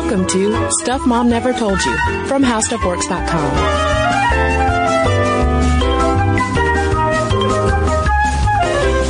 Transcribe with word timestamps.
Welcome 0.00 0.26
to 0.28 0.70
Stuff 0.80 1.06
Mom 1.06 1.28
Never 1.28 1.52
Told 1.52 1.78
You 1.84 2.24
from 2.24 2.42
HowStuffWorks.com. 2.42 3.50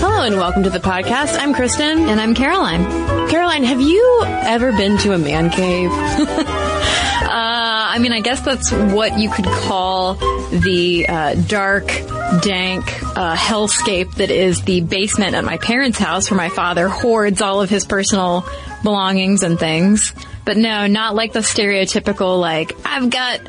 Hello 0.00 0.24
and 0.24 0.37
welcome 0.37 0.64
to 0.64 0.71
the 0.71 0.80
podcast. 0.80 1.38
I'm 1.38 1.54
Kristen. 1.54 2.08
And 2.08 2.21
I'm 2.21 2.34
Caroline. 2.34 2.82
Caroline, 3.30 3.62
have 3.62 3.80
you 3.80 4.22
ever 4.26 4.72
been 4.72 4.98
to 4.98 5.12
a 5.12 5.18
man 5.18 5.50
cave? 5.50 5.90
Uh, 7.20 7.92
I 7.92 7.98
mean, 8.00 8.12
I 8.12 8.20
guess 8.20 8.40
that's 8.40 8.72
what 8.72 9.16
you 9.16 9.30
could 9.30 9.44
call 9.44 10.14
the 10.50 11.06
uh, 11.08 11.34
dark, 11.34 11.86
dank 12.42 12.84
uh, 13.16 13.36
hellscape 13.36 14.14
that 14.14 14.30
is 14.30 14.62
the 14.62 14.80
basement 14.80 15.36
at 15.36 15.44
my 15.44 15.56
parents' 15.56 15.98
house 15.98 16.28
where 16.28 16.38
my 16.38 16.48
father 16.48 16.88
hoards 16.88 17.41
all 17.41 17.60
of 17.62 17.70
his 17.70 17.84
personal 17.84 18.45
belongings 18.83 19.42
and 19.42 19.59
things. 19.59 20.12
But 20.45 20.56
no, 20.56 20.86
not 20.86 21.14
like 21.14 21.32
the 21.32 21.41
stereotypical, 21.41 22.41
like, 22.41 22.73
I've 22.84 23.10
got 23.10 23.41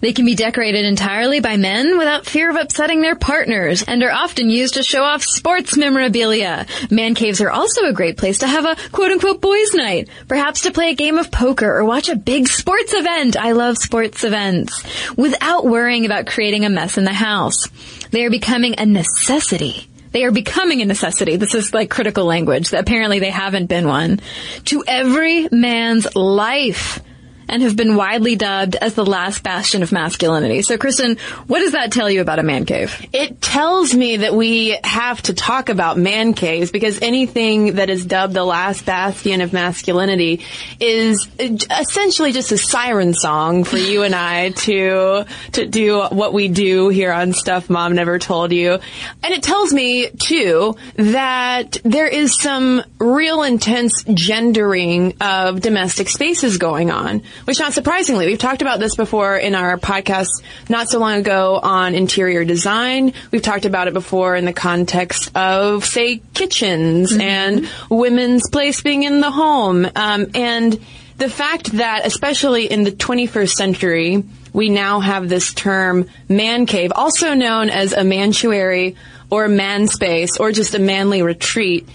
They 0.01 0.13
can 0.13 0.25
be 0.25 0.35
decorated 0.35 0.85
entirely 0.85 1.41
by 1.41 1.57
men 1.57 1.99
without 1.99 2.27
fear 2.27 2.51
of 2.51 2.57
upsetting 2.57 3.03
their 3.03 3.17
partners 3.17 3.83
and 3.83 4.03
are 4.03 4.13
often 4.13 4.51
used 4.51 4.75
to 4.75 4.83
show 4.83 5.03
off 5.03 5.23
sports 5.23 5.77
memorabilia. 5.77 6.67
Man 6.91 7.15
caves 7.15 7.41
are 7.41 7.51
also 7.51 7.87
a 7.87 7.93
great 7.93 8.17
place 8.17 8.39
to 8.39 8.47
have 8.47 8.65
a 8.65 8.77
quote 8.91 9.11
unquote 9.11 9.41
boys 9.41 9.75
night, 9.75 10.09
perhaps 10.29 10.63
to 10.63 10.71
play 10.71 10.91
a 10.91 10.95
game 10.95 11.19
of 11.19 11.31
poker 11.31 11.71
or 11.71 11.85
watch 11.85 12.09
a 12.09 12.17
big 12.17 12.49
sports 12.49 12.93
event. 12.95 13.37
I 13.37 13.53
love 13.53 13.79
sports 13.79 14.25
events 14.25 14.83
without 15.17 15.67
worrying 15.67 16.07
about 16.07 16.27
creating 16.27 16.65
a 16.65 16.71
mess 16.71 16.99
in 16.99 17.05
the 17.05 17.13
house. 17.13 17.69
They 18.11 18.25
are 18.25 18.31
becoming 18.31 18.77
a 18.79 18.87
necessity. 18.87 19.89
They 20.13 20.25
are 20.25 20.31
becoming 20.31 20.81
a 20.81 20.87
necessity. 20.87 21.37
This 21.37 21.55
is 21.55 21.75
like 21.75 21.91
critical 21.91 22.25
language. 22.25 22.71
That 22.71 22.81
apparently 22.81 23.19
they 23.19 23.31
haven't 23.31 23.67
been 23.67 23.87
one. 23.87 24.21
To 24.67 24.83
every 24.87 25.49
man's 25.51 26.15
life 26.15 27.01
and 27.49 27.63
have 27.63 27.77
been 27.77 27.97
widely 27.97 28.37
dubbed 28.37 28.77
as 28.77 28.95
the 28.95 29.05
last 29.05 29.43
bastion 29.43 29.83
of 29.83 29.93
masculinity. 29.93 30.63
So, 30.63 30.79
Kristen, 30.79 31.17
what 31.47 31.61
does 31.61 31.73
that 31.73 31.93
tell 31.93 32.11
you 32.11 32.21
about 32.21 32.39
a 32.39 32.43
man 32.43 32.65
cave? 32.65 33.07
It 33.13 33.41
tells 33.41 33.95
me 33.95 34.19
that 34.19 34.35
we 34.35 34.79
have 34.85 35.23
to 35.23 35.35
talk 35.35 35.69
about 35.69 35.99
man 35.99 36.35
caves 36.35 36.71
because 36.71 37.01
anything 37.03 37.77
that 37.77 37.91
is 37.91 38.05
dubbed 38.05 38.35
the 38.35 38.45
last 38.45 38.85
bastion 38.85 39.41
of 39.41 39.53
masculinity 39.53 40.45
is 40.81 41.29
essentially 41.39 42.33
just 42.33 42.53
a 42.53 42.59
siren 42.59 43.15
song 43.15 43.65
for 43.65 43.79
you 43.79 44.03
and 44.03 44.15
I 44.15 44.51
to 44.51 45.25
to 45.53 45.67
do 45.67 46.03
what 46.03 46.33
we 46.33 46.49
do 46.49 46.89
here 46.89 47.13
on 47.13 47.33
Stuff 47.33 47.71
Mom 47.71 47.95
Never 47.95 48.19
Told 48.19 48.53
You. 48.53 48.79
And 49.23 49.35
it 49.35 49.43
tells 49.43 49.73
me 49.73 50.11
too 50.11 50.77
that 50.97 51.79
there 51.85 52.09
is 52.09 52.41
some 52.41 52.83
real 52.99 53.43
intense 53.43 54.05
gendering 54.05 55.15
of 55.21 55.61
domestic 55.61 56.09
spaces 56.09 56.59
going 56.59 56.91
on 56.91 57.23
which 57.45 57.59
not 57.59 57.73
surprisingly, 57.73 58.27
we've 58.27 58.39
talked 58.39 58.63
about 58.63 58.81
this 58.81 58.97
before 58.97 59.37
in 59.37 59.55
our 59.55 59.77
podcast 59.77 60.29
not 60.69 60.89
so 60.89 60.99
long 60.99 61.19
ago 61.19 61.59
on 61.63 61.95
interior 61.95 62.45
design. 62.45 63.13
We've 63.31 63.43
talked 63.43 63.65
about 63.65 63.89
it 63.89 63.95
before 63.95 64.37
in 64.37 64.45
the 64.45 64.53
context 64.53 65.37
of, 65.37 65.85
say, 65.85 66.21
kitchens 66.35 67.13
mm-hmm. 67.13 67.21
and 67.21 67.71
women's 67.91 68.49
place 68.51 68.81
being 68.83 69.03
in 69.03 69.21
the 69.21 69.31
home. 69.31 69.87
Um, 69.95 70.27
and 70.35 70.79
the 71.19 71.31
fact 71.31 71.73
that, 71.73 72.07
especially 72.07 72.71
in 72.71 72.85
the 72.85 72.93
21st 72.93 73.53
century, 73.53 74.25
we 74.53 74.69
now 74.69 75.01
have 75.01 75.29
this 75.29 75.53
term 75.53 76.07
man 76.29 76.67
cave, 76.67 76.93
also 76.95 77.35
known 77.35 77.71
as 77.71 77.93
a 77.93 78.05
mantuary 78.05 78.97
or 79.31 79.49
man 79.49 79.89
space 79.89 80.39
or 80.39 80.53
just 80.53 80.75
a 80.75 80.79
manly 80.79 81.23
retreat, 81.23 81.89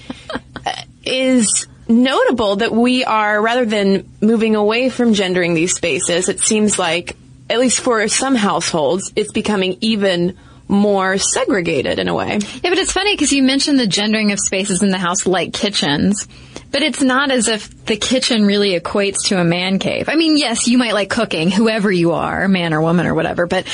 is 1.06 1.68
notable 1.91 2.57
that 2.57 2.72
we 2.72 3.03
are, 3.03 3.41
rather 3.41 3.66
than 3.66 4.09
moving 4.22 4.56
away 4.56 4.90
from 4.90 5.13
gendering 5.13 5.53
these 5.53 5.74
spaces, 5.74 6.29
it 6.29 6.40
seems 6.40 6.79
like, 6.79 7.16
at 7.50 7.59
least 7.59 7.81
for 7.81 8.07
some 8.07 8.35
households, 8.35 9.12
it's 9.16 9.31
becoming 9.31 9.78
even 9.81 10.38
more 10.68 11.18
segregated 11.18 12.00
in 12.00 12.07
a 12.07 12.13
way. 12.13 12.40
Yeah, 12.63 12.69
but 12.69 12.78
it's 12.78 12.94
funny 12.94 13.13
because 13.13 13.34
you 13.34 13.44
mentioned 13.44 13.78
the 13.78 13.88
gendering 13.88 14.31
of 14.31 14.40
spaces 14.40 14.81
in 14.81 14.90
the 14.90 14.97
house 14.97 15.28
like 15.28 15.53
kitchens. 15.53 16.28
But 16.72 16.81
it's 16.81 17.01
not 17.01 17.31
as 17.31 17.50
if 17.50 17.85
the 17.85 17.97
kitchen 17.97 18.46
really 18.46 18.80
equates 18.80 19.28
to 19.28 19.38
a 19.38 19.44
man 19.44 19.78
cave. 19.78 20.07
I 20.07 20.16
mean, 20.16 20.38
yes, 20.38 20.69
you 20.69 20.78
might 20.78 20.94
like 20.94 21.09
cooking, 21.09 21.51
whoever 21.51 21.91
you 21.91 22.13
are, 22.13 22.47
man 22.47 22.74
or 22.74 22.81
woman 22.81 23.06
or 23.06 23.13
whatever, 23.13 23.46
but 23.46 23.68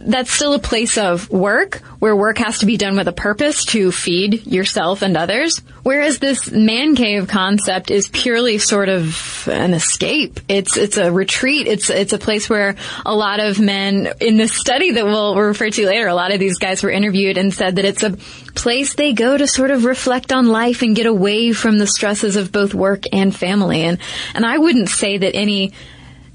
that's 0.00 0.30
still 0.30 0.54
a 0.54 0.58
place 0.58 0.98
of 0.98 1.28
work 1.30 1.76
where 1.98 2.14
work 2.14 2.38
has 2.38 2.60
to 2.60 2.66
be 2.66 2.76
done 2.76 2.96
with 2.96 3.08
a 3.08 3.12
purpose 3.12 3.64
to 3.66 3.90
feed 3.90 4.46
yourself 4.46 5.02
and 5.02 5.16
others. 5.16 5.60
Whereas 5.82 6.18
this 6.18 6.50
man 6.50 6.94
cave 6.96 7.28
concept 7.28 7.90
is 7.90 8.08
purely 8.08 8.58
sort 8.58 8.88
of 8.88 9.48
an 9.50 9.74
escape. 9.74 10.40
It's, 10.48 10.76
it's 10.76 10.96
a 10.96 11.10
retreat. 11.10 11.66
It's, 11.66 11.90
it's 11.90 12.12
a 12.12 12.18
place 12.18 12.48
where 12.48 12.76
a 13.04 13.14
lot 13.14 13.40
of 13.40 13.58
men 13.58 14.12
in 14.20 14.36
this 14.36 14.52
study 14.52 14.92
that 14.92 15.04
we'll 15.04 15.36
refer 15.36 15.70
to 15.70 15.86
later, 15.86 16.06
a 16.06 16.14
lot 16.14 16.32
of 16.32 16.40
these 16.40 16.58
guys 16.58 16.82
were 16.82 16.90
interviewed 16.90 17.38
and 17.38 17.52
said 17.52 17.76
that 17.76 17.84
it's 17.84 18.02
a 18.02 18.12
place 18.54 18.94
they 18.94 19.12
go 19.12 19.36
to 19.36 19.46
sort 19.46 19.70
of 19.70 19.84
reflect 19.84 20.32
on 20.32 20.46
life 20.48 20.82
and 20.82 20.96
get 20.96 21.06
away 21.06 21.52
from 21.52 21.78
the 21.78 21.86
stresses 21.86 22.36
of 22.36 22.52
both 22.52 22.74
work 22.74 23.04
and 23.12 23.34
family. 23.34 23.82
And, 23.82 23.98
and 24.34 24.44
I 24.44 24.58
wouldn't 24.58 24.88
say 24.88 25.18
that 25.18 25.34
any 25.34 25.72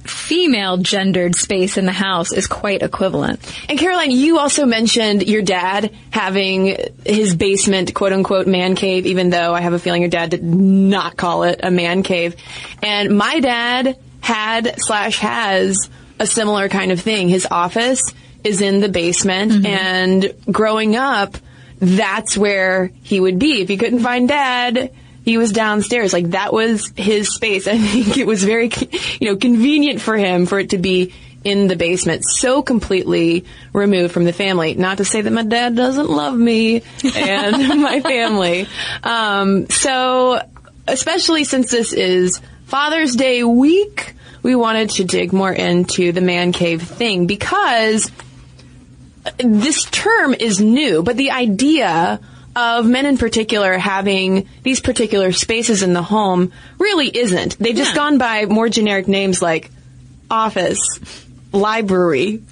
female 0.03 0.77
gendered 0.77 1.35
space 1.35 1.77
in 1.77 1.85
the 1.85 1.91
house 1.91 2.31
is 2.31 2.47
quite 2.47 2.81
equivalent. 2.81 3.39
And 3.69 3.79
Caroline, 3.79 4.11
you 4.11 4.39
also 4.39 4.65
mentioned 4.65 5.27
your 5.27 5.41
dad 5.41 5.93
having 6.11 6.77
his 7.05 7.35
basement, 7.35 7.93
quote 7.93 8.13
unquote, 8.13 8.47
man 8.47 8.75
cave, 8.75 9.05
even 9.05 9.29
though 9.29 9.53
I 9.53 9.61
have 9.61 9.73
a 9.73 9.79
feeling 9.79 10.01
your 10.01 10.09
dad 10.09 10.29
did 10.29 10.43
not 10.43 11.17
call 11.17 11.43
it 11.43 11.61
a 11.63 11.71
man 11.71 12.03
cave. 12.03 12.35
And 12.81 13.17
my 13.17 13.39
dad 13.39 13.97
had 14.21 14.75
slash 14.77 15.19
has 15.19 15.89
a 16.19 16.27
similar 16.27 16.69
kind 16.69 16.91
of 16.91 16.99
thing. 16.99 17.29
His 17.29 17.47
office 17.49 18.01
is 18.43 18.61
in 18.61 18.79
the 18.79 18.89
basement 18.89 19.51
mm-hmm. 19.51 19.65
and 19.65 20.33
growing 20.51 20.95
up, 20.95 21.37
that's 21.79 22.37
where 22.37 22.91
he 23.03 23.19
would 23.19 23.39
be. 23.39 23.61
If 23.61 23.69
he 23.69 23.77
couldn't 23.77 23.99
find 23.99 24.27
dad, 24.27 24.93
he 25.23 25.37
was 25.37 25.51
downstairs. 25.51 26.13
Like 26.13 26.31
that 26.31 26.53
was 26.53 26.91
his 26.95 27.33
space. 27.33 27.67
I 27.67 27.77
think 27.77 28.17
it 28.17 28.27
was 28.27 28.43
very, 28.43 28.71
you 29.19 29.29
know, 29.29 29.35
convenient 29.35 30.01
for 30.01 30.17
him 30.17 30.45
for 30.45 30.59
it 30.59 30.71
to 30.71 30.77
be 30.77 31.13
in 31.43 31.67
the 31.67 31.75
basement, 31.75 32.23
so 32.25 32.61
completely 32.61 33.43
removed 33.73 34.13
from 34.13 34.23
the 34.23 34.33
family. 34.33 34.75
Not 34.75 34.97
to 34.99 35.05
say 35.05 35.21
that 35.21 35.31
my 35.31 35.43
dad 35.43 35.75
doesn't 35.75 36.09
love 36.09 36.37
me 36.37 36.83
and 37.15 37.81
my 37.81 37.99
family. 37.99 38.67
Um, 39.03 39.67
so, 39.69 40.41
especially 40.87 41.43
since 41.43 41.69
this 41.69 41.91
is 41.91 42.39
Father's 42.65 43.15
Day 43.15 43.43
week, 43.43 44.13
we 44.41 44.55
wanted 44.55 44.91
to 44.91 45.03
dig 45.03 45.33
more 45.33 45.51
into 45.51 46.11
the 46.11 46.21
man 46.21 46.53
cave 46.53 46.81
thing 46.81 47.27
because 47.27 48.09
this 49.37 49.83
term 49.85 50.33
is 50.33 50.59
new, 50.59 51.03
but 51.03 51.17
the 51.17 51.31
idea 51.31 52.19
of 52.55 52.85
men 52.85 53.05
in 53.05 53.17
particular 53.17 53.77
having 53.77 54.47
these 54.63 54.79
particular 54.79 55.31
spaces 55.31 55.83
in 55.83 55.93
the 55.93 56.03
home 56.03 56.51
really 56.77 57.07
isn't. 57.07 57.57
They've 57.57 57.75
just 57.75 57.91
yeah. 57.91 57.95
gone 57.95 58.17
by 58.17 58.45
more 58.45 58.69
generic 58.69 59.07
names 59.07 59.41
like 59.41 59.71
office, 60.29 60.79
library. 61.51 62.43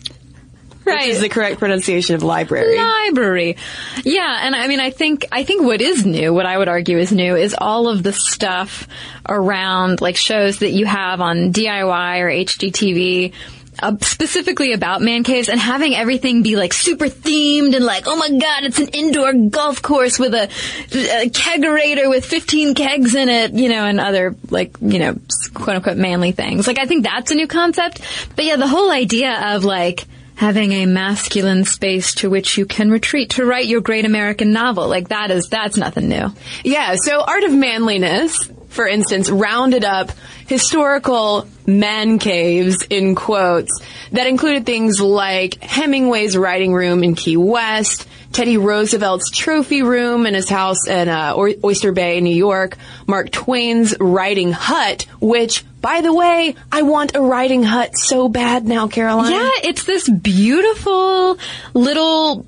Right. 0.83 1.07
Which 1.07 1.15
is 1.15 1.21
the 1.21 1.29
correct 1.29 1.59
pronunciation 1.59 2.15
of 2.15 2.23
library. 2.23 2.75
Library. 2.75 3.57
Yeah, 4.03 4.39
and 4.41 4.55
I 4.55 4.67
mean 4.67 4.79
I 4.79 4.89
think 4.89 5.27
I 5.31 5.43
think 5.43 5.61
what 5.61 5.79
is 5.79 6.07
new, 6.07 6.33
what 6.33 6.47
I 6.47 6.57
would 6.57 6.67
argue 6.67 6.97
is 6.97 7.11
new, 7.11 7.35
is 7.35 7.55
all 7.55 7.87
of 7.87 8.01
the 8.01 8.13
stuff 8.13 8.87
around 9.29 10.01
like 10.01 10.15
shows 10.15 10.59
that 10.59 10.71
you 10.71 10.87
have 10.87 11.21
on 11.21 11.53
DIY 11.53 12.19
or 12.19 12.29
HGTV 12.29 13.33
uh, 13.79 13.95
specifically 14.01 14.73
about 14.73 15.01
man 15.01 15.23
caves 15.23 15.49
and 15.49 15.59
having 15.59 15.95
everything 15.95 16.43
be 16.43 16.55
like 16.55 16.73
super 16.73 17.05
themed 17.05 17.75
and 17.75 17.85
like, 17.85 18.03
oh 18.07 18.15
my 18.15 18.29
god, 18.29 18.63
it's 18.63 18.79
an 18.79 18.89
indoor 18.89 19.33
golf 19.33 19.81
course 19.81 20.19
with 20.19 20.33
a, 20.33 20.43
a 20.43 21.29
kegerator 21.29 22.09
with 22.09 22.25
15 22.25 22.75
kegs 22.75 23.15
in 23.15 23.29
it, 23.29 23.53
you 23.53 23.69
know, 23.69 23.85
and 23.85 23.99
other 23.99 24.35
like, 24.49 24.75
you 24.81 24.99
know, 24.99 25.15
quote 25.53 25.77
unquote 25.77 25.97
manly 25.97 26.31
things. 26.31 26.67
Like 26.67 26.79
I 26.79 26.85
think 26.85 27.03
that's 27.03 27.31
a 27.31 27.35
new 27.35 27.47
concept. 27.47 28.01
But 28.35 28.45
yeah, 28.45 28.57
the 28.57 28.67
whole 28.67 28.91
idea 28.91 29.55
of 29.55 29.63
like, 29.63 30.05
having 30.35 30.71
a 30.71 30.87
masculine 30.87 31.65
space 31.65 32.15
to 32.15 32.27
which 32.27 32.57
you 32.57 32.65
can 32.65 32.89
retreat 32.89 33.29
to 33.29 33.45
write 33.45 33.67
your 33.67 33.79
great 33.79 34.05
American 34.05 34.51
novel. 34.51 34.87
Like 34.87 35.09
that 35.09 35.29
is, 35.29 35.47
that's 35.47 35.77
nothing 35.77 36.09
new. 36.09 36.33
Yeah. 36.63 36.95
So 36.95 37.21
Art 37.21 37.43
of 37.43 37.53
Manliness, 37.53 38.49
for 38.71 38.87
instance, 38.87 39.29
rounded 39.29 39.83
up 39.83 40.11
historical 40.47 41.47
man 41.67 42.19
caves 42.19 42.77
in 42.89 43.15
quotes 43.15 43.81
that 44.11 44.27
included 44.27 44.65
things 44.65 44.99
like 44.99 45.61
Hemingway's 45.61 46.35
writing 46.35 46.73
room 46.73 47.03
in 47.03 47.15
Key 47.15 47.37
West, 47.37 48.07
Teddy 48.31 48.57
Roosevelt's 48.57 49.29
trophy 49.29 49.83
room 49.83 50.25
in 50.25 50.33
his 50.33 50.49
house 50.49 50.87
in 50.87 51.09
uh, 51.09 51.35
Oyster 51.35 51.91
Bay, 51.91 52.21
New 52.21 52.35
York, 52.35 52.77
Mark 53.07 53.29
Twain's 53.29 53.93
writing 53.99 54.51
hut, 54.51 55.05
which 55.19 55.63
by 55.81 56.01
the 56.01 56.13
way, 56.13 56.55
I 56.71 56.83
want 56.83 57.15
a 57.15 57.21
writing 57.21 57.63
hut 57.63 57.97
so 57.97 58.29
bad 58.29 58.65
now, 58.67 58.87
Caroline. 58.87 59.31
Yeah, 59.31 59.49
it's 59.63 59.83
this 59.83 60.07
beautiful 60.07 61.37
little, 61.73 62.45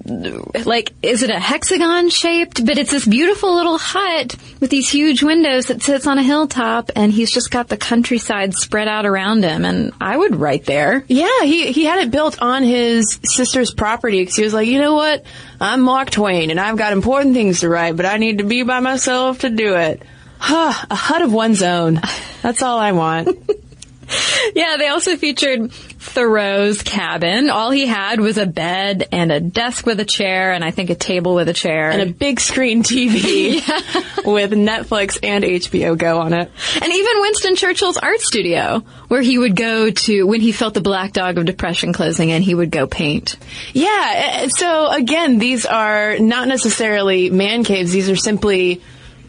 like, 0.66 0.94
is 1.02 1.24
it 1.24 1.30
a 1.30 1.40
hexagon 1.40 2.10
shaped? 2.10 2.66
But 2.66 2.78
it's 2.78 2.92
this 2.92 3.06
beautiful 3.06 3.56
little 3.56 3.78
hut 3.80 4.36
with 4.60 4.70
these 4.70 4.90
huge 4.90 5.24
windows 5.24 5.68
that 5.68 5.82
sits 5.82 6.06
on 6.06 6.18
a 6.20 6.24
hilltop 6.24 6.92
and 6.96 7.12
he's 7.12 7.32
just 7.32 7.50
got 7.50 7.70
the 7.70 7.78
countryside 7.78 8.54
spread 8.54 8.88
out 8.88 9.06
around 9.06 9.44
him 9.44 9.66
and 9.66 9.94
I 10.00 10.16
would 10.16 10.36
write 10.36 10.66
there. 10.66 11.04
Yeah, 11.08 11.42
he, 11.42 11.72
he 11.72 11.86
had 11.86 12.00
it 12.00 12.12
built 12.12 12.42
on 12.42 12.64
his 12.64 13.20
sister's 13.24 13.74
property 13.74 14.22
because 14.22 14.36
he 14.36 14.44
was 14.44 14.54
like, 14.54 14.68
you 14.68 14.80
know 14.80 14.94
what? 14.94 15.26
I'm 15.60 15.82
Mark 15.82 16.12
Twain 16.12 16.52
and 16.52 16.60
I've 16.60 16.78
got 16.78 16.94
important 16.94 17.34
things 17.34 17.62
to 17.62 17.70
write, 17.70 17.96
but 17.96 18.06
I 18.06 18.18
need 18.18 18.38
to 18.38 18.44
be 18.44 18.64
by 18.64 18.80
myself 18.80 19.40
to 19.40 19.50
do 19.50 19.76
it. 19.76 20.04
A 20.52 20.96
hut 20.96 21.22
of 21.22 21.34
one's 21.34 21.64
own. 21.64 22.02
That's 22.42 22.62
all 22.62 22.78
I 22.78 22.92
want. 22.92 23.30
yeah, 24.56 24.78
they 24.78 24.88
also 24.88 25.16
featured 25.16 25.72
Thoreau's 25.72 26.82
cabin. 26.82 27.50
All 27.50 27.72
he 27.72 27.88
had 27.88 28.20
was 28.20 28.38
a 28.38 28.46
bed 28.46 29.08
and 29.12 29.32
a 29.32 29.40
desk 29.40 29.86
with 29.86 30.00
a 30.00 30.06
chair 30.06 30.52
and 30.52 30.64
I 30.64 30.72
think 30.72 30.90
a 30.90 30.96
table 30.96 31.36
with 31.36 31.50
a 31.50 31.54
chair. 31.54 31.90
And 31.90 32.02
a 32.02 32.06
big 32.14 32.40
screen 32.40 32.84
TV 32.84 33.56
with 34.26 34.52
Netflix 34.52 35.18
and 35.24 35.44
HBO 35.44 35.98
Go 35.98 36.20
on 36.20 36.34
it. 36.34 36.52
And 36.82 36.94
even 36.94 37.22
Winston 37.22 37.56
Churchill's 37.56 37.98
art 37.98 38.20
studio, 38.20 38.80
where 39.08 39.22
he 39.22 39.38
would 39.38 39.56
go 39.56 39.90
to, 39.90 40.24
when 40.24 40.42
he 40.42 40.52
felt 40.52 40.74
the 40.74 40.82
black 40.82 41.14
dog 41.14 41.38
of 41.38 41.46
depression 41.46 41.94
closing 41.94 42.30
in, 42.30 42.42
he 42.42 42.54
would 42.54 42.72
go 42.72 42.88
paint. 42.88 43.38
Yeah, 43.74 44.12
eh, 44.16 44.44
eh, 44.44 44.48
so 44.50 44.90
again, 44.90 45.40
these 45.40 45.66
are 45.66 46.20
not 46.20 46.48
necessarily 46.48 47.30
man 47.30 47.64
caves, 47.64 47.92
these 47.92 48.10
are 48.10 48.16
simply 48.16 48.82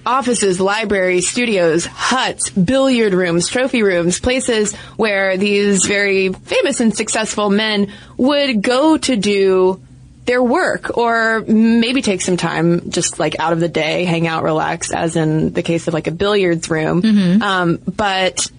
offices, 0.07 0.61
libraries, 0.61 1.29
studios, 1.29 1.87
huts, 1.87 2.51
billiard 2.51 3.15
rooms, 3.15 3.49
trophy 3.49 3.83
rooms, 3.83 4.21
places 4.21 4.75
where 4.97 5.37
these 5.37 5.85
very 5.87 6.33
famous 6.33 6.81
and 6.81 6.97
successful 6.97 7.51
men 7.51 7.93
would 8.17 8.63
go 8.63 8.97
to 8.97 9.17
do 9.17 9.81
their 10.27 10.43
work 10.43 10.97
or 10.97 11.45
maybe 11.47 12.01
take 12.01 12.23
some 12.23 12.37
time 12.37 12.91
just 12.91 13.19
like 13.19 13.39
out 13.39 13.53
of 13.53 13.61
the 13.61 13.69
day, 13.69 14.05
hang 14.05 14.27
out, 14.27 14.43
relax, 14.43 14.93
as 14.93 15.17
in 15.17 15.53
the 15.53 15.63
case 15.63 15.87
of 15.87 15.95
like 15.95 16.07
a 16.07 16.13
billiards 16.13 16.71
room. 16.71 17.03
Mm-hmm. 17.03 17.43
Um, 17.43 17.79
but 17.87 18.51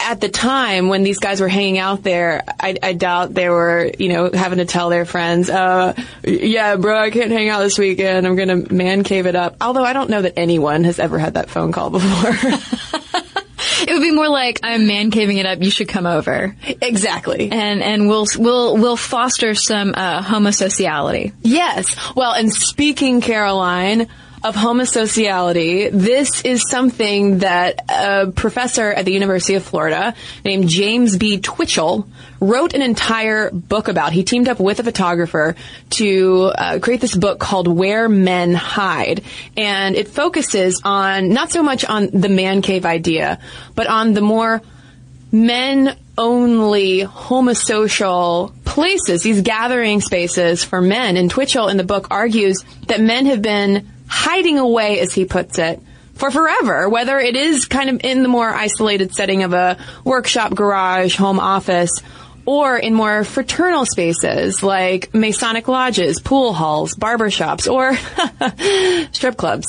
at 0.00 0.20
the 0.20 0.28
time 0.28 0.88
when 0.88 1.02
these 1.02 1.18
guys 1.18 1.40
were 1.40 1.48
hanging 1.48 1.78
out 1.78 2.02
there, 2.02 2.42
I, 2.58 2.76
I, 2.82 2.92
doubt 2.94 3.34
they 3.34 3.48
were, 3.48 3.90
you 3.98 4.08
know, 4.08 4.30
having 4.32 4.58
to 4.58 4.64
tell 4.64 4.88
their 4.88 5.04
friends, 5.04 5.50
uh, 5.50 5.94
yeah, 6.24 6.76
bro, 6.76 6.98
I 6.98 7.10
can't 7.10 7.30
hang 7.30 7.48
out 7.48 7.60
this 7.60 7.78
weekend. 7.78 8.26
I'm 8.26 8.36
going 8.36 8.64
to 8.64 8.74
man 8.74 9.04
cave 9.04 9.26
it 9.26 9.36
up. 9.36 9.56
Although 9.60 9.84
I 9.84 9.92
don't 9.92 10.10
know 10.10 10.22
that 10.22 10.34
anyone 10.36 10.84
has 10.84 10.98
ever 10.98 11.18
had 11.18 11.34
that 11.34 11.50
phone 11.50 11.72
call 11.72 11.90
before. 11.90 12.30
it 13.86 13.92
would 13.92 14.02
be 14.02 14.10
more 14.10 14.28
like 14.28 14.60
I'm 14.62 14.86
man 14.86 15.10
caving 15.10 15.38
it 15.38 15.46
up. 15.46 15.62
You 15.62 15.70
should 15.70 15.88
come 15.88 16.06
over. 16.06 16.56
Exactly. 16.80 17.50
And 17.50 17.82
and 17.82 18.08
we'll 18.08 18.26
we'll 18.36 18.76
we'll 18.76 18.96
foster 18.96 19.54
some 19.54 19.94
uh, 19.96 20.22
homosociality. 20.22 21.32
Yes. 21.42 21.96
Well, 22.14 22.32
and 22.32 22.52
speaking, 22.52 23.20
Caroline 23.20 24.08
of 24.42 24.54
homosociality. 24.54 25.90
This 25.90 26.42
is 26.44 26.68
something 26.68 27.38
that 27.38 27.84
a 27.90 28.30
professor 28.30 28.90
at 28.90 29.04
the 29.04 29.12
University 29.12 29.54
of 29.54 29.64
Florida 29.64 30.14
named 30.44 30.68
James 30.68 31.16
B. 31.18 31.40
Twitchell 31.40 32.08
wrote 32.40 32.72
an 32.72 32.80
entire 32.80 33.50
book 33.50 33.88
about. 33.88 34.12
He 34.12 34.24
teamed 34.24 34.48
up 34.48 34.58
with 34.58 34.80
a 34.80 34.82
photographer 34.82 35.56
to 35.90 36.52
uh, 36.56 36.78
create 36.78 37.02
this 37.02 37.14
book 37.14 37.38
called 37.38 37.68
Where 37.68 38.08
Men 38.08 38.54
Hide. 38.54 39.22
And 39.58 39.94
it 39.94 40.08
focuses 40.08 40.80
on 40.84 41.28
not 41.28 41.52
so 41.52 41.62
much 41.62 41.84
on 41.84 42.06
the 42.06 42.30
man 42.30 42.62
cave 42.62 42.86
idea, 42.86 43.40
but 43.74 43.88
on 43.88 44.14
the 44.14 44.22
more 44.22 44.62
men 45.32 45.96
only 46.16 47.00
homosocial 47.00 48.52
places, 48.64 49.22
these 49.22 49.42
gathering 49.42 50.00
spaces 50.00 50.64
for 50.64 50.80
men. 50.80 51.16
And 51.16 51.30
Twitchell 51.30 51.68
in 51.68 51.76
the 51.76 51.84
book 51.84 52.08
argues 52.10 52.64
that 52.86 53.00
men 53.00 53.26
have 53.26 53.42
been 53.42 53.88
hiding 54.10 54.58
away, 54.58 55.00
as 55.00 55.14
he 55.14 55.24
puts 55.24 55.58
it, 55.58 55.80
for 56.14 56.30
forever, 56.30 56.88
whether 56.88 57.18
it 57.18 57.36
is 57.36 57.64
kind 57.64 57.88
of 57.88 58.00
in 58.04 58.22
the 58.22 58.28
more 58.28 58.50
isolated 58.50 59.14
setting 59.14 59.42
of 59.44 59.54
a 59.54 59.78
workshop, 60.04 60.54
garage, 60.54 61.16
home 61.16 61.40
office, 61.40 62.02
or 62.44 62.76
in 62.76 62.92
more 62.92 63.24
fraternal 63.24 63.86
spaces 63.86 64.62
like 64.62 65.14
Masonic 65.14 65.68
lodges, 65.68 66.20
pool 66.20 66.52
halls, 66.52 66.94
barbershops, 66.94 67.70
or 67.70 67.94
strip 69.12 69.36
clubs. 69.36 69.66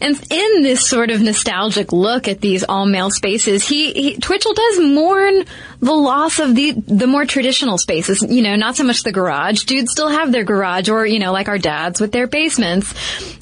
And 0.00 0.20
in 0.30 0.62
this 0.62 0.88
sort 0.88 1.10
of 1.10 1.22
nostalgic 1.22 1.92
look 1.92 2.28
at 2.28 2.40
these 2.40 2.64
all 2.64 2.86
male 2.86 3.10
spaces, 3.10 3.66
he, 3.66 3.92
he, 3.92 4.16
Twitchell 4.16 4.54
does 4.54 4.80
mourn 4.80 5.44
the 5.80 5.92
loss 5.92 6.38
of 6.38 6.54
the 6.54 6.72
the 6.72 7.06
more 7.06 7.24
traditional 7.24 7.78
spaces. 7.78 8.22
You 8.22 8.42
know, 8.42 8.56
not 8.56 8.76
so 8.76 8.84
much 8.84 9.02
the 9.02 9.12
garage. 9.12 9.64
Dudes 9.64 9.92
still 9.92 10.08
have 10.08 10.32
their 10.32 10.44
garage, 10.44 10.88
or 10.88 11.06
you 11.06 11.18
know, 11.18 11.32
like 11.32 11.48
our 11.48 11.58
dads 11.58 12.00
with 12.00 12.12
their 12.12 12.26
basements. 12.26 12.92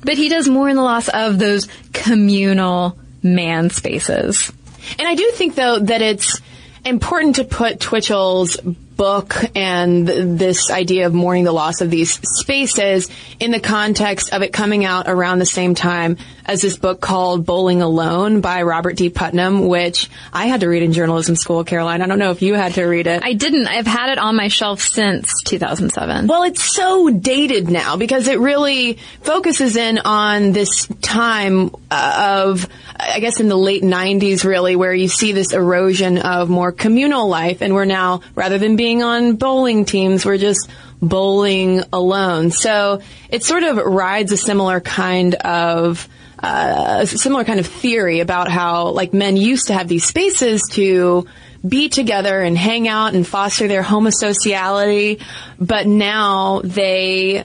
But 0.04 0.16
he 0.16 0.28
does 0.28 0.48
mourn 0.48 0.76
the 0.76 0.82
loss 0.82 1.08
of 1.08 1.38
those 1.38 1.68
communal 1.92 2.98
man 3.22 3.70
spaces. 3.70 4.52
And 4.98 5.06
I 5.06 5.14
do 5.14 5.30
think 5.34 5.54
though 5.54 5.78
that 5.78 6.02
it's 6.02 6.40
important 6.84 7.36
to 7.36 7.44
put 7.44 7.80
Twitchell's 7.80 8.56
book 8.96 9.34
and 9.54 10.06
this 10.06 10.70
idea 10.70 11.06
of 11.06 11.14
mourning 11.14 11.44
the 11.44 11.52
loss 11.52 11.80
of 11.80 11.90
these 11.90 12.20
spaces 12.38 13.08
in 13.40 13.50
the 13.50 13.60
context 13.60 14.32
of 14.32 14.42
it 14.42 14.52
coming 14.52 14.84
out 14.84 15.08
around 15.08 15.38
the 15.38 15.46
same 15.46 15.74
time 15.74 16.16
as 16.44 16.62
this 16.62 16.76
book 16.76 17.00
called 17.00 17.46
Bowling 17.46 17.82
Alone 17.82 18.40
by 18.40 18.62
Robert 18.62 18.96
D. 18.96 19.10
Putnam, 19.10 19.68
which 19.68 20.10
I 20.32 20.46
had 20.46 20.60
to 20.60 20.68
read 20.68 20.82
in 20.82 20.92
journalism 20.92 21.36
school, 21.36 21.64
Caroline. 21.64 22.02
I 22.02 22.06
don't 22.06 22.18
know 22.18 22.30
if 22.30 22.42
you 22.42 22.54
had 22.54 22.74
to 22.74 22.84
read 22.84 23.06
it. 23.06 23.22
I 23.22 23.32
didn't. 23.32 23.68
I've 23.68 23.86
had 23.86 24.10
it 24.10 24.18
on 24.18 24.36
my 24.36 24.48
shelf 24.48 24.80
since 24.80 25.42
2007. 25.44 26.26
Well, 26.26 26.42
it's 26.42 26.62
so 26.62 27.10
dated 27.10 27.70
now 27.70 27.96
because 27.96 28.28
it 28.28 28.38
really 28.40 28.98
focuses 29.22 29.76
in 29.76 29.98
on 29.98 30.52
this 30.52 30.86
time 31.00 31.70
uh, 31.90 32.44
of, 32.46 32.68
I 32.98 33.20
guess 33.20 33.40
in 33.40 33.48
the 33.48 33.56
late 33.56 33.82
90s 33.82 34.44
really, 34.44 34.76
where 34.76 34.94
you 34.94 35.08
see 35.08 35.32
this 35.32 35.52
erosion 35.52 36.18
of 36.18 36.48
more 36.48 36.72
communal 36.72 37.28
life 37.28 37.62
and 37.62 37.74
we're 37.74 37.84
now, 37.84 38.22
rather 38.34 38.58
than 38.58 38.76
being 38.82 39.04
on 39.04 39.36
bowling 39.36 39.84
teams, 39.84 40.26
we're 40.26 40.38
just 40.38 40.68
bowling 41.00 41.84
alone. 41.92 42.50
So 42.50 43.00
it 43.28 43.44
sort 43.44 43.62
of 43.62 43.76
rides 43.76 44.32
a 44.32 44.36
similar 44.36 44.80
kind 44.80 45.36
of 45.36 46.08
uh, 46.42 46.98
a 47.02 47.06
similar 47.06 47.44
kind 47.44 47.60
of 47.60 47.66
theory 47.68 48.18
about 48.18 48.50
how 48.50 48.88
like 48.88 49.14
men 49.14 49.36
used 49.36 49.68
to 49.68 49.74
have 49.74 49.86
these 49.86 50.04
spaces 50.04 50.64
to 50.72 51.28
be 51.66 51.90
together 51.90 52.40
and 52.40 52.58
hang 52.58 52.88
out 52.88 53.14
and 53.14 53.24
foster 53.24 53.68
their 53.68 53.84
homosociality, 53.84 55.22
but 55.60 55.86
now 55.86 56.60
they 56.64 57.44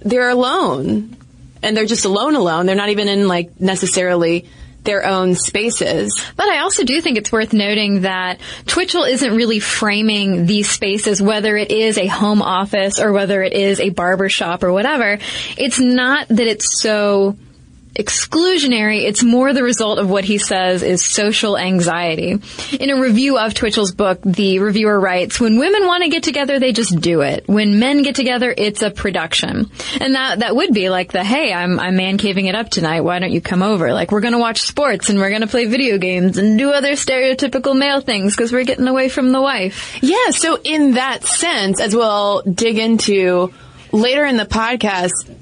they're 0.00 0.28
alone 0.28 1.16
and 1.62 1.74
they're 1.74 1.86
just 1.86 2.04
alone 2.04 2.34
alone. 2.36 2.66
They're 2.66 2.76
not 2.76 2.90
even 2.90 3.08
in 3.08 3.26
like 3.26 3.58
necessarily 3.58 4.44
their 4.84 5.04
own 5.04 5.34
spaces. 5.34 6.18
But 6.36 6.48
I 6.48 6.60
also 6.60 6.84
do 6.84 7.00
think 7.00 7.18
it's 7.18 7.32
worth 7.32 7.52
noting 7.52 8.02
that 8.02 8.40
Twitchell 8.66 9.04
isn't 9.04 9.34
really 9.34 9.60
framing 9.60 10.46
these 10.46 10.70
spaces, 10.70 11.20
whether 11.20 11.56
it 11.56 11.70
is 11.70 11.98
a 11.98 12.06
home 12.06 12.42
office 12.42 13.00
or 13.00 13.12
whether 13.12 13.42
it 13.42 13.52
is 13.52 13.80
a 13.80 13.90
barber 13.90 14.28
shop 14.28 14.62
or 14.62 14.72
whatever. 14.72 15.18
It's 15.56 15.80
not 15.80 16.28
that 16.28 16.46
it's 16.46 16.80
so 16.80 17.36
exclusionary. 17.94 19.04
It's 19.04 19.22
more 19.22 19.52
the 19.52 19.62
result 19.62 19.98
of 19.98 20.10
what 20.10 20.24
he 20.24 20.38
says 20.38 20.82
is 20.82 21.04
social 21.04 21.56
anxiety. 21.56 22.40
In 22.78 22.90
a 22.90 23.00
review 23.00 23.38
of 23.38 23.54
Twitchell's 23.54 23.92
book, 23.92 24.20
the 24.22 24.58
reviewer 24.58 24.98
writes, 24.98 25.40
when 25.40 25.58
women 25.58 25.86
want 25.86 26.02
to 26.02 26.10
get 26.10 26.22
together, 26.22 26.58
they 26.58 26.72
just 26.72 27.00
do 27.00 27.20
it. 27.20 27.44
When 27.46 27.78
men 27.78 28.02
get 28.02 28.14
together, 28.14 28.52
it's 28.56 28.82
a 28.82 28.90
production. 28.90 29.70
And 30.00 30.14
that, 30.14 30.40
that 30.40 30.56
would 30.56 30.74
be 30.74 30.90
like 30.90 31.12
the, 31.12 31.22
hey, 31.22 31.52
I'm, 31.52 31.78
I'm 31.78 31.96
man 31.96 32.18
caving 32.18 32.46
it 32.46 32.54
up 32.54 32.68
tonight. 32.68 33.02
Why 33.02 33.18
don't 33.18 33.32
you 33.32 33.40
come 33.40 33.62
over? 33.62 33.92
Like, 33.92 34.10
we're 34.10 34.20
gonna 34.20 34.38
watch 34.38 34.62
sports 34.62 35.08
and 35.08 35.18
we're 35.18 35.30
gonna 35.30 35.46
play 35.46 35.66
video 35.66 35.98
games 35.98 36.36
and 36.36 36.58
do 36.58 36.70
other 36.70 36.92
stereotypical 36.92 37.76
male 37.76 38.00
things 38.00 38.34
because 38.34 38.52
we're 38.52 38.64
getting 38.64 38.88
away 38.88 39.08
from 39.08 39.30
the 39.32 39.40
wife. 39.40 39.98
Yeah, 40.02 40.30
so 40.30 40.58
in 40.62 40.92
that 40.92 41.24
sense, 41.24 41.80
as 41.80 41.94
we'll 41.94 42.42
dig 42.42 42.78
into 42.78 43.52
later 43.92 44.24
in 44.24 44.36
the 44.36 44.46
podcast, 44.46 45.32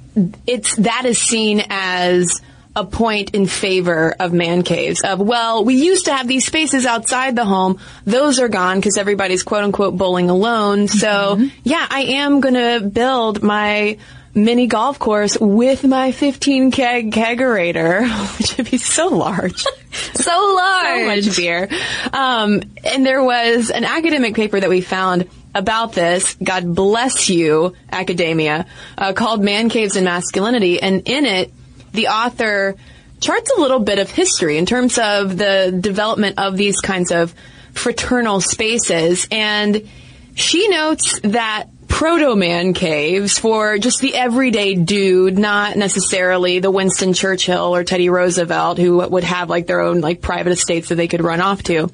it's 0.47 0.77
that 0.77 1.05
is 1.05 1.19
seen 1.19 1.63
as 1.71 2.41
a 2.75 2.85
point 2.85 3.35
in 3.35 3.47
favor 3.47 4.15
of 4.19 4.33
man 4.33 4.63
caves 4.63 5.03
of 5.03 5.21
well 5.21 5.63
we 5.63 5.75
used 5.75 6.07
to 6.07 6.15
have 6.15 6.27
these 6.27 6.47
spaces 6.47 6.87
outside 6.87 7.37
the 7.37 7.45
home. 7.45 7.79
Those 8.05 8.39
are 8.39 8.49
gone 8.49 8.79
because 8.79 8.97
everybody's 8.97 9.43
quote 9.43 9.65
unquote 9.65 9.97
bowling 9.97 10.31
alone. 10.31 10.89
So 10.89 11.37
mm-hmm. 11.37 11.47
yeah 11.65 11.87
i 11.91 12.03
am 12.03 12.41
going 12.41 12.55
to 12.55 12.87
build 12.87 13.43
my 13.43 13.99
mini 14.35 14.67
golf 14.67 14.99
course 14.99 15.37
with 15.39 15.85
my 15.85 16.13
15 16.13 16.71
keg 16.71 17.13
kegerator 17.13 18.09
which 18.39 18.57
would 18.57 18.71
be 18.71 18.79
so 18.79 19.09
large. 19.09 19.65
So 20.15 20.55
large. 20.57 21.23
So 21.25 21.31
much 21.31 21.37
beer. 21.37 21.69
Um, 22.15 22.63
and 22.83 23.05
there 23.05 23.23
was 23.23 23.71
an 23.71 23.85
academic 23.85 24.35
paper 24.35 24.59
that 24.59 24.71
we 24.71 24.81
found 24.81 25.29
about 25.55 25.93
this, 25.93 26.35
God 26.43 26.75
bless 26.75 27.29
you, 27.29 27.75
academia, 27.91 28.67
uh, 28.97 29.13
called 29.13 29.43
Man 29.43 29.69
Caves 29.69 29.97
and 29.97 30.05
Masculinity. 30.05 30.81
And 30.81 31.09
in 31.09 31.27
it, 31.27 31.53
the 31.93 32.09
author 32.09 32.77
charts 33.21 33.51
a 33.57 33.61
little 33.61 33.79
bit 33.79 33.99
of 33.99 34.11
history 34.11 34.59
in 34.59 34.67
terms 34.67 34.99
of 34.99 35.37
the 35.37 35.77
development 35.79 36.39
of 36.39 36.57
these 36.57 36.81
kinds 36.81 37.13
of 37.13 37.35
fraternal 37.73 38.41
spaces. 38.41 39.27
And 39.31 39.89
she 40.35 40.69
notes 40.69 41.21
that 41.21 41.67
proto 41.89 42.35
man 42.35 42.73
caves 42.73 43.39
for 43.39 43.77
just 43.79 44.01
the 44.01 44.15
everyday 44.15 44.75
dude, 44.75 45.39
not 45.39 45.77
necessarily 45.77 46.59
the 46.59 46.71
Winston 46.71 47.13
Churchill 47.13 47.75
or 47.75 47.85
Teddy 47.85 48.09
Roosevelt 48.09 48.79
who 48.79 49.07
would 49.07 49.25
have 49.25 49.51
like 49.51 49.67
their 49.67 49.81
own 49.81 50.01
like 50.01 50.23
private 50.23 50.53
estates 50.53 50.89
that 50.89 50.95
they 50.95 51.09
could 51.09 51.23
run 51.23 51.41
off 51.41 51.63
to 51.65 51.91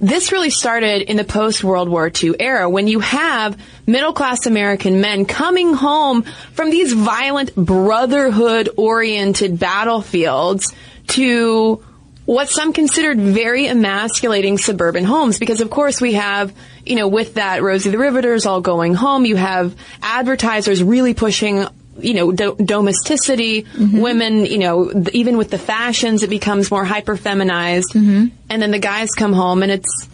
this 0.00 0.32
really 0.32 0.50
started 0.50 1.02
in 1.02 1.18
the 1.18 1.24
post 1.24 1.62
World 1.62 1.88
War 1.88 2.10
II 2.10 2.34
era 2.40 2.68
when 2.68 2.88
you 2.88 3.00
have 3.00 3.60
middle 3.86 4.14
class 4.14 4.46
American 4.46 5.00
men 5.00 5.26
coming 5.26 5.74
home 5.74 6.22
from 6.52 6.70
these 6.70 6.92
violent 6.94 7.54
brotherhood 7.54 8.70
oriented 8.76 9.58
battlefields 9.58 10.74
to 11.08 11.84
what 12.24 12.48
some 12.48 12.72
considered 12.72 13.18
very 13.18 13.66
emasculating 13.66 14.56
suburban 14.56 15.04
homes. 15.04 15.38
Because 15.38 15.60
of 15.60 15.68
course 15.68 16.00
we 16.00 16.14
have 16.14 16.54
you 16.86 16.96
know 16.96 17.08
with 17.08 17.34
that 17.34 17.62
Rosie 17.62 17.90
the 17.90 17.98
Riveters 17.98 18.46
all 18.46 18.62
going 18.62 18.94
home 18.94 19.26
you 19.26 19.36
have 19.36 19.76
advertisers 20.00 20.82
really 20.82 21.12
pushing 21.12 21.66
you 22.02 22.14
know, 22.14 22.32
do- 22.32 22.56
domesticity, 22.56 23.62
mm-hmm. 23.62 24.00
women, 24.00 24.46
you 24.46 24.58
know, 24.58 24.90
th- 24.90 25.08
even 25.10 25.36
with 25.36 25.50
the 25.50 25.58
fashions, 25.58 26.22
it 26.22 26.30
becomes 26.30 26.70
more 26.70 26.84
hyper 26.84 27.16
feminized. 27.16 27.92
Mm-hmm. 27.94 28.26
And 28.48 28.62
then 28.62 28.70
the 28.70 28.78
guys 28.78 29.10
come 29.10 29.32
home 29.32 29.62
and 29.62 29.72
it's, 29.72 30.08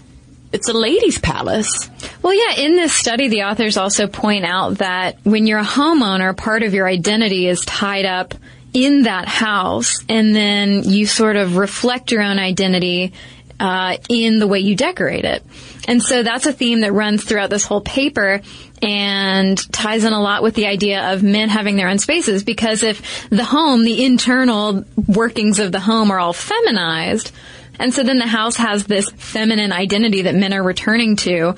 it's 0.52 0.68
a 0.68 0.72
ladies' 0.72 1.18
palace. 1.18 1.90
Well, 2.22 2.34
yeah, 2.34 2.64
in 2.64 2.76
this 2.76 2.92
study, 2.92 3.28
the 3.28 3.42
authors 3.44 3.76
also 3.76 4.06
point 4.06 4.44
out 4.44 4.78
that 4.78 5.18
when 5.24 5.46
you're 5.46 5.58
a 5.58 5.64
homeowner, 5.64 6.36
part 6.36 6.62
of 6.62 6.72
your 6.72 6.86
identity 6.86 7.46
is 7.46 7.60
tied 7.60 8.06
up 8.06 8.34
in 8.72 9.02
that 9.04 9.26
house, 9.26 10.04
and 10.08 10.36
then 10.36 10.84
you 10.84 11.06
sort 11.06 11.36
of 11.36 11.56
reflect 11.56 12.12
your 12.12 12.20
own 12.20 12.38
identity 12.38 13.12
uh, 13.58 13.96
in 14.08 14.38
the 14.38 14.46
way 14.46 14.60
you 14.60 14.76
decorate 14.76 15.24
it. 15.24 15.42
And 15.88 16.02
so 16.02 16.22
that's 16.22 16.46
a 16.46 16.52
theme 16.52 16.80
that 16.80 16.92
runs 16.92 17.24
throughout 17.24 17.50
this 17.50 17.64
whole 17.64 17.80
paper 17.80 18.40
and 18.82 19.72
ties 19.72 20.04
in 20.04 20.12
a 20.12 20.20
lot 20.20 20.42
with 20.42 20.54
the 20.54 20.66
idea 20.66 21.12
of 21.12 21.22
men 21.22 21.48
having 21.48 21.76
their 21.76 21.88
own 21.88 21.98
spaces 21.98 22.44
because 22.44 22.82
if 22.82 23.28
the 23.30 23.44
home, 23.44 23.84
the 23.84 24.04
internal 24.04 24.84
workings 25.06 25.58
of 25.58 25.72
the 25.72 25.80
home 25.80 26.10
are 26.10 26.18
all 26.18 26.32
feminized, 26.32 27.32
and 27.78 27.92
so 27.92 28.02
then 28.02 28.18
the 28.18 28.26
house 28.26 28.56
has 28.56 28.86
this 28.86 29.10
feminine 29.10 29.72
identity 29.72 30.22
that 30.22 30.34
men 30.34 30.52
are 30.54 30.62
returning 30.62 31.16
to, 31.16 31.54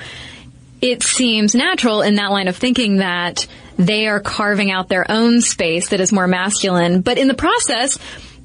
it 0.81 1.03
seems 1.03 1.55
natural 1.55 2.03
in 2.03 2.17
that 2.17 2.31
line 2.31 2.49
of 2.49 2.57
thinking 2.57 2.99
that 2.99 3.47
they 3.77 4.09
are 4.09 4.21
carving 4.21 4.71
out 4.71 4.89
their 4.89 5.09
own 5.11 5.41
space 5.41 5.91
that 5.91 6.01
is 6.01 6.13
more 6.13 6.27
masculine, 6.27 7.01
but 7.01 7.19
in 7.19 7.29
the 7.29 7.35
process, 7.35 7.99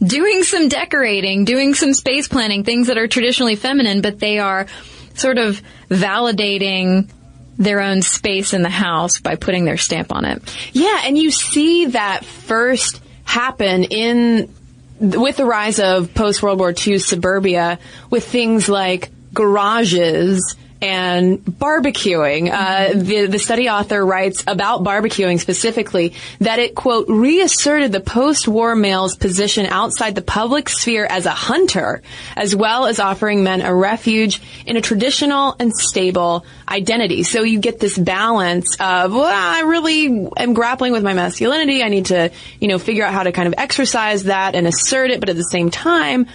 doing 0.05 0.43
some 0.43 0.69
decorating, 0.69 1.45
doing 1.45 1.73
some 1.73 1.93
space 1.93 2.27
planning, 2.27 2.63
things 2.63 2.87
that 2.87 2.97
are 2.97 3.07
traditionally 3.07 3.55
feminine, 3.55 4.01
but 4.01 4.19
they 4.19 4.39
are 4.39 4.67
sort 5.15 5.37
of 5.37 5.61
validating 5.89 7.09
their 7.57 7.81
own 7.81 8.01
space 8.01 8.53
in 8.53 8.61
the 8.61 8.69
house 8.69 9.19
by 9.19 9.35
putting 9.35 9.65
their 9.65 9.77
stamp 9.77 10.11
on 10.11 10.25
it. 10.25 10.41
Yeah, 10.73 11.01
and 11.05 11.17
you 11.17 11.31
see 11.31 11.87
that 11.87 12.25
first 12.25 13.01
happen 13.23 13.83
in 13.85 14.53
with 14.99 15.37
the 15.37 15.45
rise 15.45 15.79
of 15.79 16.13
post 16.13 16.41
World 16.41 16.59
War 16.59 16.73
II 16.75 16.99
suburbia 16.99 17.79
with 18.09 18.25
things 18.25 18.69
like 18.69 19.09
garages 19.33 20.55
and 20.83 21.39
barbecuing. 21.39 22.51
Uh, 22.51 22.93
the, 22.93 23.27
the 23.27 23.39
study 23.39 23.69
author 23.69 24.05
writes 24.05 24.43
about 24.45 24.83
barbecuing 24.83 25.39
specifically 25.39 26.13
that 26.39 26.59
it, 26.59 26.75
quote, 26.75 27.07
reasserted 27.07 27.93
the 27.93 28.01
post-war 28.01 28.75
male's 28.75 29.15
position 29.15 29.65
outside 29.65 30.13
the 30.13 30.21
public 30.21 30.67
sphere 30.67 31.07
as 31.09 31.25
a 31.25 31.31
hunter, 31.31 32.01
as 32.35 32.53
well 32.53 32.85
as 32.85 32.99
offering 32.99 33.45
men 33.45 33.61
a 33.61 33.73
refuge 33.73 34.41
in 34.65 34.75
a 34.75 34.81
traditional 34.81 35.55
and 35.57 35.73
stable 35.73 36.45
identity. 36.67 37.23
So 37.23 37.43
you 37.43 37.59
get 37.59 37.79
this 37.79 37.97
balance 37.97 38.75
of, 38.77 39.13
well, 39.13 39.23
I 39.25 39.61
really 39.61 40.27
am 40.35 40.53
grappling 40.53 40.91
with 40.91 41.03
my 41.03 41.13
masculinity. 41.13 41.81
I 41.81 41.87
need 41.87 42.07
to, 42.07 42.29
you 42.59 42.67
know, 42.67 42.77
figure 42.77 43.05
out 43.05 43.13
how 43.13 43.23
to 43.23 43.31
kind 43.31 43.47
of 43.47 43.53
exercise 43.57 44.25
that 44.25 44.53
and 44.53 44.67
assert 44.67 45.11
it, 45.11 45.21
but 45.21 45.29
at 45.29 45.37
the 45.37 45.43
same 45.43 45.71
time, 45.71 46.27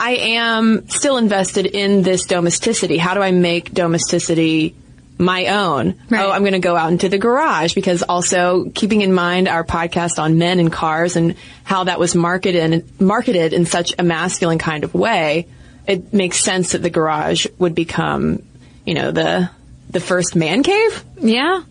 I 0.00 0.12
am 0.12 0.88
still 0.88 1.18
invested 1.18 1.66
in 1.66 2.02
this 2.02 2.24
domesticity. 2.24 2.96
How 2.96 3.12
do 3.12 3.20
I 3.20 3.32
make 3.32 3.70
domesticity 3.74 4.74
my 5.18 5.48
own? 5.48 5.94
Right. 6.08 6.24
Oh, 6.24 6.30
I'm 6.30 6.40
going 6.40 6.54
to 6.54 6.58
go 6.58 6.74
out 6.74 6.90
into 6.90 7.10
the 7.10 7.18
garage 7.18 7.74
because 7.74 8.02
also 8.02 8.70
keeping 8.70 9.02
in 9.02 9.12
mind 9.12 9.46
our 9.46 9.62
podcast 9.62 10.18
on 10.18 10.38
men 10.38 10.58
and 10.58 10.72
cars 10.72 11.16
and 11.16 11.36
how 11.64 11.84
that 11.84 12.00
was 12.00 12.14
marketed 12.14 12.98
marketed 12.98 13.52
in 13.52 13.66
such 13.66 13.92
a 13.98 14.02
masculine 14.02 14.58
kind 14.58 14.84
of 14.84 14.94
way, 14.94 15.46
it 15.86 16.14
makes 16.14 16.40
sense 16.40 16.72
that 16.72 16.82
the 16.82 16.88
garage 16.88 17.46
would 17.58 17.74
become, 17.74 18.42
you 18.86 18.94
know, 18.94 19.10
the 19.10 19.50
the 19.90 20.00
first 20.00 20.34
man 20.34 20.62
cave. 20.62 21.04
Yeah. 21.18 21.62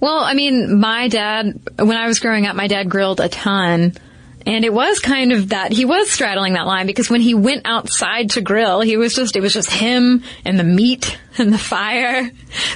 Well, 0.00 0.18
I 0.18 0.34
mean, 0.34 0.80
my 0.80 1.06
dad, 1.06 1.60
when 1.78 1.96
I 1.96 2.08
was 2.08 2.18
growing 2.18 2.46
up, 2.46 2.56
my 2.56 2.66
dad 2.66 2.90
grilled 2.90 3.20
a 3.20 3.28
ton. 3.28 3.92
And 4.46 4.64
it 4.64 4.72
was 4.72 5.00
kind 5.00 5.32
of 5.32 5.48
that, 5.48 5.72
he 5.72 5.84
was 5.84 6.08
straddling 6.08 6.52
that 6.52 6.66
line 6.66 6.86
because 6.86 7.10
when 7.10 7.20
he 7.20 7.34
went 7.34 7.62
outside 7.64 8.30
to 8.30 8.40
grill, 8.40 8.80
he 8.80 8.96
was 8.96 9.12
just, 9.12 9.34
it 9.34 9.40
was 9.40 9.52
just 9.52 9.70
him 9.70 10.22
and 10.44 10.58
the 10.58 10.64
meat 10.64 11.18
and 11.36 11.52
the 11.52 11.58
fire. 11.58 12.30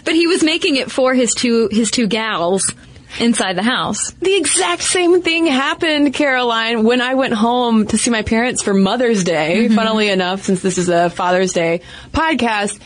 But 0.04 0.14
he 0.14 0.26
was 0.26 0.42
making 0.42 0.76
it 0.76 0.90
for 0.90 1.14
his 1.14 1.32
two, 1.32 1.68
his 1.70 1.92
two 1.92 2.08
gals 2.08 2.74
inside 3.20 3.56
the 3.56 3.62
house. 3.62 4.12
The 4.14 4.34
exact 4.34 4.82
same 4.82 5.22
thing 5.22 5.46
happened, 5.46 6.12
Caroline, 6.12 6.84
when 6.84 7.00
I 7.00 7.14
went 7.14 7.34
home 7.34 7.86
to 7.86 7.98
see 7.98 8.10
my 8.10 8.22
parents 8.22 8.62
for 8.62 8.74
Mother's 8.74 9.22
Day. 9.24 9.66
Mm-hmm. 9.66 9.74
Funnily 9.76 10.08
enough, 10.08 10.42
since 10.42 10.62
this 10.62 10.76
is 10.76 10.88
a 10.88 11.08
Father's 11.08 11.52
Day 11.52 11.82
podcast, 12.12 12.80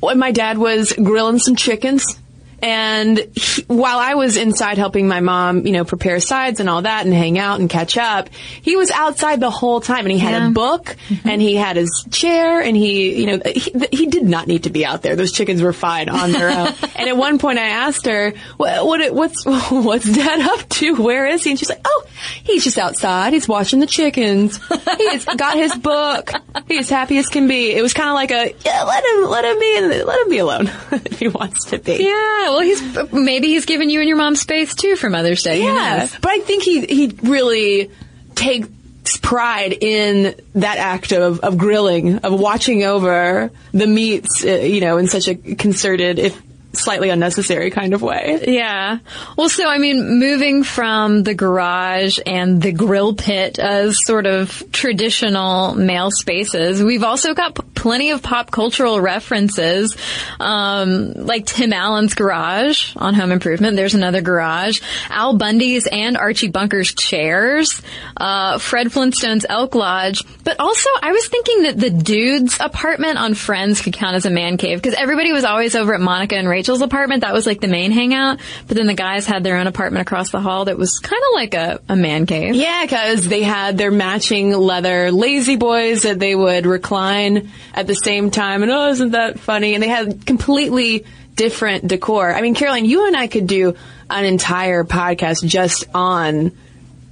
when 0.00 0.18
my 0.18 0.30
dad 0.30 0.58
was 0.58 0.92
grilling 0.92 1.38
some 1.38 1.56
chickens 1.56 2.18
and 2.60 3.18
he, 3.34 3.62
while 3.68 3.98
I 3.98 4.14
was 4.14 4.36
inside 4.36 4.78
helping 4.78 5.06
my 5.06 5.20
mom, 5.20 5.66
you 5.66 5.72
know, 5.72 5.84
prepare 5.84 6.18
sides 6.18 6.58
and 6.58 6.68
all 6.68 6.82
that 6.82 7.04
and 7.04 7.14
hang 7.14 7.38
out 7.38 7.60
and 7.60 7.70
catch 7.70 7.96
up, 7.96 8.30
he 8.62 8.76
was 8.76 8.90
outside 8.90 9.38
the 9.38 9.50
whole 9.50 9.80
time 9.80 10.04
and 10.04 10.12
he 10.12 10.18
had 10.18 10.32
yeah. 10.32 10.48
a 10.48 10.50
book 10.50 10.96
mm-hmm. 11.08 11.28
and 11.28 11.40
he 11.40 11.54
had 11.54 11.76
his 11.76 12.04
chair 12.10 12.60
and 12.60 12.76
he, 12.76 13.20
you 13.20 13.26
know, 13.26 13.40
he, 13.46 13.72
he, 13.92 14.06
did 14.08 14.24
not 14.24 14.48
need 14.48 14.64
to 14.64 14.70
be 14.70 14.84
out 14.84 15.02
there. 15.02 15.14
Those 15.14 15.32
chickens 15.32 15.62
were 15.62 15.72
fine 15.72 16.08
on 16.08 16.32
their 16.32 16.48
own. 16.48 16.74
and 16.96 17.08
at 17.08 17.16
one 17.16 17.38
point 17.38 17.58
I 17.58 17.68
asked 17.68 18.06
her, 18.06 18.32
what, 18.56 18.84
what, 18.84 19.14
what's, 19.14 19.44
what's 19.70 20.10
dad 20.10 20.40
up 20.40 20.68
to? 20.68 20.94
Where 20.96 21.26
is 21.26 21.44
he? 21.44 21.50
And 21.50 21.58
she's 21.58 21.68
like, 21.68 21.82
oh, 21.84 22.06
he's 22.42 22.64
just 22.64 22.78
outside. 22.78 23.34
He's 23.34 23.46
watching 23.46 23.78
the 23.78 23.86
chickens. 23.86 24.58
He's 24.96 25.24
got 25.24 25.56
his 25.56 25.76
book. 25.76 26.32
He's 26.66 26.88
happy 26.88 27.18
as 27.18 27.28
can 27.28 27.46
be. 27.46 27.72
It 27.72 27.82
was 27.82 27.92
kind 27.92 28.08
of 28.08 28.14
like 28.14 28.30
a, 28.32 28.54
yeah, 28.64 28.82
let 28.82 29.04
him, 29.04 29.30
let 29.30 29.44
him 29.44 29.58
be, 29.60 30.02
let 30.04 30.20
him 30.20 30.30
be 30.30 30.38
alone 30.38 30.66
if 30.92 31.20
he 31.20 31.28
wants 31.28 31.66
to 31.66 31.78
be. 31.78 32.04
Yeah 32.04 32.47
well, 32.50 32.60
he's 32.60 33.12
maybe 33.12 33.48
he's 33.48 33.66
given 33.66 33.90
you 33.90 34.00
and 34.00 34.08
your 34.08 34.18
mom 34.18 34.36
space 34.36 34.74
too 34.74 34.96
for 34.96 35.10
Mother's 35.10 35.42
Day. 35.42 35.62
Yeah, 35.62 36.08
but 36.20 36.30
I 36.30 36.40
think 36.40 36.62
he 36.62 36.84
he 36.86 37.14
really 37.22 37.90
takes 38.34 38.68
pride 39.16 39.72
in 39.72 40.34
that 40.54 40.78
act 40.78 41.12
of, 41.12 41.40
of 41.40 41.56
grilling, 41.56 42.18
of 42.18 42.38
watching 42.38 42.84
over 42.84 43.50
the 43.72 43.86
meats, 43.86 44.44
uh, 44.44 44.48
you 44.48 44.80
know, 44.80 44.98
in 44.98 45.08
such 45.08 45.28
a 45.28 45.34
concerted, 45.34 46.18
if 46.18 46.40
slightly 46.72 47.10
unnecessary 47.10 47.70
kind 47.70 47.94
of 47.94 48.02
way. 48.02 48.44
Yeah. 48.46 48.98
Well, 49.36 49.48
so 49.48 49.68
I 49.68 49.78
mean, 49.78 50.18
moving 50.18 50.62
from 50.64 51.22
the 51.22 51.34
garage 51.34 52.18
and 52.24 52.60
the 52.60 52.72
grill 52.72 53.14
pit 53.14 53.58
as 53.58 53.96
sort 54.04 54.26
of 54.26 54.64
traditional 54.72 55.74
male 55.74 56.10
spaces, 56.10 56.82
we've 56.82 57.04
also 57.04 57.34
got 57.34 57.54
p- 57.54 57.62
plenty 57.74 58.10
of 58.10 58.22
pop 58.22 58.50
cultural 58.50 59.00
references, 59.00 59.96
um, 60.40 61.12
like 61.14 61.46
Tim 61.46 61.72
Allen's 61.72 62.14
garage 62.14 62.92
on 62.96 63.14
Home 63.14 63.32
Improvement. 63.32 63.76
There's 63.76 63.94
another 63.94 64.20
garage. 64.20 64.80
Al 65.08 65.36
Bundy's 65.36 65.86
and 65.86 66.16
Archie 66.16 66.48
Bunker's 66.48 66.94
chairs. 66.94 67.80
Uh, 68.16 68.58
Fred 68.58 68.92
Flintstone's 68.92 69.46
Elk 69.48 69.74
Lodge. 69.74 70.22
But 70.44 70.60
also, 70.60 70.88
I 71.02 71.12
was 71.12 71.26
thinking 71.28 71.62
that 71.64 71.78
the 71.78 71.90
dude's 71.90 72.58
apartment 72.60 73.18
on 73.18 73.34
Friends 73.34 73.80
could 73.80 73.92
count 73.92 74.16
as 74.16 74.26
a 74.26 74.30
man 74.30 74.56
cave 74.56 74.80
because 74.82 74.94
everybody 74.98 75.32
was 75.32 75.44
always 75.44 75.74
over 75.74 75.94
at 75.94 76.00
Monica 76.00 76.36
and 76.36 76.48
Rachel's 76.58 76.82
apartment. 76.82 77.20
That 77.20 77.32
was 77.32 77.46
like 77.46 77.60
the 77.60 77.68
main 77.68 77.92
hangout. 77.92 78.40
But 78.66 78.76
then 78.76 78.88
the 78.88 78.94
guys 78.94 79.26
had 79.26 79.44
their 79.44 79.58
own 79.58 79.68
apartment 79.68 80.02
across 80.02 80.32
the 80.32 80.40
hall 80.40 80.64
that 80.64 80.76
was 80.76 80.98
kind 80.98 81.22
of 81.22 81.34
like 81.34 81.54
a, 81.54 81.80
a 81.88 81.94
man 81.94 82.26
cave. 82.26 82.56
Yeah, 82.56 82.82
because 82.82 83.28
they 83.28 83.44
had 83.44 83.78
their 83.78 83.92
matching 83.92 84.50
leather 84.50 85.12
La-Z-Boys 85.12 86.02
that 86.02 86.18
they 86.18 86.34
would 86.34 86.66
recline 86.66 87.52
at 87.72 87.86
the 87.86 87.94
same 87.94 88.32
time. 88.32 88.64
And 88.64 88.72
oh, 88.72 88.88
isn't 88.88 89.12
that 89.12 89.38
funny? 89.38 89.74
And 89.74 89.82
they 89.82 89.88
had 89.88 90.26
completely 90.26 91.06
different 91.36 91.86
decor. 91.86 92.34
I 92.34 92.40
mean, 92.42 92.56
Caroline, 92.56 92.86
you 92.86 93.06
and 93.06 93.16
I 93.16 93.28
could 93.28 93.46
do 93.46 93.76
an 94.10 94.24
entire 94.24 94.82
podcast 94.82 95.46
just 95.46 95.86
on 95.94 96.50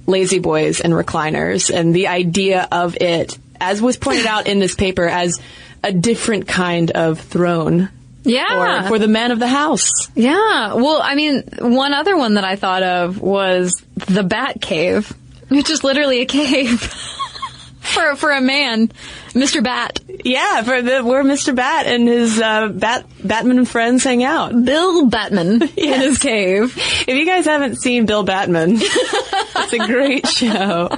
La-Z-Boys 0.07 0.81
and 0.81 0.91
recliners 0.91 1.73
and 1.73 1.95
the 1.95 2.07
idea 2.07 2.67
of 2.69 2.97
it, 2.99 3.37
as 3.61 3.81
was 3.81 3.95
pointed 3.95 4.25
out 4.25 4.45
in 4.47 4.59
this 4.59 4.75
paper, 4.75 5.07
as 5.07 5.39
a 5.85 5.93
different 5.93 6.49
kind 6.49 6.91
of 6.91 7.21
throne. 7.21 7.87
Yeah. 8.27 8.83
For, 8.83 8.89
for 8.89 8.99
the 8.99 9.07
man 9.07 9.31
of 9.31 9.39
the 9.39 9.47
house. 9.47 9.91
Yeah. 10.15 10.73
Well, 10.73 11.01
I 11.01 11.15
mean, 11.15 11.43
one 11.59 11.93
other 11.93 12.17
one 12.17 12.35
that 12.35 12.43
I 12.43 12.55
thought 12.55 12.83
of 12.83 13.21
was 13.21 13.81
the 13.95 14.23
Bat 14.23 14.61
Cave, 14.61 15.11
which 15.49 15.69
is 15.69 15.83
literally 15.83 16.21
a 16.21 16.25
cave 16.25 16.81
for 17.79 18.15
for 18.15 18.31
a 18.31 18.41
man, 18.41 18.89
Mr. 19.29 19.63
Bat. 19.63 20.01
Yeah, 20.23 20.61
for 20.63 20.81
the, 20.81 21.03
where 21.03 21.23
Mr. 21.23 21.55
Bat 21.55 21.87
and 21.87 22.07
his 22.07 22.39
uh, 22.39 22.67
Bat 22.67 23.05
Batman 23.23 23.65
friends 23.65 24.03
hang 24.03 24.23
out. 24.23 24.51
Bill 24.65 25.07
Batman 25.07 25.61
in 25.77 26.01
his 26.01 26.17
cave. 26.17 26.75
If 26.75 27.09
you 27.09 27.25
guys 27.25 27.45
haven't 27.45 27.77
seen 27.77 28.05
Bill 28.05 28.23
Batman, 28.23 28.71
it's 28.81 29.73
a 29.73 29.79
great 29.79 30.27
show. 30.27 30.89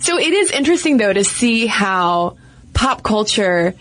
So 0.00 0.18
it 0.18 0.32
is 0.32 0.50
interesting 0.50 0.96
though 0.96 1.12
to 1.12 1.24
see 1.24 1.66
how 1.66 2.38
pop 2.72 3.02
culture 3.02 3.74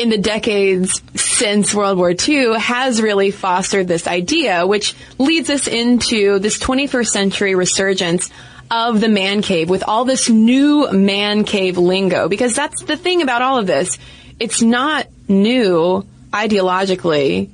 in 0.00 0.08
the 0.08 0.16
decades 0.16 1.02
since 1.14 1.74
World 1.74 1.98
War 1.98 2.14
II 2.18 2.58
has 2.58 3.02
really 3.02 3.30
fostered 3.30 3.86
this 3.86 4.06
idea, 4.06 4.66
which 4.66 4.94
leads 5.18 5.50
us 5.50 5.68
into 5.68 6.38
this 6.38 6.58
21st 6.58 7.06
century 7.08 7.54
resurgence 7.54 8.30
of 8.70 8.98
the 9.02 9.10
man 9.10 9.42
cave 9.42 9.68
with 9.68 9.84
all 9.86 10.06
this 10.06 10.30
new 10.30 10.90
man 10.90 11.44
cave 11.44 11.76
lingo. 11.76 12.30
Because 12.30 12.54
that's 12.54 12.82
the 12.84 12.96
thing 12.96 13.20
about 13.20 13.42
all 13.42 13.58
of 13.58 13.66
this. 13.66 13.98
It's 14.38 14.62
not 14.62 15.06
new 15.28 16.06
ideologically. 16.32 17.50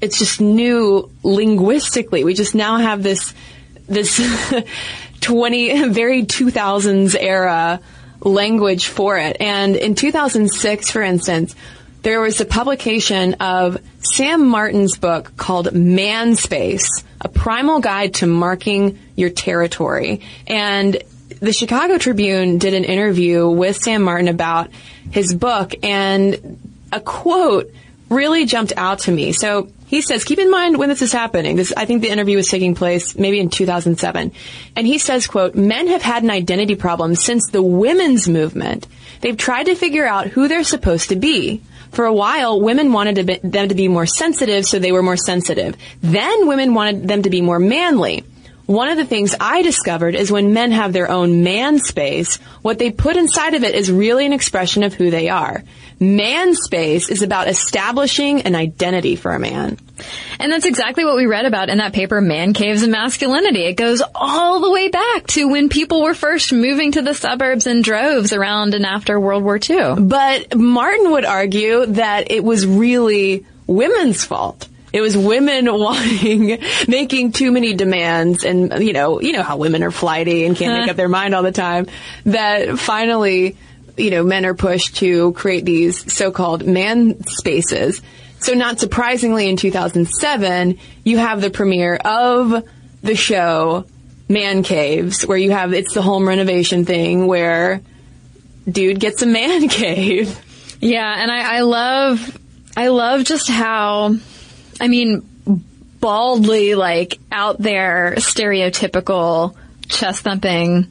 It's 0.00 0.18
just 0.18 0.40
new 0.40 1.12
linguistically. 1.22 2.24
We 2.24 2.34
just 2.34 2.56
now 2.56 2.78
have 2.78 3.04
this, 3.04 3.32
this 3.86 4.20
20, 5.20 5.90
very 5.90 6.24
2000s 6.24 7.14
era 7.16 7.78
language 8.20 8.88
for 8.88 9.16
it. 9.16 9.36
And 9.38 9.76
in 9.76 9.94
2006, 9.94 10.90
for 10.90 11.02
instance, 11.02 11.54
there 12.04 12.20
was 12.20 12.38
a 12.40 12.44
publication 12.44 13.34
of 13.40 13.78
Sam 14.00 14.46
Martin's 14.46 14.98
book 14.98 15.36
called 15.38 15.68
Manspace, 15.68 17.02
a 17.20 17.28
primal 17.28 17.80
guide 17.80 18.14
to 18.14 18.26
marking 18.26 18.98
your 19.16 19.30
territory. 19.30 20.20
And 20.46 21.02
the 21.40 21.54
Chicago 21.54 21.96
Tribune 21.96 22.58
did 22.58 22.74
an 22.74 22.84
interview 22.84 23.48
with 23.48 23.78
Sam 23.78 24.02
Martin 24.02 24.28
about 24.28 24.70
his 25.10 25.34
book 25.34 25.74
and 25.82 26.60
a 26.92 27.00
quote 27.00 27.72
really 28.10 28.44
jumped 28.44 28.74
out 28.76 29.00
to 29.00 29.10
me. 29.10 29.32
So 29.32 29.70
he 29.86 30.02
says, 30.02 30.24
keep 30.24 30.38
in 30.38 30.50
mind 30.50 30.76
when 30.76 30.90
this 30.90 31.00
is 31.00 31.10
happening. 31.10 31.56
This, 31.56 31.72
I 31.74 31.86
think 31.86 32.02
the 32.02 32.10
interview 32.10 32.36
was 32.36 32.48
taking 32.48 32.74
place 32.74 33.16
maybe 33.16 33.40
in 33.40 33.48
2007. 33.48 34.30
And 34.76 34.86
he 34.86 34.98
says, 34.98 35.26
quote, 35.26 35.54
men 35.54 35.88
have 35.88 36.02
had 36.02 36.22
an 36.22 36.30
identity 36.30 36.74
problem 36.74 37.14
since 37.14 37.50
the 37.50 37.62
women's 37.62 38.28
movement. 38.28 38.86
They've 39.22 39.36
tried 39.36 39.64
to 39.64 39.74
figure 39.74 40.06
out 40.06 40.26
who 40.26 40.48
they're 40.48 40.64
supposed 40.64 41.08
to 41.08 41.16
be. 41.16 41.62
For 41.94 42.04
a 42.04 42.12
while, 42.12 42.60
women 42.60 42.92
wanted 42.92 43.16
to 43.16 43.24
be, 43.24 43.38
them 43.42 43.68
to 43.68 43.74
be 43.74 43.88
more 43.88 44.06
sensitive, 44.06 44.66
so 44.66 44.78
they 44.78 44.92
were 44.92 45.02
more 45.02 45.16
sensitive. 45.16 45.76
Then 46.02 46.48
women 46.48 46.74
wanted 46.74 47.06
them 47.08 47.22
to 47.22 47.30
be 47.30 47.40
more 47.40 47.58
manly. 47.58 48.24
One 48.66 48.88
of 48.88 48.96
the 48.96 49.04
things 49.04 49.34
I 49.38 49.60
discovered 49.60 50.14
is 50.14 50.32
when 50.32 50.54
men 50.54 50.72
have 50.72 50.92
their 50.92 51.10
own 51.10 51.42
man 51.42 51.78
space, 51.78 52.36
what 52.62 52.78
they 52.78 52.90
put 52.90 53.16
inside 53.16 53.54
of 53.54 53.62
it 53.62 53.74
is 53.74 53.92
really 53.92 54.24
an 54.24 54.32
expression 54.32 54.82
of 54.82 54.94
who 54.94 55.10
they 55.10 55.28
are. 55.28 55.62
Man 56.00 56.54
space 56.54 57.10
is 57.10 57.22
about 57.22 57.48
establishing 57.48 58.42
an 58.42 58.54
identity 58.54 59.16
for 59.16 59.32
a 59.32 59.38
man. 59.38 59.78
And 60.40 60.50
that's 60.50 60.64
exactly 60.64 61.04
what 61.04 61.16
we 61.16 61.26
read 61.26 61.44
about 61.44 61.68
in 61.68 61.78
that 61.78 61.92
paper, 61.92 62.20
Man 62.20 62.52
Caves 62.54 62.82
and 62.82 62.90
Masculinity. 62.90 63.64
It 63.64 63.74
goes 63.74 64.02
all 64.14 64.60
the 64.60 64.70
way 64.70 64.88
back 64.88 65.26
to 65.28 65.48
when 65.48 65.68
people 65.68 66.02
were 66.02 66.14
first 66.14 66.52
moving 66.52 66.92
to 66.92 67.02
the 67.02 67.14
suburbs 67.14 67.66
in 67.66 67.82
droves 67.82 68.32
around 68.32 68.74
and 68.74 68.86
after 68.86 69.20
World 69.20 69.44
War 69.44 69.58
II. 69.58 69.96
But 70.00 70.56
Martin 70.56 71.12
would 71.12 71.24
argue 71.24 71.86
that 71.86 72.30
it 72.30 72.42
was 72.42 72.66
really 72.66 73.46
women's 73.66 74.24
fault. 74.24 74.68
It 74.94 75.00
was 75.00 75.16
women 75.16 75.66
wanting, 75.72 76.62
making 76.86 77.32
too 77.32 77.50
many 77.50 77.74
demands 77.74 78.44
and, 78.44 78.72
you 78.80 78.92
know, 78.92 79.20
you 79.20 79.32
know 79.32 79.42
how 79.42 79.56
women 79.56 79.82
are 79.82 79.90
flighty 79.90 80.44
and 80.44 80.56
can't 80.56 80.80
make 80.80 80.88
up 80.88 80.96
their 80.96 81.08
mind 81.08 81.34
all 81.34 81.42
the 81.42 81.50
time, 81.50 81.88
that 82.26 82.78
finally, 82.78 83.56
you 83.96 84.10
know, 84.12 84.22
men 84.22 84.46
are 84.46 84.54
pushed 84.54 84.98
to 84.98 85.32
create 85.32 85.64
these 85.64 86.12
so-called 86.12 86.64
man 86.64 87.26
spaces. 87.26 88.02
So 88.38 88.54
not 88.54 88.78
surprisingly 88.78 89.48
in 89.48 89.56
2007, 89.56 90.78
you 91.02 91.18
have 91.18 91.40
the 91.40 91.50
premiere 91.50 91.96
of 91.96 92.62
the 93.02 93.16
show 93.16 93.86
Man 94.28 94.62
Caves, 94.62 95.26
where 95.26 95.36
you 95.36 95.50
have, 95.50 95.74
it's 95.74 95.94
the 95.94 96.02
home 96.02 96.28
renovation 96.28 96.84
thing 96.84 97.26
where 97.26 97.82
dude 98.70 99.00
gets 99.00 99.22
a 99.22 99.26
man 99.26 99.68
cave. 99.70 100.40
Yeah, 100.80 101.12
and 101.20 101.32
I, 101.32 101.56
I 101.56 101.60
love, 101.62 102.38
I 102.76 102.88
love 102.88 103.24
just 103.24 103.48
how, 103.48 104.14
I 104.80 104.88
mean, 104.88 105.28
baldly 106.00 106.74
like 106.74 107.18
out 107.32 107.58
there 107.58 108.14
stereotypical 108.16 109.56
chest 109.88 110.22
thumping 110.22 110.86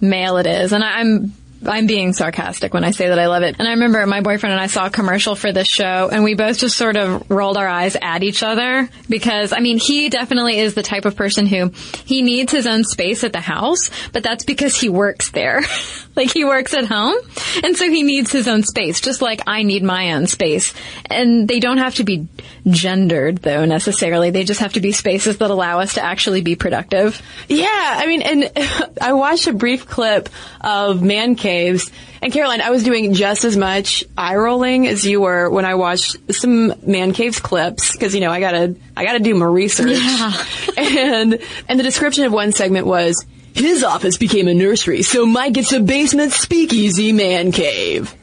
male 0.00 0.36
it 0.38 0.46
is. 0.46 0.72
And 0.72 0.82
I'm 0.82 1.32
I'm 1.66 1.86
being 1.86 2.12
sarcastic 2.12 2.74
when 2.74 2.84
I 2.84 2.90
say 2.90 3.08
that 3.08 3.18
I 3.18 3.26
love 3.26 3.42
it. 3.42 3.56
And 3.58 3.66
I 3.66 3.72
remember 3.72 4.04
my 4.06 4.20
boyfriend 4.20 4.52
and 4.52 4.60
I 4.60 4.66
saw 4.66 4.86
a 4.86 4.90
commercial 4.90 5.34
for 5.34 5.52
this 5.52 5.68
show 5.68 6.08
and 6.10 6.24
we 6.24 6.34
both 6.34 6.58
just 6.58 6.76
sort 6.76 6.96
of 6.96 7.30
rolled 7.30 7.56
our 7.56 7.68
eyes 7.68 7.96
at 8.00 8.22
each 8.22 8.42
other 8.42 8.88
because, 9.08 9.52
I 9.52 9.60
mean, 9.60 9.78
he 9.78 10.08
definitely 10.08 10.58
is 10.58 10.74
the 10.74 10.82
type 10.82 11.04
of 11.04 11.16
person 11.16 11.46
who 11.46 11.72
he 12.04 12.22
needs 12.22 12.52
his 12.52 12.66
own 12.66 12.84
space 12.84 13.24
at 13.24 13.32
the 13.32 13.40
house, 13.40 13.90
but 14.12 14.22
that's 14.22 14.44
because 14.44 14.78
he 14.78 14.88
works 14.88 15.30
there. 15.30 15.62
like 16.16 16.32
he 16.32 16.44
works 16.44 16.72
at 16.74 16.86
home 16.86 17.16
and 17.62 17.76
so 17.76 17.90
he 17.90 18.02
needs 18.02 18.32
his 18.32 18.48
own 18.48 18.62
space, 18.62 19.00
just 19.00 19.20
like 19.20 19.42
I 19.46 19.62
need 19.62 19.82
my 19.82 20.12
own 20.12 20.26
space. 20.26 20.72
And 21.06 21.46
they 21.46 21.60
don't 21.60 21.78
have 21.78 21.96
to 21.96 22.04
be 22.04 22.26
gendered 22.66 23.38
though 23.38 23.64
necessarily. 23.64 24.30
They 24.30 24.44
just 24.44 24.60
have 24.60 24.72
to 24.74 24.80
be 24.80 24.92
spaces 24.92 25.38
that 25.38 25.50
allow 25.50 25.80
us 25.80 25.94
to 25.94 26.04
actually 26.04 26.40
be 26.40 26.56
productive. 26.56 27.20
Yeah, 27.48 27.66
I 27.70 28.06
mean, 28.06 28.22
and 28.22 28.52
I 29.00 29.12
watched 29.12 29.46
a 29.46 29.52
brief 29.52 29.86
clip 29.86 30.28
of 30.60 31.02
Man 31.02 31.36
Caves, 31.56 31.90
and 32.20 32.32
Caroline, 32.32 32.60
I 32.60 32.70
was 32.70 32.82
doing 32.82 33.14
just 33.14 33.44
as 33.44 33.56
much 33.56 34.04
eye 34.16 34.36
rolling 34.36 34.86
as 34.86 35.06
you 35.06 35.22
were 35.22 35.48
when 35.48 35.64
I 35.64 35.74
watched 35.74 36.34
some 36.34 36.74
Man 36.86 37.12
Caves 37.12 37.40
clips 37.40 37.92
because 37.92 38.14
you 38.14 38.20
know 38.20 38.30
I 38.30 38.40
gotta 38.40 38.76
I 38.94 39.04
gotta 39.04 39.20
do 39.20 39.34
my 39.34 39.46
research. 39.46 39.98
Yeah. 39.98 40.44
and 40.76 41.38
and 41.68 41.80
the 41.80 41.82
description 41.82 42.24
of 42.24 42.32
one 42.32 42.52
segment 42.52 42.86
was 42.86 43.24
his 43.54 43.82
office 43.82 44.18
became 44.18 44.48
a 44.48 44.54
nursery, 44.54 45.02
so 45.02 45.24
Mike 45.24 45.54
gets 45.54 45.72
a 45.72 45.80
basement 45.80 46.32
speakeasy 46.32 47.12
man 47.12 47.52
cave. 47.52 48.14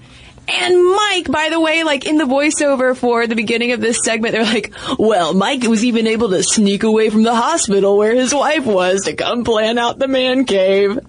And 0.47 0.91
Mike, 0.91 1.31
by 1.31 1.49
the 1.49 1.59
way, 1.59 1.83
like 1.83 2.05
in 2.05 2.17
the 2.17 2.25
voiceover 2.25 2.95
for 2.95 3.25
the 3.25 3.35
beginning 3.35 3.71
of 3.71 3.81
this 3.81 3.99
segment, 4.03 4.33
they're 4.33 4.43
like, 4.43 4.73
well, 4.99 5.33
Mike 5.33 5.63
was 5.63 5.83
even 5.85 6.05
able 6.05 6.29
to 6.29 6.43
sneak 6.43 6.83
away 6.83 7.09
from 7.09 7.23
the 7.23 7.33
hospital 7.33 7.97
where 7.97 8.13
his 8.13 8.33
wife 8.33 8.65
was 8.65 9.05
to 9.05 9.15
come 9.15 9.43
plan 9.43 9.77
out 9.77 9.97
the 9.97 10.07
man 10.07 10.45
cave. 10.45 10.99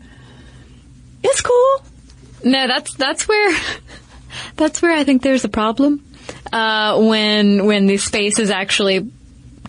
No, 2.45 2.67
that's 2.67 2.95
that's 2.95 3.27
where 3.29 3.57
that's 4.57 4.81
where 4.83 4.93
I 4.93 5.05
think 5.05 5.23
there's 5.23 5.45
a 5.45 5.49
problem. 5.49 6.05
Uh, 6.53 7.03
when 7.07 7.67
when 7.67 7.87
the 7.87 7.97
space 7.97 8.39
is 8.39 8.51
actually 8.51 9.11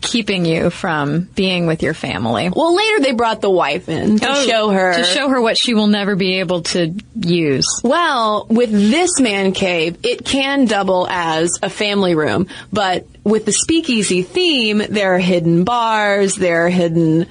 keeping 0.02 0.46
you 0.46 0.70
from 0.70 1.22
being 1.36 1.66
with 1.66 1.82
your 1.82 1.96
family. 1.96 2.48
Well, 2.50 2.76
later 2.76 3.00
they 3.00 3.12
brought 3.14 3.42
the 3.42 3.50
wife 3.50 3.90
in 3.90 4.20
to 4.20 4.28
Oh, 4.30 4.46
show 4.46 4.70
her. 4.70 4.94
to 4.98 5.04
show 5.04 5.30
her 5.30 5.42
what 5.42 5.58
she 5.58 5.74
will 5.74 5.88
never 5.88 6.16
be 6.16 6.40
able 6.42 6.62
to 6.64 6.94
use. 7.20 7.66
Well, 7.84 8.46
with 8.48 8.70
this 8.72 9.20
man 9.20 9.52
cave, 9.52 9.98
it 10.04 10.24
can 10.24 10.66
double 10.66 11.08
as 11.10 11.58
a 11.64 11.72
family 11.72 12.14
room, 12.14 12.48
but 12.72 13.08
with 13.24 13.46
the 13.46 13.52
speakeasy 13.52 14.22
theme, 14.22 14.78
there 14.90 15.16
are 15.16 15.20
hidden 15.20 15.64
bars, 15.64 16.36
there 16.36 16.68
are 16.68 16.70
hidden 16.70 17.26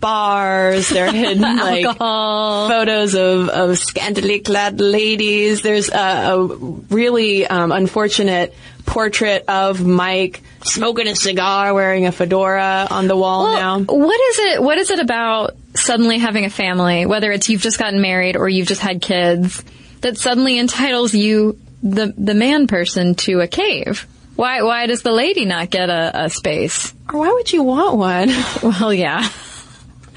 bars, 0.00 0.88
there 0.88 1.06
are 1.08 1.12
hidden 1.24 1.42
like 1.42 1.84
photos 1.98 3.14
of, 3.14 3.48
of 3.48 3.78
scantily 3.78 4.40
clad 4.40 4.80
ladies. 4.80 5.62
There's 5.62 5.88
a, 5.88 6.34
a 6.34 6.46
really 6.46 7.46
um, 7.46 7.72
unfortunate 7.72 8.54
portrait 8.86 9.44
of 9.48 9.84
Mike 9.84 10.42
smoking 10.64 11.08
a 11.08 11.14
cigar, 11.16 11.74
wearing 11.74 12.06
a 12.06 12.12
fedora 12.12 12.86
on 12.90 13.06
the 13.06 13.16
wall 13.16 13.44
Well, 13.44 13.80
now. 13.80 13.92
what 13.92 14.20
is 14.30 14.38
it? 14.38 14.62
What 14.62 14.78
is 14.78 14.90
it 14.90 14.98
about 14.98 15.56
suddenly 15.74 16.18
having 16.18 16.44
a 16.44 16.50
family, 16.50 17.06
whether 17.06 17.30
it's 17.30 17.48
you've 17.48 17.62
just 17.62 17.78
gotten 17.78 18.00
married 18.00 18.36
or 18.36 18.48
you've 18.48 18.66
just 18.68 18.80
had 18.80 19.00
kids, 19.02 19.62
that 20.00 20.16
suddenly 20.16 20.58
entitles 20.58 21.14
you, 21.14 21.58
the 21.82 22.12
the 22.16 22.34
man 22.34 22.66
person, 22.66 23.14
to 23.16 23.40
a 23.40 23.46
cave? 23.46 24.06
Why 24.36 24.62
why 24.62 24.86
does 24.86 25.02
the 25.02 25.12
lady 25.12 25.44
not 25.44 25.68
get 25.70 25.90
a, 25.90 26.24
a 26.24 26.30
space? 26.30 26.92
Or 27.12 27.20
why 27.20 27.32
would 27.32 27.52
you 27.52 27.62
want 27.62 27.96
one? 27.98 28.30
Well, 28.62 28.92
yeah. 28.94 29.28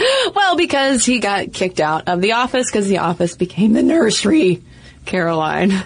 well, 0.36 0.56
because 0.56 1.06
he 1.06 1.20
got 1.20 1.54
kicked 1.54 1.80
out 1.80 2.08
of 2.08 2.22
the 2.22 2.34
office 2.34 2.68
because 2.68 2.88
the 2.88 3.00
office 3.00 3.36
became 3.36 3.74
the 3.74 3.84
nursery, 3.84 4.62
Caroline. 5.06 5.84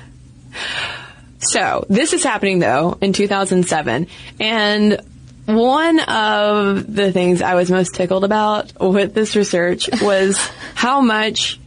So 1.39 1.85
this 1.89 2.13
is 2.13 2.23
happening 2.23 2.59
though 2.59 2.97
in 3.01 3.13
2007, 3.13 4.07
and 4.39 5.01
one 5.45 5.99
of 5.99 6.93
the 6.93 7.11
things 7.11 7.41
I 7.41 7.55
was 7.55 7.69
most 7.69 7.93
tickled 7.93 8.23
about 8.23 8.79
with 8.79 9.13
this 9.13 9.35
research 9.35 9.89
was 10.01 10.37
how 10.73 11.01
much 11.01 11.59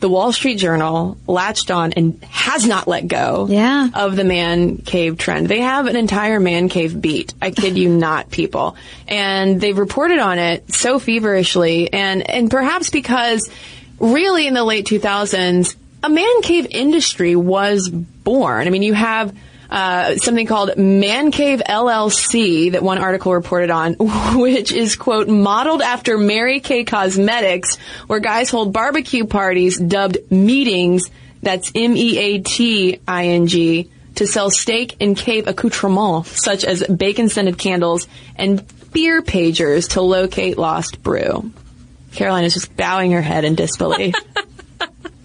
the 0.00 0.08
Wall 0.08 0.32
Street 0.32 0.56
Journal 0.56 1.16
latched 1.26 1.70
on 1.70 1.92
and 1.92 2.22
has 2.24 2.66
not 2.66 2.88
let 2.88 3.06
go 3.06 3.46
Yeah. 3.48 3.88
of 3.94 4.16
the 4.16 4.24
man 4.24 4.78
cave 4.78 5.18
trend. 5.18 5.46
They 5.48 5.60
have 5.60 5.86
an 5.86 5.94
entire 5.96 6.40
man 6.40 6.68
cave 6.68 6.98
beat. 7.00 7.34
I 7.40 7.50
kid 7.50 7.76
you 7.78 7.88
not, 7.96 8.30
people. 8.30 8.76
And 9.06 9.60
they've 9.60 9.76
reported 9.76 10.18
on 10.18 10.38
it 10.38 10.72
so 10.74 10.98
feverishly 10.98 11.92
and, 11.92 12.28
and 12.28 12.50
perhaps 12.50 12.90
because 12.90 13.48
really 13.98 14.46
in 14.46 14.54
the 14.54 14.64
late 14.64 14.86
2000s, 14.86 15.76
a 16.02 16.08
man 16.08 16.42
cave 16.42 16.66
industry 16.70 17.36
was 17.36 17.88
born. 17.90 18.66
I 18.66 18.70
mean, 18.70 18.82
you 18.82 18.94
have 18.94 19.36
uh, 19.70 20.16
something 20.16 20.46
called 20.46 20.76
Man 20.76 21.30
Cave 21.30 21.62
LLC 21.66 22.72
that 22.72 22.82
one 22.82 22.98
article 22.98 23.32
reported 23.32 23.70
on, 23.70 23.94
which 24.34 24.72
is 24.72 24.96
quote 24.96 25.28
modeled 25.28 25.80
after 25.80 26.18
Mary 26.18 26.60
Kay 26.60 26.84
Cosmetics, 26.84 27.76
where 28.06 28.20
guys 28.20 28.50
hold 28.50 28.72
barbecue 28.72 29.26
parties 29.26 29.78
dubbed 29.78 30.18
meetings. 30.30 31.10
That's 31.42 31.70
M 31.74 31.96
E 31.96 32.18
A 32.18 32.38
T 32.40 33.00
I 33.06 33.28
N 33.28 33.46
G 33.46 33.90
to 34.16 34.26
sell 34.26 34.50
steak 34.50 34.96
and 35.00 35.16
cave 35.16 35.46
accoutrements 35.46 36.44
such 36.44 36.64
as 36.64 36.82
bacon 36.82 37.28
scented 37.28 37.56
candles 37.56 38.06
and 38.36 38.62
beer 38.92 39.22
pagers 39.22 39.90
to 39.90 40.02
locate 40.02 40.58
lost 40.58 41.02
brew. 41.02 41.50
Caroline 42.12 42.44
is 42.44 42.54
just 42.54 42.76
bowing 42.76 43.12
her 43.12 43.22
head 43.22 43.44
in 43.44 43.54
disbelief. 43.54 44.14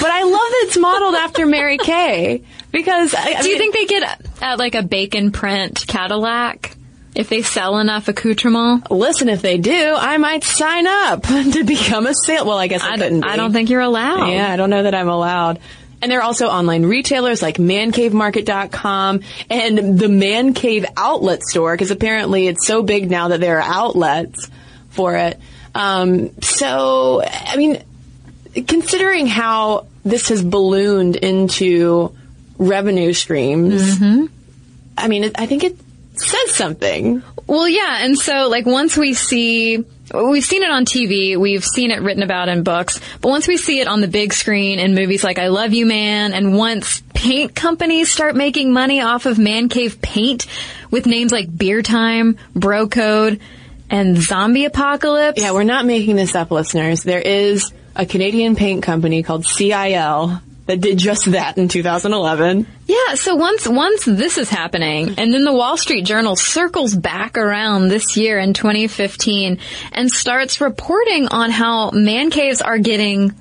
But 0.00 0.10
I 0.10 0.22
love 0.22 0.32
that 0.32 0.64
it's 0.66 0.76
modeled 0.76 1.14
after 1.14 1.46
Mary 1.46 1.78
Kay 1.78 2.42
because 2.72 3.14
I, 3.14 3.20
I 3.22 3.42
Do 3.42 3.48
you 3.48 3.58
mean, 3.58 3.72
think 3.72 3.74
they 3.74 3.86
get 3.86 4.20
at 4.42 4.58
like 4.58 4.74
a 4.74 4.82
bacon 4.82 5.30
print 5.32 5.84
Cadillac 5.86 6.76
if 7.14 7.28
they 7.28 7.42
sell 7.42 7.78
enough 7.78 8.08
accoutrement? 8.08 8.90
listen 8.90 9.28
if 9.28 9.40
they 9.40 9.56
do, 9.58 9.94
I 9.96 10.18
might 10.18 10.42
sign 10.42 10.86
up 10.86 11.22
to 11.26 11.64
become 11.64 12.06
a 12.06 12.14
sale. 12.14 12.44
Well, 12.46 12.58
I 12.58 12.66
guess 12.66 12.82
I, 12.82 12.92
I, 12.92 12.96
couldn't. 12.96 13.24
I 13.24 13.36
don't 13.36 13.52
think 13.52 13.70
you're 13.70 13.80
allowed. 13.80 14.30
Yeah, 14.32 14.50
I 14.50 14.56
don't 14.56 14.70
know 14.70 14.82
that 14.82 14.94
I'm 14.94 15.08
allowed. 15.08 15.60
And 16.02 16.10
there 16.10 16.18
are 16.18 16.22
also 16.24 16.48
online 16.48 16.84
retailers 16.84 17.40
like 17.40 17.56
mancavemarket.com 17.56 19.20
and 19.48 19.98
the 19.98 20.08
Man 20.08 20.52
Cave 20.52 20.84
outlet 20.96 21.42
store 21.42 21.72
because 21.74 21.90
apparently 21.90 22.46
it's 22.46 22.66
so 22.66 22.82
big 22.82 23.10
now 23.10 23.28
that 23.28 23.40
there 23.40 23.58
are 23.58 23.62
outlets 23.62 24.50
for 24.90 25.16
it. 25.16 25.40
Um, 25.74 26.40
so, 26.42 27.22
I 27.24 27.56
mean, 27.56 27.82
considering 28.66 29.26
how 29.26 29.86
this 30.04 30.28
has 30.28 30.42
ballooned 30.42 31.16
into 31.16 32.14
revenue 32.58 33.12
streams, 33.12 33.98
mm-hmm. 33.98 34.26
I 34.96 35.08
mean, 35.08 35.30
I 35.34 35.46
think 35.46 35.64
it 35.64 35.76
says 36.14 36.54
something. 36.54 37.22
Well, 37.46 37.68
yeah, 37.68 38.04
and 38.04 38.18
so 38.18 38.48
like 38.48 38.66
once 38.66 38.96
we 38.96 39.14
see, 39.14 39.84
we've 40.14 40.44
seen 40.44 40.62
it 40.62 40.70
on 40.70 40.84
TV, 40.84 41.36
we've 41.36 41.64
seen 41.64 41.90
it 41.90 42.00
written 42.00 42.22
about 42.22 42.48
in 42.48 42.62
books, 42.62 43.00
but 43.20 43.28
once 43.28 43.48
we 43.48 43.56
see 43.56 43.80
it 43.80 43.88
on 43.88 44.00
the 44.00 44.08
big 44.08 44.32
screen 44.32 44.78
in 44.78 44.94
movies 44.94 45.24
like 45.24 45.38
I 45.38 45.48
Love 45.48 45.74
You 45.74 45.86
Man, 45.86 46.32
and 46.32 46.56
once 46.56 47.02
paint 47.12 47.54
companies 47.54 48.10
start 48.10 48.36
making 48.36 48.72
money 48.72 49.00
off 49.00 49.26
of 49.26 49.38
man 49.38 49.68
cave 49.68 50.00
paint 50.00 50.46
with 50.90 51.06
names 51.06 51.32
like 51.32 51.54
Beer 51.54 51.82
Time, 51.82 52.38
Bro 52.54 52.88
Code, 52.88 53.40
and 53.90 54.16
Zombie 54.16 54.64
Apocalypse. 54.64 55.40
Yeah, 55.40 55.52
we're 55.52 55.64
not 55.64 55.84
making 55.84 56.16
this 56.16 56.34
up, 56.34 56.50
listeners. 56.50 57.02
There 57.02 57.20
is 57.20 57.72
a 57.96 58.06
Canadian 58.06 58.56
paint 58.56 58.82
company 58.82 59.22
called 59.22 59.44
CIL 59.44 60.40
that 60.66 60.80
did 60.80 60.98
just 60.98 61.30
that 61.32 61.58
in 61.58 61.68
2011. 61.68 62.66
Yeah, 62.86 63.14
so 63.14 63.34
once 63.34 63.68
once 63.68 64.04
this 64.04 64.38
is 64.38 64.48
happening, 64.48 65.14
and 65.18 65.32
then 65.32 65.44
the 65.44 65.52
Wall 65.52 65.76
Street 65.76 66.04
Journal 66.04 66.36
circles 66.36 66.94
back 66.94 67.36
around 67.36 67.88
this 67.88 68.16
year 68.16 68.38
in 68.38 68.54
2015 68.54 69.58
and 69.92 70.10
starts 70.10 70.60
reporting 70.60 71.28
on 71.28 71.50
how 71.50 71.90
man 71.90 72.30
caves 72.30 72.62
are 72.62 72.78
getting 72.78 73.34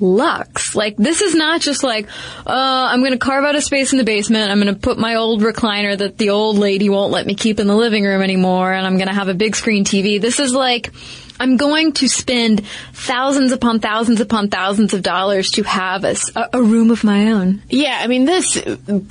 lux. 0.00 0.74
Like 0.74 0.96
this 0.96 1.20
is 1.20 1.34
not 1.34 1.60
just 1.60 1.82
like, 1.82 2.08
uh, 2.46 2.88
I'm 2.90 3.00
going 3.00 3.12
to 3.12 3.18
carve 3.18 3.44
out 3.44 3.54
a 3.54 3.60
space 3.60 3.92
in 3.92 3.98
the 3.98 4.04
basement. 4.04 4.50
I'm 4.50 4.60
going 4.60 4.74
to 4.74 4.80
put 4.80 4.98
my 4.98 5.16
old 5.16 5.42
recliner 5.42 5.96
that 5.98 6.18
the 6.18 6.30
old 6.30 6.56
lady 6.56 6.88
won't 6.88 7.12
let 7.12 7.26
me 7.26 7.34
keep 7.34 7.60
in 7.60 7.66
the 7.66 7.76
living 7.76 8.04
room 8.04 8.22
anymore, 8.22 8.72
and 8.72 8.86
I'm 8.86 8.96
going 8.96 9.08
to 9.08 9.14
have 9.14 9.28
a 9.28 9.34
big 9.34 9.56
screen 9.56 9.84
TV. 9.84 10.20
This 10.20 10.40
is 10.40 10.52
like. 10.52 10.90
I'm 11.40 11.56
going 11.56 11.92
to 11.94 12.08
spend 12.08 12.66
thousands 12.92 13.50
upon 13.50 13.80
thousands 13.80 14.20
upon 14.20 14.48
thousands 14.48 14.92
of 14.94 15.02
dollars 15.02 15.50
to 15.52 15.62
have 15.62 16.04
a 16.04 16.62
room 16.62 16.90
of 16.90 17.02
my 17.02 17.32
own. 17.32 17.62
Yeah, 17.68 17.98
I 17.98 18.06
mean, 18.06 18.26
this 18.26 18.62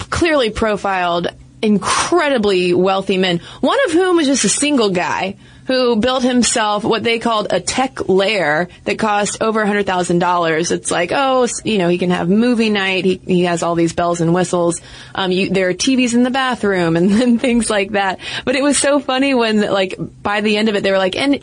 clearly 0.09 0.51
profiled 0.51 1.27
incredibly 1.61 2.73
wealthy 2.73 3.17
men, 3.17 3.39
one 3.61 3.77
of 3.87 3.91
whom 3.91 4.17
was 4.17 4.27
just 4.27 4.45
a 4.45 4.49
single 4.49 4.91
guy 4.91 5.35
who 5.69 5.97
built 5.97 6.23
himself 6.23 6.83
what 6.83 7.03
they 7.03 7.19
called 7.19 7.47
a 7.51 7.59
tech 7.59 8.09
lair 8.09 8.67
that 8.85 8.97
cost 8.97 9.39
over 9.39 9.63
$100,000. 9.63 10.71
It's 10.71 10.89
like, 10.89 11.11
oh, 11.13 11.47
you 11.63 11.77
know, 11.77 11.87
he 11.89 11.99
can 11.99 12.09
have 12.09 12.27
movie 12.27 12.71
night. 12.71 13.05
He, 13.05 13.17
he 13.17 13.43
has 13.43 13.61
all 13.61 13.75
these 13.75 13.93
bells 13.93 14.19
and 14.19 14.33
whistles. 14.33 14.81
Um, 15.13 15.31
you, 15.31 15.51
there 15.51 15.69
are 15.69 15.73
TVs 15.73 16.15
in 16.15 16.23
the 16.23 16.31
bathroom 16.31 16.95
and, 16.97 17.11
and 17.11 17.39
things 17.39 17.69
like 17.69 17.91
that. 17.91 18.19
But 18.45 18.55
it 18.55 18.63
was 18.63 18.79
so 18.79 18.99
funny 18.99 19.35
when, 19.35 19.61
like, 19.61 19.95
by 20.23 20.41
the 20.41 20.57
end 20.57 20.69
of 20.69 20.75
it, 20.75 20.81
they 20.81 20.91
were 20.91 20.97
like, 20.97 21.15
and 21.15 21.39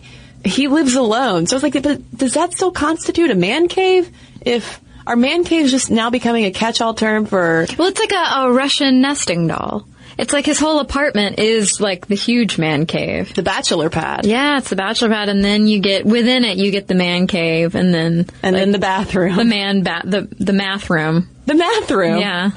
he 0.47 0.69
lives 0.69 0.95
alone. 0.95 1.47
So 1.47 1.55
I 1.55 1.57
was 1.57 1.63
like, 1.63 1.83
but 1.83 2.17
does 2.17 2.35
that 2.35 2.53
still 2.53 2.71
constitute 2.73 3.31
a 3.31 3.35
man 3.35 3.69
cave? 3.69 4.11
If, 4.41 4.81
are 5.07 5.17
man 5.17 5.45
caves 5.45 5.71
just 5.71 5.91
now 5.91 6.11
becoming 6.11 6.45
a 6.45 6.51
catch-all 6.51 6.95
term 6.95 7.27
for 7.27 7.67
Well, 7.79 7.89
it's 7.89 8.01
like 8.01 8.13
a, 8.13 8.41
a 8.47 8.53
Russian 8.53 9.01
nesting 9.01 9.47
doll. 9.49 9.87
It's 10.19 10.33
like 10.33 10.47
his 10.47 10.59
whole 10.59 10.81
apartment 10.81 11.39
is 11.39 11.79
like 11.79 12.07
the 12.07 12.15
huge 12.15 12.57
man 12.57 12.87
cave. 12.87 13.35
the 13.35 13.43
bachelor 13.43 13.91
pad? 13.91 14.25
Yeah, 14.25 14.57
it's 14.59 14.71
the 14.71 14.77
bachelor 14.77 15.11
pad, 15.11 15.29
and 15.29 15.45
then 15.45 15.67
you 15.67 15.79
get 15.81 16.07
within 16.07 16.43
it, 16.45 16.57
you 16.57 16.71
get 16.71 16.89
the 16.89 16.95
man 16.95 17.27
cave, 17.27 17.75
and 17.75 17.93
then 17.93 18.27
And 18.43 18.57
then 18.57 18.73
the 18.73 18.79
bathroom. 18.79 19.37
the 19.37 19.45
man 19.45 19.83
ba- 19.83 20.01
the 20.05 20.27
the 20.39 20.55
math 20.55 20.89
room. 20.89 21.29
The 21.45 21.55
math 21.55 21.91
room. 21.91 22.19
Yeah, 22.19 22.51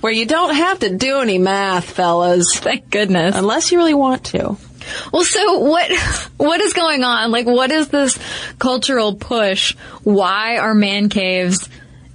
Where 0.00 0.12
you 0.12 0.26
don't 0.26 0.54
have 0.54 0.78
to 0.80 0.96
do 0.96 1.18
any 1.18 1.38
math, 1.38 1.90
fellas. 1.90 2.56
thank 2.60 2.88
goodness. 2.88 3.34
Unless 3.36 3.72
you 3.72 3.78
really 3.78 3.94
want 3.94 4.24
to. 4.26 4.56
Well, 5.12 5.24
so 5.24 5.58
what 5.58 5.90
what 6.36 6.60
is 6.60 6.72
going 6.72 7.04
on? 7.04 7.30
Like, 7.30 7.46
what 7.46 7.70
is 7.70 7.88
this 7.88 8.18
cultural 8.58 9.14
push? 9.14 9.74
Why 10.02 10.58
are 10.58 10.74
man 10.74 11.08
caves 11.08 11.68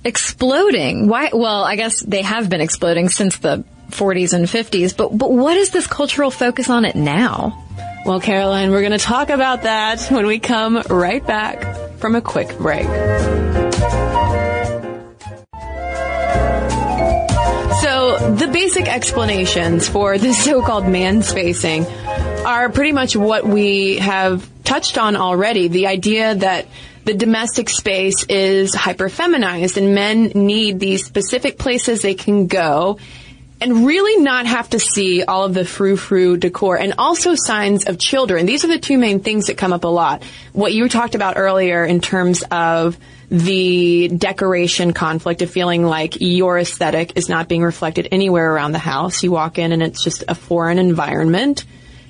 exploding? 0.03 1.07
Why? 1.07 1.29
Well, 1.33 1.63
I 1.63 1.75
guess 1.75 2.01
they 2.01 2.21
have 2.21 2.49
been 2.49 2.61
exploding 2.61 3.09
since 3.09 3.37
the 3.37 3.63
40s 3.91 4.33
and 4.33 4.45
50s, 4.45 4.95
but 4.95 5.15
but 5.17 5.31
what 5.31 5.57
is 5.57 5.71
this 5.71 5.87
cultural 5.87 6.31
focus 6.31 6.69
on 6.69 6.85
it 6.85 6.95
now? 6.95 7.61
Well, 8.05 8.19
Caroline, 8.19 8.69
we're 8.69 8.81
going 8.81 8.91
to 8.91 8.99
talk 8.99 9.31
about 9.31 9.63
that 9.63 9.99
when 10.11 10.27
we 10.27 10.37
come 10.37 10.79
right 10.89 11.25
back 11.25 11.97
from 11.97 12.15
a 12.15 12.21
quick 12.21 12.55
break. 12.59 12.85
So, 17.81 18.35
the 18.35 18.47
basic 18.53 18.87
explanations 18.87 19.89
for 19.89 20.19
the 20.19 20.33
so-called 20.33 20.87
man 20.87 21.23
spacing 21.23 21.85
are 22.45 22.69
pretty 22.69 22.91
much 22.91 23.15
what 23.15 23.45
we 23.45 23.97
have 23.97 24.47
touched 24.63 24.97
on 24.97 25.15
already. 25.15 25.67
The 25.67 25.87
idea 25.87 26.35
that 26.35 26.67
the 27.03 27.13
domestic 27.13 27.69
space 27.69 28.25
is 28.29 28.73
hyper 28.73 29.09
feminized 29.09 29.77
and 29.77 29.93
men 29.93 30.31
need 30.33 30.79
these 30.79 31.05
specific 31.05 31.57
places 31.57 32.01
they 32.01 32.15
can 32.15 32.47
go 32.47 32.97
and 33.61 33.85
really 33.85 34.21
not 34.21 34.45
have 34.45 34.69
to 34.71 34.79
see 34.79 35.23
all 35.23 35.45
of 35.45 35.53
the 35.53 35.65
frou-frou 35.65 36.37
decor 36.37 36.77
and 36.77 36.95
also 36.97 37.35
signs 37.35 37.85
of 37.85 37.97
children. 37.97 38.45
These 38.45 38.65
are 38.65 38.67
the 38.67 38.79
two 38.79 38.97
main 38.97 39.21
things 39.21 39.47
that 39.47 39.57
come 39.57 39.71
up 39.71 39.83
a 39.83 39.87
lot. 39.87 40.23
What 40.51 40.73
you 40.73 40.89
talked 40.89 41.15
about 41.15 41.37
earlier 41.37 41.85
in 41.85 42.01
terms 42.01 42.43
of 42.51 42.97
the 43.29 44.07
decoration 44.09 44.93
conflict 44.93 45.41
of 45.41 45.49
feeling 45.49 45.83
like 45.83 46.17
your 46.19 46.59
aesthetic 46.59 47.17
is 47.17 47.29
not 47.29 47.47
being 47.47 47.63
reflected 47.63 48.09
anywhere 48.11 48.53
around 48.53 48.73
the 48.73 48.79
house. 48.79 49.23
You 49.23 49.31
walk 49.31 49.57
in 49.57 49.71
and 49.71 49.81
it's 49.81 50.03
just 50.03 50.23
a 50.27 50.35
foreign 50.35 50.77
environment. 50.77 51.65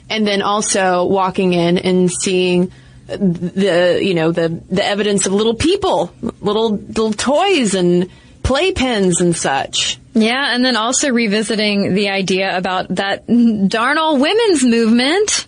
And 0.10 0.26
then 0.28 0.42
also 0.42 1.06
walking 1.06 1.54
in 1.54 1.78
and 1.78 2.12
seeing 2.12 2.72
the, 3.08 4.00
you 4.02 4.14
know, 4.14 4.32
the, 4.32 4.50
the 4.70 4.86
evidence 4.86 5.26
of 5.26 5.34
little 5.34 5.56
people, 5.56 6.14
little, 6.42 6.72
little 6.72 7.14
toys 7.14 7.74
and 7.74 8.10
playpens 8.44 9.20
and 9.20 9.36
such. 9.36 10.00
Yeah, 10.14 10.54
and 10.54 10.64
then 10.64 10.76
also 10.78 11.12
revisiting 11.12 11.94
the 11.94 12.10
idea 12.10 12.58
about 12.58 12.88
that 12.96 13.28
darn 13.28 13.98
old 13.98 14.22
women's 14.22 14.64
movement 14.64 15.48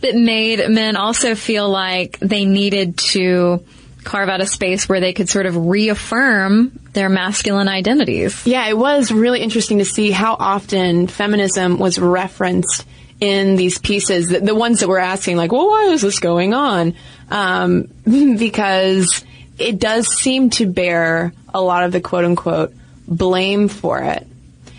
that 0.00 0.14
made 0.14 0.68
men 0.68 0.96
also 0.96 1.34
feel 1.34 1.68
like 1.68 2.18
they 2.18 2.44
needed 2.44 2.98
to 2.98 3.64
carve 4.04 4.28
out 4.28 4.40
a 4.40 4.46
space 4.46 4.88
where 4.88 5.00
they 5.00 5.12
could 5.12 5.28
sort 5.28 5.46
of 5.46 5.66
reaffirm 5.66 6.78
their 6.94 7.08
masculine 7.08 7.68
identities. 7.68 8.46
Yeah, 8.46 8.66
it 8.68 8.76
was 8.76 9.12
really 9.12 9.40
interesting 9.40 9.78
to 9.78 9.84
see 9.84 10.10
how 10.10 10.34
often 10.38 11.08
feminism 11.08 11.78
was 11.78 11.98
referenced 11.98 12.86
in 13.20 13.56
these 13.56 13.78
pieces, 13.78 14.28
the, 14.28 14.40
the 14.40 14.54
ones 14.54 14.80
that 14.80 14.88
were 14.88 14.98
asking 14.98 15.36
like, 15.36 15.52
well, 15.52 15.68
why 15.68 15.84
is 15.86 16.02
this 16.02 16.20
going 16.20 16.54
on? 16.54 16.94
Um, 17.30 17.88
because 18.04 19.24
it 19.58 19.78
does 19.78 20.06
seem 20.08 20.50
to 20.50 20.66
bear 20.66 21.32
a 21.52 21.60
lot 21.60 21.84
of 21.84 21.92
the 21.92 22.00
quote 22.00 22.24
unquote 22.24 22.72
blame 23.06 23.68
for 23.68 24.00
it. 24.02 24.26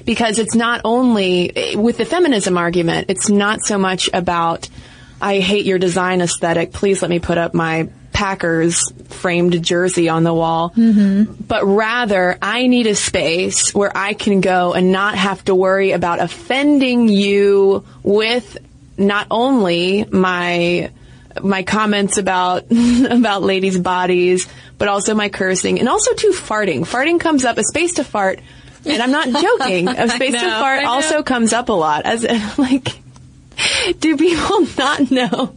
Because 0.05 0.39
it's 0.39 0.55
not 0.55 0.81
only, 0.85 1.73
with 1.75 1.97
the 1.97 2.05
feminism 2.05 2.57
argument, 2.57 3.07
it's 3.09 3.29
not 3.29 3.61
so 3.63 3.77
much 3.77 4.09
about, 4.11 4.67
I 5.21 5.39
hate 5.39 5.65
your 5.65 5.77
design 5.77 6.21
aesthetic, 6.21 6.71
please 6.71 7.01
let 7.01 7.11
me 7.11 7.19
put 7.19 7.37
up 7.37 7.53
my 7.53 7.89
Packers 8.19 8.91
framed 9.07 9.63
jersey 9.63 10.09
on 10.09 10.25
the 10.25 10.33
wall, 10.33 10.71
mm-hmm. 10.71 11.31
but 11.41 11.65
rather 11.65 12.37
I 12.41 12.67
need 12.67 12.85
a 12.87 12.93
space 12.93 13.73
where 13.73 13.95
I 13.95 14.11
can 14.13 14.41
go 14.41 14.73
and 14.73 14.91
not 14.91 15.15
have 15.15 15.45
to 15.45 15.55
worry 15.55 15.91
about 15.91 16.19
offending 16.19 17.07
you 17.07 17.85
with 18.03 18.57
not 18.97 19.27
only 19.31 20.03
my 20.03 20.91
my 21.41 21.63
comments 21.63 22.17
about 22.17 22.65
about 23.09 23.41
ladies' 23.41 23.79
bodies, 23.79 24.49
but 24.77 24.89
also 24.89 25.15
my 25.15 25.29
cursing 25.29 25.79
and 25.79 25.87
also 25.87 26.13
too 26.13 26.31
farting. 26.31 26.81
Farting 26.81 27.21
comes 27.21 27.45
up 27.45 27.57
a 27.57 27.63
space 27.63 27.93
to 27.93 28.03
fart, 28.03 28.41
and 28.83 29.01
I'm 29.01 29.11
not 29.11 29.29
joking. 29.59 29.87
A 29.87 30.09
space 30.09 30.33
know, 30.33 30.41
to 30.41 30.49
fart 30.49 30.83
also 30.83 31.23
comes 31.23 31.53
up 31.53 31.69
a 31.69 31.73
lot 31.73 32.05
as 32.05 32.25
like. 32.57 32.89
Do 34.01 34.17
people 34.17 34.67
not 34.77 35.09
know 35.09 35.55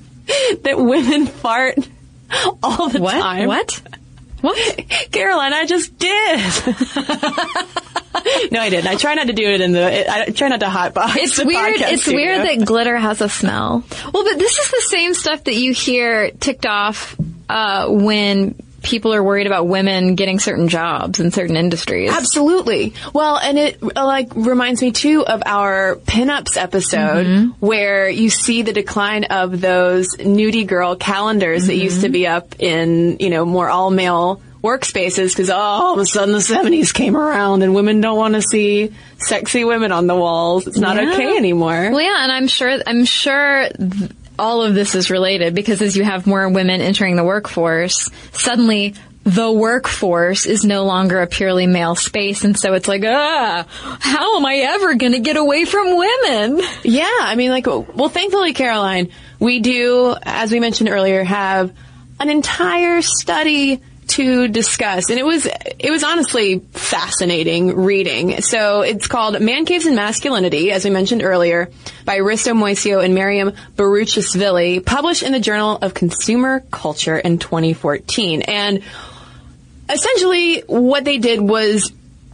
that 0.62 0.78
women 0.78 1.26
fart 1.26 1.76
all 2.62 2.88
the 2.88 3.00
what? 3.00 3.12
time. 3.12 3.46
What? 3.46 3.80
What? 4.40 4.86
Caroline, 5.12 5.52
I 5.52 5.66
just 5.66 5.96
did. 5.98 6.38
no, 8.52 8.60
I 8.60 8.70
didn't. 8.70 8.88
I 8.88 8.96
try 8.96 9.14
not 9.14 9.28
to 9.28 9.32
do 9.32 9.44
it 9.44 9.60
in 9.60 9.72
the. 9.72 10.10
I 10.10 10.30
try 10.30 10.48
not 10.48 10.60
to 10.60 10.66
hotbox. 10.66 11.16
It's 11.16 11.44
weird. 11.44 11.80
It's 11.80 12.02
studio. 12.02 12.20
weird 12.20 12.40
that 12.40 12.66
glitter 12.66 12.96
has 12.96 13.20
a 13.20 13.28
smell. 13.28 13.84
Well, 14.12 14.24
but 14.24 14.38
this 14.38 14.58
is 14.58 14.70
the 14.70 14.82
same 14.88 15.14
stuff 15.14 15.44
that 15.44 15.54
you 15.54 15.72
hear 15.72 16.32
ticked 16.32 16.66
off 16.66 17.16
uh, 17.48 17.88
when 17.88 18.56
people 18.82 19.14
are 19.14 19.22
worried 19.22 19.46
about 19.46 19.66
women 19.66 20.14
getting 20.14 20.38
certain 20.38 20.68
jobs 20.68 21.20
in 21.20 21.30
certain 21.30 21.56
industries. 21.56 22.10
Absolutely. 22.10 22.94
Well, 23.12 23.38
and 23.38 23.58
it 23.58 23.82
uh, 23.82 24.04
like 24.04 24.34
reminds 24.34 24.82
me 24.82 24.92
too 24.92 25.24
of 25.24 25.42
our 25.46 25.96
pinups 25.96 26.56
episode 26.56 27.26
mm-hmm. 27.26 27.50
where 27.64 28.08
you 28.08 28.30
see 28.30 28.62
the 28.62 28.72
decline 28.72 29.24
of 29.24 29.60
those 29.60 30.16
nudie 30.16 30.66
girl 30.66 30.96
calendars 30.96 31.62
mm-hmm. 31.62 31.68
that 31.68 31.76
used 31.76 32.00
to 32.02 32.08
be 32.08 32.26
up 32.26 32.60
in, 32.60 33.18
you 33.20 33.30
know, 33.30 33.44
more 33.44 33.68
all 33.68 33.90
male 33.90 34.42
workspaces 34.62 35.30
because 35.30 35.50
oh, 35.50 35.56
all 35.56 35.94
of 35.94 35.98
a 35.98 36.06
sudden 36.06 36.32
the 36.32 36.38
70s 36.38 36.94
came 36.94 37.16
around 37.16 37.62
and 37.62 37.74
women 37.74 38.00
don't 38.00 38.16
want 38.16 38.34
to 38.34 38.42
see 38.42 38.92
sexy 39.18 39.64
women 39.64 39.92
on 39.92 40.06
the 40.06 40.14
walls. 40.14 40.66
It's 40.66 40.78
not 40.78 40.96
yeah. 40.96 41.12
okay 41.12 41.36
anymore. 41.36 41.90
Well, 41.90 42.00
yeah, 42.00 42.22
and 42.22 42.32
I'm 42.32 42.46
sure, 42.46 42.78
I'm 42.86 43.04
sure 43.04 43.68
th- 43.68 44.12
all 44.42 44.62
of 44.62 44.74
this 44.74 44.96
is 44.96 45.08
related 45.08 45.54
because 45.54 45.80
as 45.80 45.96
you 45.96 46.02
have 46.02 46.26
more 46.26 46.48
women 46.48 46.80
entering 46.80 47.14
the 47.14 47.22
workforce, 47.22 48.10
suddenly 48.32 48.94
the 49.22 49.52
workforce 49.52 50.46
is 50.46 50.64
no 50.64 50.84
longer 50.84 51.22
a 51.22 51.28
purely 51.28 51.68
male 51.68 51.94
space. 51.94 52.42
And 52.42 52.58
so 52.58 52.74
it's 52.74 52.88
like, 52.88 53.04
ah, 53.04 53.64
how 54.00 54.36
am 54.36 54.44
I 54.44 54.56
ever 54.56 54.96
going 54.96 55.12
to 55.12 55.20
get 55.20 55.36
away 55.36 55.64
from 55.64 55.96
women? 55.96 56.60
Yeah. 56.82 57.08
I 57.20 57.36
mean, 57.36 57.52
like, 57.52 57.68
well, 57.68 58.08
thankfully, 58.08 58.52
Caroline, 58.52 59.12
we 59.38 59.60
do, 59.60 60.16
as 60.20 60.50
we 60.50 60.58
mentioned 60.58 60.90
earlier, 60.90 61.22
have 61.22 61.72
an 62.18 62.28
entire 62.28 63.00
study 63.00 63.80
to 64.12 64.48
discuss, 64.48 65.10
and 65.10 65.18
it 65.18 65.24
was 65.24 65.46
it 65.46 65.90
was 65.90 66.04
honestly 66.04 66.58
fascinating 66.72 67.76
reading. 67.76 68.40
So 68.42 68.82
it's 68.82 69.06
called 69.06 69.40
Man 69.40 69.64
Caves 69.64 69.86
and 69.86 69.96
Masculinity, 69.96 70.70
as 70.70 70.84
we 70.84 70.90
mentioned 70.90 71.22
earlier, 71.22 71.70
by 72.04 72.18
Risto 72.18 72.52
Moisio 72.52 73.04
and 73.04 73.14
Miriam 73.14 73.52
Beruchashvili, 73.76 74.84
published 74.84 75.22
in 75.22 75.32
the 75.32 75.40
Journal 75.40 75.78
of 75.80 75.94
Consumer 75.94 76.60
Culture 76.70 77.16
in 77.16 77.38
2014. 77.38 78.42
And 78.42 78.82
essentially, 79.88 80.60
what 80.60 81.04
they 81.04 81.18
did 81.18 81.40
was 81.40 81.92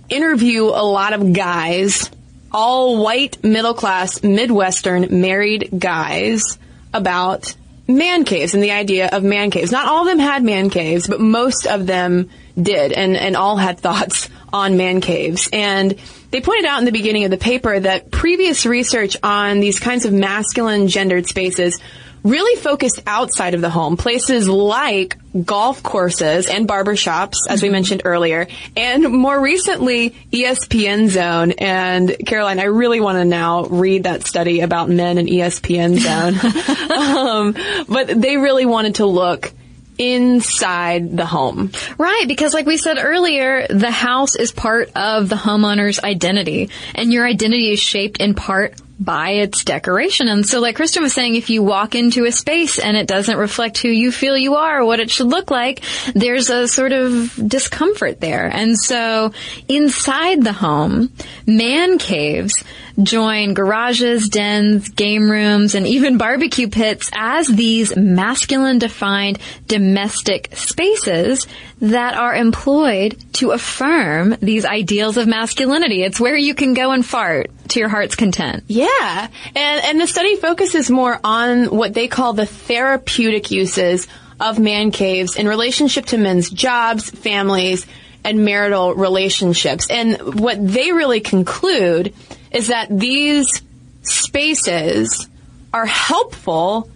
interview 0.08 0.64
a 0.64 0.84
lot 0.84 1.12
of 1.12 1.32
guys, 1.32 2.10
all 2.50 3.02
white, 3.02 3.44
middle 3.44 3.74
class, 3.74 4.22
Midwestern, 4.22 5.20
married 5.20 5.70
guys, 5.78 6.58
about 6.92 7.54
man 7.88 8.24
caves 8.24 8.54
and 8.54 8.62
the 8.62 8.72
idea 8.72 9.08
of 9.10 9.24
man 9.24 9.50
caves. 9.50 9.72
Not 9.72 9.88
all 9.88 10.02
of 10.02 10.06
them 10.06 10.18
had 10.18 10.44
man 10.44 10.68
caves, 10.68 11.08
but 11.08 11.20
most 11.20 11.66
of 11.66 11.86
them 11.86 12.28
did, 12.60 12.92
and, 12.92 13.16
and 13.16 13.34
all 13.34 13.56
had 13.56 13.80
thoughts 13.80 14.28
on 14.52 14.76
man 14.76 15.00
caves. 15.00 15.48
And 15.52 15.94
they 16.30 16.42
pointed 16.42 16.66
out 16.66 16.78
in 16.78 16.84
the 16.84 16.92
beginning 16.92 17.24
of 17.24 17.30
the 17.30 17.38
paper 17.38 17.80
that 17.80 18.10
previous 18.10 18.66
research 18.66 19.16
on 19.22 19.60
these 19.60 19.80
kinds 19.80 20.04
of 20.04 20.12
masculine 20.12 20.88
gendered 20.88 21.26
spaces 21.26 21.80
really 22.22 22.60
focused 22.60 23.00
outside 23.06 23.54
of 23.54 23.60
the 23.60 23.70
home, 23.70 23.96
places 23.96 24.48
like 24.48 25.16
golf 25.44 25.82
courses 25.82 26.46
and 26.46 26.68
barbershops, 26.68 27.36
as 27.48 27.62
we 27.62 27.68
mentioned 27.68 28.02
earlier, 28.04 28.46
and 28.76 29.10
more 29.12 29.40
recently, 29.40 30.10
ESPN 30.32 31.08
Zone. 31.08 31.52
And 31.52 32.14
Caroline, 32.26 32.60
I 32.60 32.64
really 32.64 33.00
want 33.00 33.18
to 33.18 33.24
now 33.24 33.64
read 33.64 34.04
that 34.04 34.26
study 34.26 34.60
about 34.60 34.88
men 34.88 35.18
and 35.18 35.28
ESPN 35.28 35.98
Zone. 35.98 36.88
um, 36.98 37.84
but 37.88 38.08
they 38.08 38.36
really 38.36 38.66
wanted 38.66 38.96
to 38.96 39.06
look 39.06 39.52
inside 39.98 41.16
the 41.16 41.26
home. 41.26 41.72
Right, 41.98 42.24
because 42.26 42.54
like 42.54 42.66
we 42.66 42.76
said 42.76 42.98
earlier, 42.98 43.66
the 43.68 43.90
house 43.90 44.36
is 44.36 44.52
part 44.52 44.92
of 44.94 45.28
the 45.28 45.36
homeowner's 45.36 45.98
identity, 45.98 46.70
and 46.94 47.12
your 47.12 47.26
identity 47.26 47.72
is 47.72 47.80
shaped 47.80 48.20
in 48.20 48.34
part 48.34 48.74
by 48.98 49.30
its 49.30 49.64
decoration. 49.64 50.28
And 50.28 50.44
so 50.46 50.60
like 50.60 50.76
Kristen 50.76 51.02
was 51.02 51.12
saying, 51.12 51.34
if 51.34 51.50
you 51.50 51.62
walk 51.62 51.94
into 51.94 52.24
a 52.24 52.32
space 52.32 52.78
and 52.78 52.96
it 52.96 53.06
doesn't 53.06 53.36
reflect 53.36 53.78
who 53.78 53.88
you 53.88 54.10
feel 54.10 54.36
you 54.36 54.56
are 54.56 54.80
or 54.80 54.84
what 54.84 55.00
it 55.00 55.10
should 55.10 55.28
look 55.28 55.50
like, 55.50 55.82
there's 56.14 56.50
a 56.50 56.66
sort 56.66 56.92
of 56.92 57.32
discomfort 57.48 58.20
there. 58.20 58.46
And 58.46 58.78
so 58.78 59.32
inside 59.68 60.42
the 60.42 60.52
home, 60.52 61.12
man 61.46 61.98
caves 61.98 62.64
join 63.02 63.54
garages, 63.54 64.28
dens, 64.28 64.88
game 64.88 65.30
rooms, 65.30 65.74
and 65.74 65.86
even 65.86 66.18
barbecue 66.18 66.68
pits 66.68 67.10
as 67.14 67.46
these 67.46 67.96
masculine 67.96 68.78
defined 68.78 69.38
domestic 69.66 70.50
spaces 70.54 71.46
that 71.80 72.14
are 72.14 72.34
employed 72.34 73.16
to 73.34 73.52
affirm 73.52 74.36
these 74.40 74.64
ideals 74.64 75.16
of 75.16 75.28
masculinity. 75.28 76.02
It's 76.02 76.18
where 76.18 76.36
you 76.36 76.54
can 76.54 76.74
go 76.74 76.90
and 76.90 77.06
fart 77.06 77.50
to 77.68 77.80
your 77.80 77.88
heart's 77.88 78.16
content. 78.16 78.64
Yeah. 78.66 79.28
And, 79.54 79.84
and 79.84 80.00
the 80.00 80.06
study 80.06 80.36
focuses 80.36 80.90
more 80.90 81.20
on 81.22 81.66
what 81.66 81.94
they 81.94 82.08
call 82.08 82.32
the 82.32 82.46
therapeutic 82.46 83.50
uses 83.50 84.08
of 84.40 84.58
man 84.58 84.90
caves 84.90 85.36
in 85.36 85.46
relationship 85.48 86.06
to 86.06 86.18
men's 86.18 86.50
jobs, 86.50 87.10
families, 87.10 87.86
and 88.24 88.44
marital 88.44 88.94
relationships. 88.94 89.88
And 89.88 90.40
what 90.40 90.64
they 90.64 90.92
really 90.92 91.20
conclude 91.20 92.14
is 92.50 92.68
that 92.68 92.88
these 92.90 93.62
spaces 94.02 95.28
are 95.72 95.86
helpful 95.86 96.88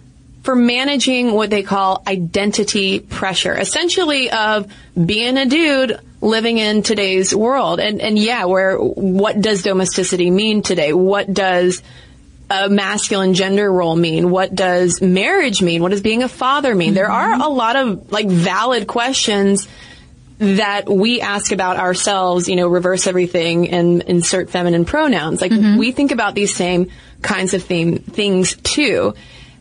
for 0.43 0.55
managing 0.55 1.31
what 1.31 1.49
they 1.49 1.63
call 1.63 2.03
identity 2.05 2.99
pressure, 2.99 3.55
essentially 3.55 4.29
of 4.29 4.71
being 4.93 5.37
a 5.37 5.45
dude 5.45 5.99
living 6.21 6.57
in 6.57 6.83
today's 6.83 7.33
world. 7.33 7.79
And, 7.79 8.01
and 8.01 8.19
yeah, 8.19 8.45
where, 8.45 8.77
what 8.77 9.39
does 9.41 9.63
domesticity 9.63 10.31
mean 10.31 10.61
today? 10.61 10.91
What 10.93 11.33
does 11.33 11.81
a 12.49 12.69
masculine 12.69 13.33
gender 13.33 13.71
role 13.71 13.95
mean? 13.95 14.29
What 14.29 14.53
does 14.53 15.01
marriage 15.01 15.61
mean? 15.61 15.81
What 15.81 15.91
does 15.91 16.01
being 16.01 16.23
a 16.23 16.29
father 16.29 16.75
mean? 16.75 16.89
Mm-hmm. 16.89 16.95
There 16.95 17.11
are 17.11 17.33
a 17.33 17.49
lot 17.49 17.75
of 17.75 18.11
like 18.11 18.27
valid 18.27 18.85
questions 18.87 19.67
that 20.43 20.89
we 20.89 21.21
ask 21.21 21.51
about 21.51 21.77
ourselves, 21.77 22.47
you 22.47 22.55
know, 22.55 22.67
reverse 22.67 23.07
everything 23.07 23.69
and 23.69 24.01
insert 24.03 24.49
feminine 24.49 24.85
pronouns. 24.85 25.41
Like 25.41 25.51
we 25.51 25.91
think 25.91 26.11
about 26.11 26.35
these 26.35 26.53
same 26.53 26.89
kinds 27.21 27.53
of 27.53 27.63
theme, 27.63 27.97
things 27.99 28.55
too. 28.55 29.15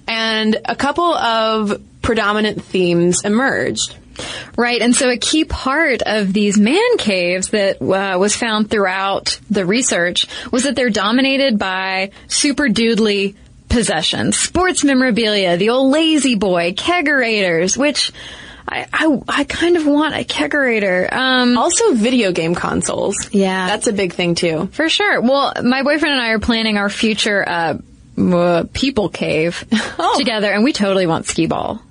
And 0.08 0.60
a 0.64 0.74
couple 0.74 1.14
of 1.14 1.80
predominant 2.02 2.62
themes 2.64 3.24
emerged. 3.24 3.96
Right, 4.58 4.82
and 4.82 4.94
so 4.94 5.08
a 5.08 5.16
key 5.16 5.44
part 5.44 6.02
of 6.02 6.32
these 6.34 6.58
man 6.58 6.98
caves 6.98 7.48
that 7.48 7.80
uh, 7.80 8.18
was 8.18 8.36
found 8.36 8.70
throughout 8.70 9.40
the 9.50 9.64
research 9.64 10.26
was 10.50 10.64
that 10.64 10.76
they're 10.76 10.90
dominated 10.90 11.58
by 11.58 12.10
super 12.28 12.66
doodly 12.66 13.36
possessions, 13.70 14.38
sports 14.38 14.84
memorabilia, 14.84 15.56
the 15.56 15.70
old 15.70 15.90
La-Z-Boy, 15.90 16.74
kegerators, 16.74 17.74
which 17.74 18.12
I, 18.68 18.86
I, 18.92 19.18
I 19.28 19.44
kind 19.44 19.76
of 19.76 19.86
want 19.86 20.14
a 20.14 20.24
kegerator. 20.24 21.12
Um, 21.12 21.58
Also 21.58 21.94
video 21.94 22.32
game 22.32 22.54
consoles. 22.54 23.28
Yeah. 23.32 23.66
That's 23.66 23.86
a 23.88 23.92
big 23.92 24.12
thing 24.14 24.34
too. 24.34 24.68
for 24.72 24.88
sure. 24.88 25.20
Well, 25.20 25.52
my 25.62 25.82
boyfriend 25.82 26.12
and 26.14 26.20
I 26.22 26.28
are 26.30 26.38
planning 26.38 26.78
our 26.78 26.88
future 26.88 27.44
uh, 27.46 27.78
uh, 28.18 28.64
people 28.72 29.08
cave 29.08 29.64
Oh. 29.98 30.14
together, 30.18 30.50
and 30.52 30.64
we 30.64 30.72
totally 30.72 31.06
want 31.06 31.26
skee 31.26 31.46
ball. 31.46 31.82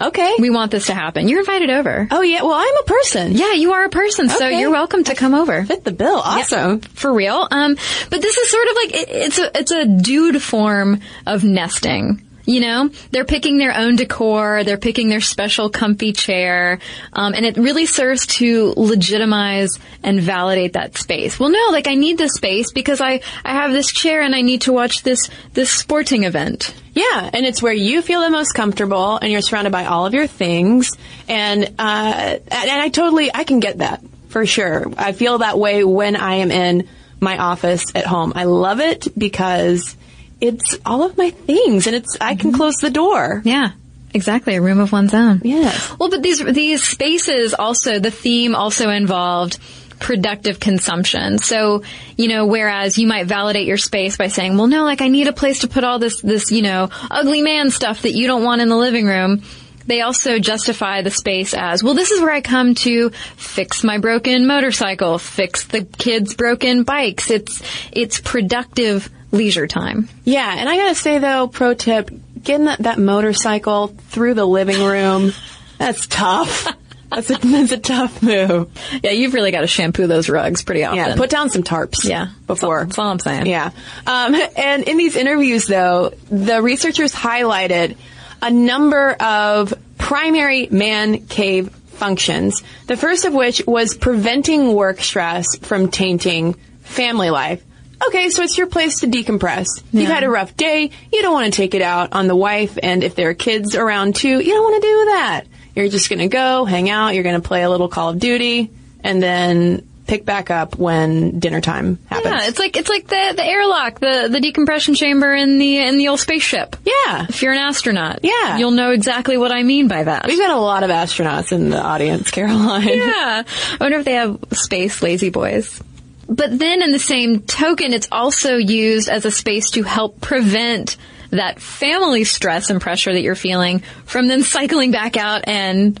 Okay. 0.00 0.34
We 0.38 0.50
want 0.50 0.70
this 0.72 0.86
to 0.86 0.94
happen. 0.94 1.28
You're 1.28 1.40
invited 1.40 1.70
over. 1.70 2.08
oh 2.10 2.22
yeah, 2.22 2.42
well 2.42 2.54
I'm 2.54 2.76
a 2.78 2.82
person. 2.84 3.32
Yeah, 3.32 3.52
you 3.52 3.72
are 3.74 3.84
a 3.84 3.88
person, 3.90 4.28
so 4.28 4.48
you're 4.48 4.70
welcome 4.70 5.04
to 5.04 5.14
come 5.14 5.34
over. 5.34 5.64
Fit 5.64 5.84
the 5.84 5.92
bill. 5.92 6.16
Awesome. 6.16 6.80
for 6.80 7.12
real. 7.12 7.46
Um, 7.50 7.76
but 8.10 8.22
this 8.22 8.36
is 8.36 8.50
sort 8.50 8.68
of 8.68 8.74
like 8.76 8.94
it, 8.94 9.08
it's 9.10 9.38
a 9.38 9.58
it's 9.58 9.70
a 9.70 9.84
dude 9.86 10.42
form 10.42 11.00
of 11.26 11.44
nesting. 11.44 12.22
You 12.44 12.60
know, 12.60 12.90
they're 13.10 13.24
picking 13.24 13.58
their 13.58 13.76
own 13.76 13.96
decor, 13.96 14.64
they're 14.64 14.76
picking 14.76 15.08
their 15.08 15.20
special 15.20 15.70
comfy 15.70 16.12
chair, 16.12 16.80
um, 17.12 17.34
and 17.34 17.46
it 17.46 17.56
really 17.56 17.86
serves 17.86 18.26
to 18.38 18.74
legitimize 18.76 19.78
and 20.02 20.20
validate 20.20 20.72
that 20.72 20.96
space. 20.96 21.38
Well, 21.38 21.50
no, 21.50 21.68
like 21.70 21.86
I 21.86 21.94
need 21.94 22.18
this 22.18 22.32
space 22.34 22.72
because 22.72 23.00
I 23.00 23.20
I 23.44 23.52
have 23.52 23.72
this 23.72 23.92
chair 23.92 24.22
and 24.22 24.34
I 24.34 24.40
need 24.40 24.62
to 24.62 24.72
watch 24.72 25.02
this 25.02 25.30
this 25.52 25.70
sporting 25.70 26.24
event. 26.24 26.74
Yeah, 26.94 27.30
and 27.32 27.46
it's 27.46 27.62
where 27.62 27.72
you 27.72 28.02
feel 28.02 28.20
the 28.20 28.30
most 28.30 28.52
comfortable, 28.54 29.16
and 29.16 29.30
you're 29.30 29.40
surrounded 29.40 29.70
by 29.70 29.86
all 29.86 30.04
of 30.04 30.12
your 30.12 30.26
things, 30.26 30.96
and 31.28 31.64
uh, 31.78 32.38
and 32.50 32.70
I 32.70 32.88
totally 32.88 33.30
I 33.32 33.44
can 33.44 33.60
get 33.60 33.78
that 33.78 34.02
for 34.28 34.46
sure. 34.46 34.86
I 34.96 35.12
feel 35.12 35.38
that 35.38 35.58
way 35.58 35.84
when 35.84 36.16
I 36.16 36.36
am 36.36 36.50
in 36.50 36.88
my 37.20 37.38
office 37.38 37.84
at 37.94 38.04
home. 38.04 38.32
I 38.34 38.44
love 38.44 38.80
it 38.80 39.06
because 39.16 39.96
it's 40.42 40.76
all 40.84 41.04
of 41.04 41.16
my 41.16 41.30
things, 41.30 41.86
and 41.86 41.94
it's 41.94 42.18
I 42.20 42.34
can 42.34 42.50
mm-hmm. 42.50 42.56
close 42.56 42.76
the 42.76 42.90
door. 42.90 43.40
Yeah. 43.44 43.70
Exactly, 44.14 44.56
a 44.56 44.60
room 44.60 44.78
of 44.78 44.92
one's 44.92 45.14
own. 45.14 45.40
Yes. 45.42 45.98
Well, 45.98 46.10
but 46.10 46.22
these 46.22 46.44
these 46.44 46.82
spaces 46.82 47.54
also 47.54 47.98
the 47.98 48.10
theme 48.10 48.54
also 48.54 48.90
involved 48.90 49.58
productive 50.00 50.58
consumption. 50.58 51.38
So, 51.38 51.82
you 52.18 52.28
know, 52.28 52.44
whereas 52.44 52.98
you 52.98 53.06
might 53.06 53.26
validate 53.26 53.66
your 53.66 53.78
space 53.78 54.18
by 54.18 54.26
saying, 54.26 54.58
"Well, 54.58 54.66
no, 54.66 54.84
like 54.84 55.00
I 55.00 55.08
need 55.08 55.28
a 55.28 55.32
place 55.32 55.60
to 55.60 55.68
put 55.68 55.84
all 55.84 55.98
this 55.98 56.20
this, 56.20 56.50
you 56.50 56.60
know, 56.60 56.90
ugly 57.10 57.40
man 57.40 57.70
stuff 57.70 58.02
that 58.02 58.12
you 58.12 58.26
don't 58.26 58.42
want 58.42 58.60
in 58.60 58.68
the 58.68 58.76
living 58.76 59.06
room." 59.06 59.42
They 59.86 60.00
also 60.00 60.38
justify 60.38 61.02
the 61.02 61.10
space 61.10 61.54
as, 61.54 61.82
well, 61.82 61.94
this 61.94 62.10
is 62.10 62.20
where 62.20 62.32
I 62.32 62.40
come 62.40 62.74
to 62.76 63.10
fix 63.10 63.84
my 63.84 63.98
broken 63.98 64.46
motorcycle, 64.46 65.18
fix 65.18 65.64
the 65.66 65.84
kids' 65.84 66.34
broken 66.34 66.84
bikes. 66.84 67.30
It's, 67.30 67.62
it's 67.92 68.20
productive 68.20 69.10
leisure 69.32 69.66
time. 69.66 70.08
Yeah, 70.24 70.54
and 70.56 70.68
I 70.68 70.76
gotta 70.76 70.94
say 70.94 71.18
though, 71.18 71.48
pro 71.48 71.74
tip: 71.74 72.10
getting 72.40 72.66
that, 72.66 72.80
that 72.80 72.98
motorcycle 72.98 73.88
through 73.88 74.34
the 74.34 74.46
living 74.46 74.82
room, 74.82 75.32
that's 75.78 76.06
tough. 76.06 76.68
That's 77.10 77.28
a, 77.28 77.34
that's 77.34 77.72
a 77.72 77.78
tough 77.78 78.22
move. 78.22 78.70
Yeah, 79.02 79.10
you've 79.10 79.34
really 79.34 79.50
got 79.50 79.60
to 79.60 79.66
shampoo 79.66 80.06
those 80.06 80.30
rugs 80.30 80.62
pretty 80.62 80.84
often. 80.84 80.96
Yeah, 80.96 81.14
put 81.14 81.28
down 81.28 81.50
some 81.50 81.62
tarps. 81.62 82.08
Yeah, 82.08 82.28
before. 82.46 82.84
That's 82.84 82.98
all 82.98 83.08
I'm 83.08 83.18
saying. 83.18 83.46
Yeah. 83.46 83.70
Um, 84.06 84.34
and 84.56 84.84
in 84.84 84.96
these 84.96 85.14
interviews, 85.14 85.66
though, 85.66 86.14
the 86.30 86.62
researchers 86.62 87.12
highlighted 87.12 87.96
a 88.42 88.50
number 88.50 89.12
of 89.12 89.72
primary 89.96 90.68
man 90.70 91.26
cave 91.26 91.70
functions. 91.70 92.62
The 92.88 92.96
first 92.96 93.24
of 93.24 93.32
which 93.32 93.62
was 93.66 93.96
preventing 93.96 94.74
work 94.74 95.00
stress 95.00 95.56
from 95.58 95.88
tainting 95.88 96.54
family 96.80 97.30
life. 97.30 97.64
Okay, 98.08 98.30
so 98.30 98.42
it's 98.42 98.58
your 98.58 98.66
place 98.66 99.00
to 99.00 99.06
decompress. 99.06 99.68
You've 99.92 100.08
had 100.08 100.24
a 100.24 100.28
rough 100.28 100.56
day. 100.56 100.90
You 101.12 101.22
don't 101.22 101.32
want 101.32 101.52
to 101.52 101.56
take 101.56 101.76
it 101.76 101.82
out 101.82 102.12
on 102.12 102.26
the 102.26 102.34
wife, 102.34 102.76
and 102.82 103.04
if 103.04 103.14
there 103.14 103.30
are 103.30 103.34
kids 103.34 103.76
around 103.76 104.16
too, 104.16 104.40
you 104.40 104.52
don't 104.52 104.64
want 104.64 104.82
to 104.82 104.88
do 104.88 105.04
that. 105.12 105.42
You're 105.76 105.88
just 105.88 106.08
going 106.08 106.18
to 106.18 106.28
go, 106.28 106.64
hang 106.64 106.90
out. 106.90 107.14
You're 107.14 107.22
going 107.22 107.40
to 107.40 107.46
play 107.46 107.62
a 107.62 107.70
little 107.70 107.88
Call 107.88 108.10
of 108.10 108.18
Duty, 108.18 108.70
and 109.04 109.22
then 109.22 109.88
pick 110.06 110.24
back 110.24 110.50
up 110.50 110.76
when 110.76 111.38
dinner 111.38 111.60
time 111.60 111.98
happens. 112.06 112.32
Yeah, 112.34 112.48
it's 112.48 112.58
like 112.58 112.76
it's 112.76 112.88
like 112.88 113.06
the 113.06 113.32
the 113.36 113.44
airlock, 113.44 114.00
the 114.00 114.28
the 114.30 114.40
decompression 114.40 114.94
chamber 114.94 115.32
in 115.34 115.58
the 115.58 115.78
in 115.78 115.96
the 115.98 116.08
old 116.08 116.20
spaceship. 116.20 116.76
Yeah. 116.84 117.26
If 117.28 117.42
you're 117.42 117.52
an 117.52 117.58
astronaut, 117.58 118.20
Yeah. 118.22 118.58
you'll 118.58 118.70
know 118.72 118.90
exactly 118.90 119.36
what 119.36 119.52
I 119.52 119.62
mean 119.62 119.88
by 119.88 120.04
that. 120.04 120.26
We've 120.26 120.38
got 120.38 120.50
a 120.50 120.60
lot 120.60 120.82
of 120.82 120.90
astronauts 120.90 121.52
in 121.52 121.70
the 121.70 121.80
audience, 121.80 122.30
Caroline. 122.32 122.88
yeah, 122.88 123.42
I 123.46 123.76
wonder 123.80 123.98
if 123.98 124.04
they 124.04 124.14
have 124.14 124.38
space 124.52 125.02
La-Z-Boys. 125.02 125.80
But 126.28 126.58
then, 126.58 126.82
in 126.82 126.92
the 126.92 126.98
same 126.98 127.40
token, 127.42 127.92
it's 127.92 128.08
also 128.10 128.56
used 128.56 129.08
as 129.08 129.24
a 129.26 129.30
space 129.30 129.70
to 129.72 129.82
help 129.82 130.20
prevent 130.20 130.96
that 131.30 131.60
family 131.60 132.24
stress 132.24 132.70
and 132.70 132.80
pressure 132.80 133.12
that 133.12 133.20
you're 133.22 133.34
feeling 133.34 133.80
from 134.06 134.28
then 134.28 134.42
cycling 134.42 134.90
back 134.92 135.16
out 135.16 135.46
and 135.46 136.00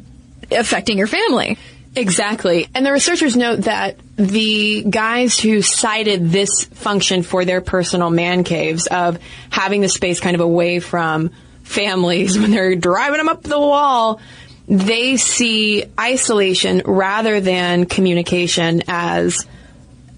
affecting 0.50 0.96
your 0.98 1.06
family. 1.06 1.58
Exactly. 1.94 2.68
And 2.74 2.86
the 2.86 2.92
researchers 2.92 3.36
note 3.36 3.62
that 3.62 3.96
the 4.16 4.82
guys 4.88 5.38
who 5.38 5.60
cited 5.60 6.30
this 6.30 6.64
function 6.64 7.22
for 7.22 7.44
their 7.44 7.60
personal 7.60 8.08
man 8.08 8.44
caves 8.44 8.86
of 8.86 9.18
having 9.50 9.82
the 9.82 9.88
space 9.88 10.18
kind 10.18 10.34
of 10.34 10.40
away 10.40 10.80
from 10.80 11.30
families 11.62 12.38
when 12.38 12.50
they're 12.50 12.74
driving 12.74 13.18
them 13.18 13.28
up 13.28 13.42
the 13.42 13.58
wall, 13.58 14.20
they 14.68 15.16
see 15.16 15.84
isolation 15.98 16.82
rather 16.84 17.40
than 17.40 17.84
communication 17.84 18.82
as 18.88 19.46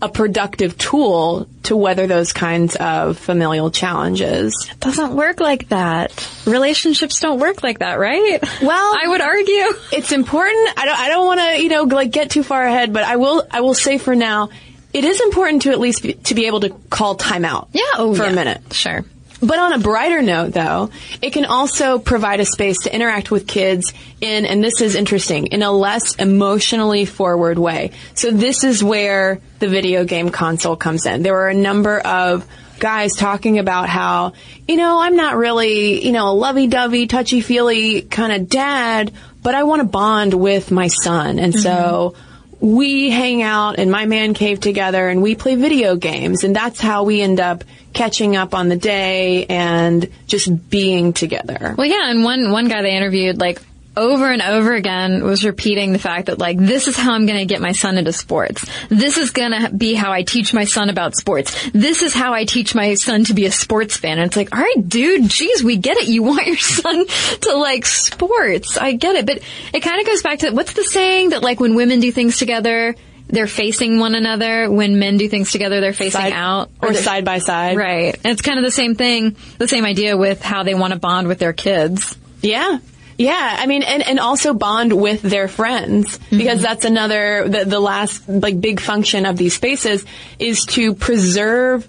a 0.04 0.08
productive 0.10 0.76
tool 0.76 1.48
to 1.62 1.74
weather 1.74 2.06
those 2.06 2.34
kinds 2.34 2.76
of 2.76 3.16
familial 3.16 3.70
challenges. 3.70 4.68
It 4.70 4.78
doesn't 4.78 5.16
work 5.16 5.40
like 5.40 5.70
that. 5.70 6.12
Relationships 6.44 7.20
don't 7.20 7.40
work 7.40 7.62
like 7.62 7.78
that, 7.78 7.98
right? 7.98 8.38
Well, 8.60 8.94
I 9.02 9.08
would 9.08 9.22
argue. 9.22 9.64
it's 9.92 10.12
important. 10.12 10.78
I 10.78 10.84
don't. 10.84 10.98
I 10.98 11.08
don't 11.08 11.26
want 11.26 11.40
to, 11.40 11.62
you 11.62 11.70
know, 11.70 11.84
like 11.84 12.10
get 12.10 12.30
too 12.30 12.42
far 12.42 12.62
ahead. 12.62 12.92
But 12.92 13.04
I 13.04 13.16
will. 13.16 13.46
I 13.50 13.62
will 13.62 13.72
say 13.72 13.96
for 13.96 14.14
now, 14.14 14.50
it 14.92 15.04
is 15.04 15.22
important 15.22 15.62
to 15.62 15.70
at 15.70 15.80
least 15.80 16.02
be, 16.02 16.12
to 16.12 16.34
be 16.34 16.46
able 16.46 16.60
to 16.60 16.70
call 16.90 17.16
timeout. 17.16 17.68
Yeah, 17.72 17.82
oh, 17.96 18.14
for 18.14 18.24
yeah. 18.24 18.30
a 18.30 18.34
minute. 18.34 18.72
Sure. 18.72 19.04
But 19.46 19.58
on 19.58 19.72
a 19.74 19.78
brighter 19.78 20.22
note, 20.22 20.52
though, 20.52 20.90
it 21.20 21.30
can 21.30 21.44
also 21.44 21.98
provide 21.98 22.40
a 22.40 22.44
space 22.44 22.78
to 22.84 22.94
interact 22.94 23.30
with 23.30 23.46
kids 23.46 23.92
in, 24.20 24.46
and 24.46 24.64
this 24.64 24.80
is 24.80 24.94
interesting, 24.94 25.48
in 25.48 25.62
a 25.62 25.70
less 25.70 26.14
emotionally 26.14 27.04
forward 27.04 27.58
way. 27.58 27.90
So 28.14 28.30
this 28.30 28.64
is 28.64 28.82
where 28.82 29.40
the 29.58 29.68
video 29.68 30.04
game 30.04 30.30
console 30.30 30.76
comes 30.76 31.04
in. 31.04 31.22
There 31.22 31.34
were 31.34 31.48
a 31.48 31.54
number 31.54 31.98
of 31.98 32.46
guys 32.78 33.12
talking 33.14 33.58
about 33.58 33.88
how, 33.88 34.32
you 34.66 34.76
know, 34.76 35.00
I'm 35.00 35.16
not 35.16 35.36
really, 35.36 36.04
you 36.04 36.12
know, 36.12 36.30
a 36.30 36.34
lovey-dovey, 36.34 37.06
touchy-feely 37.06 38.02
kind 38.02 38.32
of 38.32 38.48
dad, 38.48 39.12
but 39.42 39.54
I 39.54 39.64
want 39.64 39.80
to 39.80 39.88
bond 39.88 40.34
with 40.34 40.70
my 40.70 40.88
son. 40.88 41.38
And 41.38 41.54
so 41.54 42.14
mm-hmm. 42.16 42.33
We 42.64 43.10
hang 43.10 43.42
out 43.42 43.78
in 43.78 43.90
my 43.90 44.06
man 44.06 44.32
cave 44.32 44.58
together 44.58 45.06
and 45.06 45.20
we 45.20 45.34
play 45.34 45.54
video 45.54 45.96
games 45.96 46.44
and 46.44 46.56
that's 46.56 46.80
how 46.80 47.02
we 47.04 47.20
end 47.20 47.38
up 47.38 47.62
catching 47.92 48.36
up 48.36 48.54
on 48.54 48.70
the 48.70 48.76
day 48.76 49.44
and 49.44 50.08
just 50.26 50.70
being 50.70 51.12
together. 51.12 51.74
Well, 51.76 51.86
yeah, 51.86 52.10
and 52.10 52.24
one 52.24 52.50
one 52.52 52.68
guy 52.68 52.80
they 52.80 52.96
interviewed 52.96 53.38
like 53.38 53.60
over 53.96 54.30
and 54.30 54.42
over 54.42 54.74
again 54.74 55.22
was 55.24 55.44
repeating 55.44 55.92
the 55.92 55.98
fact 55.98 56.26
that 56.26 56.38
like 56.38 56.58
this 56.58 56.88
is 56.88 56.96
how 56.96 57.12
I'm 57.12 57.26
going 57.26 57.38
to 57.38 57.44
get 57.46 57.60
my 57.60 57.72
son 57.72 57.96
into 57.98 58.12
sports. 58.12 58.64
This 58.88 59.16
is 59.18 59.30
going 59.30 59.52
to 59.52 59.70
be 59.70 59.94
how 59.94 60.12
I 60.12 60.22
teach 60.22 60.52
my 60.52 60.64
son 60.64 60.90
about 60.90 61.16
sports. 61.16 61.70
This 61.72 62.02
is 62.02 62.12
how 62.14 62.32
I 62.32 62.44
teach 62.44 62.74
my 62.74 62.94
son 62.94 63.24
to 63.24 63.34
be 63.34 63.46
a 63.46 63.52
sports 63.52 63.96
fan. 63.96 64.18
And 64.18 64.26
it's 64.26 64.36
like, 64.36 64.54
all 64.54 64.60
right, 64.62 64.88
dude, 64.88 65.28
geez, 65.28 65.62
we 65.62 65.76
get 65.76 65.96
it. 65.98 66.08
You 66.08 66.22
want 66.22 66.46
your 66.46 66.56
son 66.58 67.06
to 67.42 67.54
like 67.56 67.86
sports. 67.86 68.76
I 68.76 68.92
get 68.92 69.16
it, 69.16 69.26
but 69.26 69.38
it 69.72 69.80
kind 69.80 70.00
of 70.00 70.06
goes 70.06 70.22
back 70.22 70.40
to 70.40 70.50
what's 70.50 70.72
the 70.72 70.84
saying 70.84 71.30
that 71.30 71.42
like 71.42 71.60
when 71.60 71.74
women 71.74 72.00
do 72.00 72.10
things 72.12 72.38
together. 72.38 72.94
They're 73.26 73.46
facing 73.46 73.98
one 74.00 74.14
another. 74.14 74.70
When 74.70 74.98
men 74.98 75.16
do 75.16 75.30
things 75.30 75.50
together, 75.50 75.80
they're 75.80 75.94
facing 75.94 76.20
Side- 76.20 76.32
out. 76.34 76.70
or 76.82 76.92
they're- 76.92 77.00
side 77.02 77.24
by 77.24 77.38
side. 77.38 77.74
Right. 77.78 78.14
And 78.22 78.26
it's 78.32 78.42
kind 78.42 78.58
of 78.58 78.64
the 78.66 78.70
same 78.70 78.94
thing, 78.96 79.34
the 79.56 79.66
same 79.66 79.86
idea 79.86 80.14
with 80.14 80.42
how 80.42 80.62
they 80.62 80.74
want 80.74 80.92
to 80.92 80.98
bond 80.98 81.26
with 81.26 81.38
their 81.38 81.54
kids. 81.54 82.16
Yeah. 82.42 82.78
Yeah, 83.16 83.56
I 83.58 83.66
mean, 83.66 83.82
and, 83.82 84.02
and 84.06 84.18
also 84.18 84.54
bond 84.54 84.92
with 84.92 85.22
their 85.22 85.48
friends 85.48 86.18
mm-hmm. 86.18 86.38
because 86.38 86.60
that's 86.60 86.84
another, 86.84 87.48
the, 87.48 87.64
the 87.64 87.80
last 87.80 88.28
like 88.28 88.60
big 88.60 88.80
function 88.80 89.26
of 89.26 89.36
these 89.36 89.54
spaces 89.54 90.04
is 90.38 90.64
to 90.70 90.94
preserve 90.94 91.86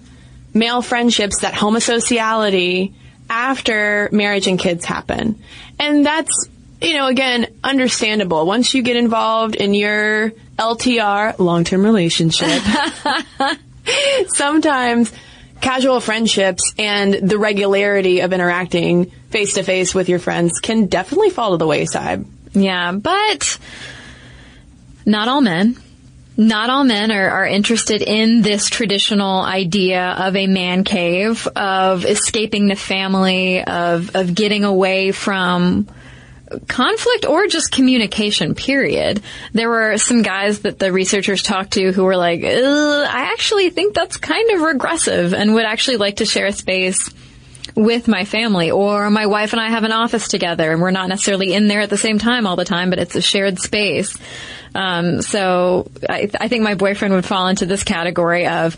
male 0.54 0.82
friendships, 0.82 1.40
that 1.40 1.54
homosociality 1.54 2.94
after 3.28 4.08
marriage 4.12 4.46
and 4.46 4.58
kids 4.58 4.84
happen. 4.84 5.42
And 5.78 6.06
that's 6.06 6.48
you 6.80 6.94
know, 6.94 7.06
again, 7.06 7.46
understandable. 7.64 8.46
Once 8.46 8.74
you 8.74 8.82
get 8.82 8.96
involved 8.96 9.54
in 9.54 9.74
your 9.74 10.30
LTR, 10.58 11.38
long-term 11.38 11.84
relationship, 11.84 12.62
sometimes 14.28 15.12
casual 15.60 16.00
friendships 16.00 16.72
and 16.78 17.14
the 17.14 17.38
regularity 17.38 18.20
of 18.20 18.32
interacting 18.32 19.10
face 19.30 19.54
to 19.54 19.62
face 19.62 19.94
with 19.94 20.08
your 20.08 20.18
friends 20.18 20.58
can 20.60 20.86
definitely 20.86 21.30
fall 21.30 21.52
to 21.52 21.56
the 21.56 21.66
wayside. 21.66 22.24
Yeah, 22.52 22.92
but 22.92 23.58
not 25.04 25.28
all 25.28 25.40
men. 25.40 25.76
Not 26.38 26.68
all 26.68 26.84
men 26.84 27.10
are, 27.12 27.30
are 27.30 27.46
interested 27.46 28.02
in 28.02 28.42
this 28.42 28.68
traditional 28.68 29.40
idea 29.40 30.02
of 30.02 30.36
a 30.36 30.46
man 30.46 30.84
cave, 30.84 31.46
of 31.56 32.04
escaping 32.04 32.68
the 32.68 32.76
family, 32.76 33.64
of, 33.64 34.14
of 34.14 34.34
getting 34.34 34.64
away 34.64 35.12
from 35.12 35.88
conflict 36.68 37.26
or 37.26 37.46
just 37.46 37.72
communication, 37.72 38.54
period. 38.54 39.22
There 39.52 39.68
were 39.68 39.98
some 39.98 40.22
guys 40.22 40.60
that 40.60 40.78
the 40.78 40.92
researchers 40.92 41.42
talked 41.42 41.72
to 41.72 41.92
who 41.92 42.04
were 42.04 42.16
like, 42.16 42.44
I 42.44 43.30
actually 43.32 43.70
think 43.70 43.94
that's 43.94 44.16
kind 44.16 44.50
of 44.50 44.60
regressive 44.60 45.34
and 45.34 45.54
would 45.54 45.64
actually 45.64 45.96
like 45.96 46.16
to 46.16 46.24
share 46.24 46.46
a 46.46 46.52
space 46.52 47.10
with 47.74 48.08
my 48.08 48.24
family 48.24 48.70
or 48.70 49.10
my 49.10 49.26
wife 49.26 49.52
and 49.52 49.60
I 49.60 49.68
have 49.68 49.84
an 49.84 49.92
office 49.92 50.28
together 50.28 50.72
and 50.72 50.80
we're 50.80 50.92
not 50.92 51.08
necessarily 51.08 51.52
in 51.52 51.68
there 51.68 51.80
at 51.80 51.90
the 51.90 51.98
same 51.98 52.18
time 52.18 52.46
all 52.46 52.56
the 52.56 52.64
time, 52.64 52.90
but 52.90 52.98
it's 52.98 53.16
a 53.16 53.20
shared 53.20 53.58
space. 53.58 54.16
Um, 54.74 55.22
so 55.22 55.90
I, 56.08 56.30
I 56.40 56.48
think 56.48 56.62
my 56.62 56.74
boyfriend 56.74 57.12
would 57.14 57.26
fall 57.26 57.48
into 57.48 57.66
this 57.66 57.84
category 57.84 58.46
of 58.46 58.76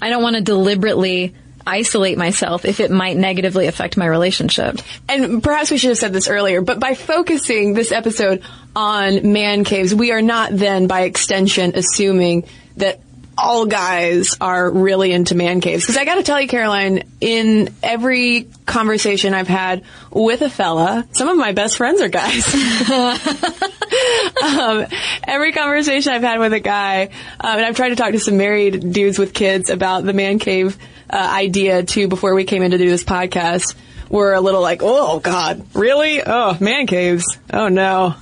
I 0.00 0.10
don't 0.10 0.22
want 0.22 0.36
to 0.36 0.42
deliberately 0.42 1.34
isolate 1.66 2.18
myself 2.18 2.64
if 2.64 2.80
it 2.80 2.90
might 2.90 3.16
negatively 3.16 3.66
affect 3.66 3.96
my 3.96 4.06
relationship. 4.06 4.78
And 5.08 5.42
perhaps 5.42 5.70
we 5.70 5.78
should 5.78 5.90
have 5.90 5.98
said 5.98 6.12
this 6.12 6.28
earlier, 6.28 6.60
but 6.60 6.80
by 6.80 6.94
focusing 6.94 7.74
this 7.74 7.92
episode 7.92 8.42
on 8.74 9.32
man 9.32 9.64
caves, 9.64 9.94
we 9.94 10.12
are 10.12 10.22
not 10.22 10.50
then 10.52 10.86
by 10.86 11.02
extension 11.02 11.72
assuming 11.74 12.44
that 12.76 13.00
all 13.38 13.66
guys 13.66 14.36
are 14.40 14.68
really 14.70 15.12
into 15.12 15.34
man 15.34 15.60
caves. 15.60 15.84
Because 15.84 15.96
I 15.96 16.04
got 16.04 16.16
to 16.16 16.22
tell 16.24 16.40
you, 16.40 16.48
Caroline, 16.48 17.04
in 17.20 17.72
every 17.82 18.48
conversation 18.66 19.32
I've 19.32 19.48
had 19.48 19.84
with 20.10 20.42
a 20.42 20.50
fella, 20.50 21.06
some 21.12 21.28
of 21.28 21.36
my 21.36 21.52
best 21.52 21.76
friends 21.76 22.00
are 22.00 22.08
guys. 22.08 22.52
um, 24.42 24.86
every 25.22 25.52
conversation 25.52 26.12
I've 26.12 26.22
had 26.22 26.40
with 26.40 26.52
a 26.52 26.60
guy, 26.60 27.04
um, 27.40 27.58
and 27.58 27.64
I've 27.64 27.76
tried 27.76 27.90
to 27.90 27.96
talk 27.96 28.12
to 28.12 28.20
some 28.20 28.36
married 28.36 28.92
dudes 28.92 29.18
with 29.18 29.32
kids 29.32 29.70
about 29.70 30.04
the 30.04 30.12
man 30.12 30.38
cave 30.38 30.76
uh, 31.10 31.16
idea 31.16 31.82
too 31.82 32.08
before 32.08 32.34
we 32.34 32.44
came 32.44 32.62
in 32.62 32.70
to 32.72 32.78
do 32.78 32.88
this 32.88 33.04
podcast, 33.04 33.74
were 34.08 34.34
a 34.34 34.40
little 34.40 34.62
like, 34.62 34.80
oh 34.82 35.20
God, 35.20 35.66
really? 35.74 36.22
Oh, 36.24 36.56
man 36.60 36.86
caves. 36.86 37.24
Oh 37.52 37.68
no. 37.68 38.14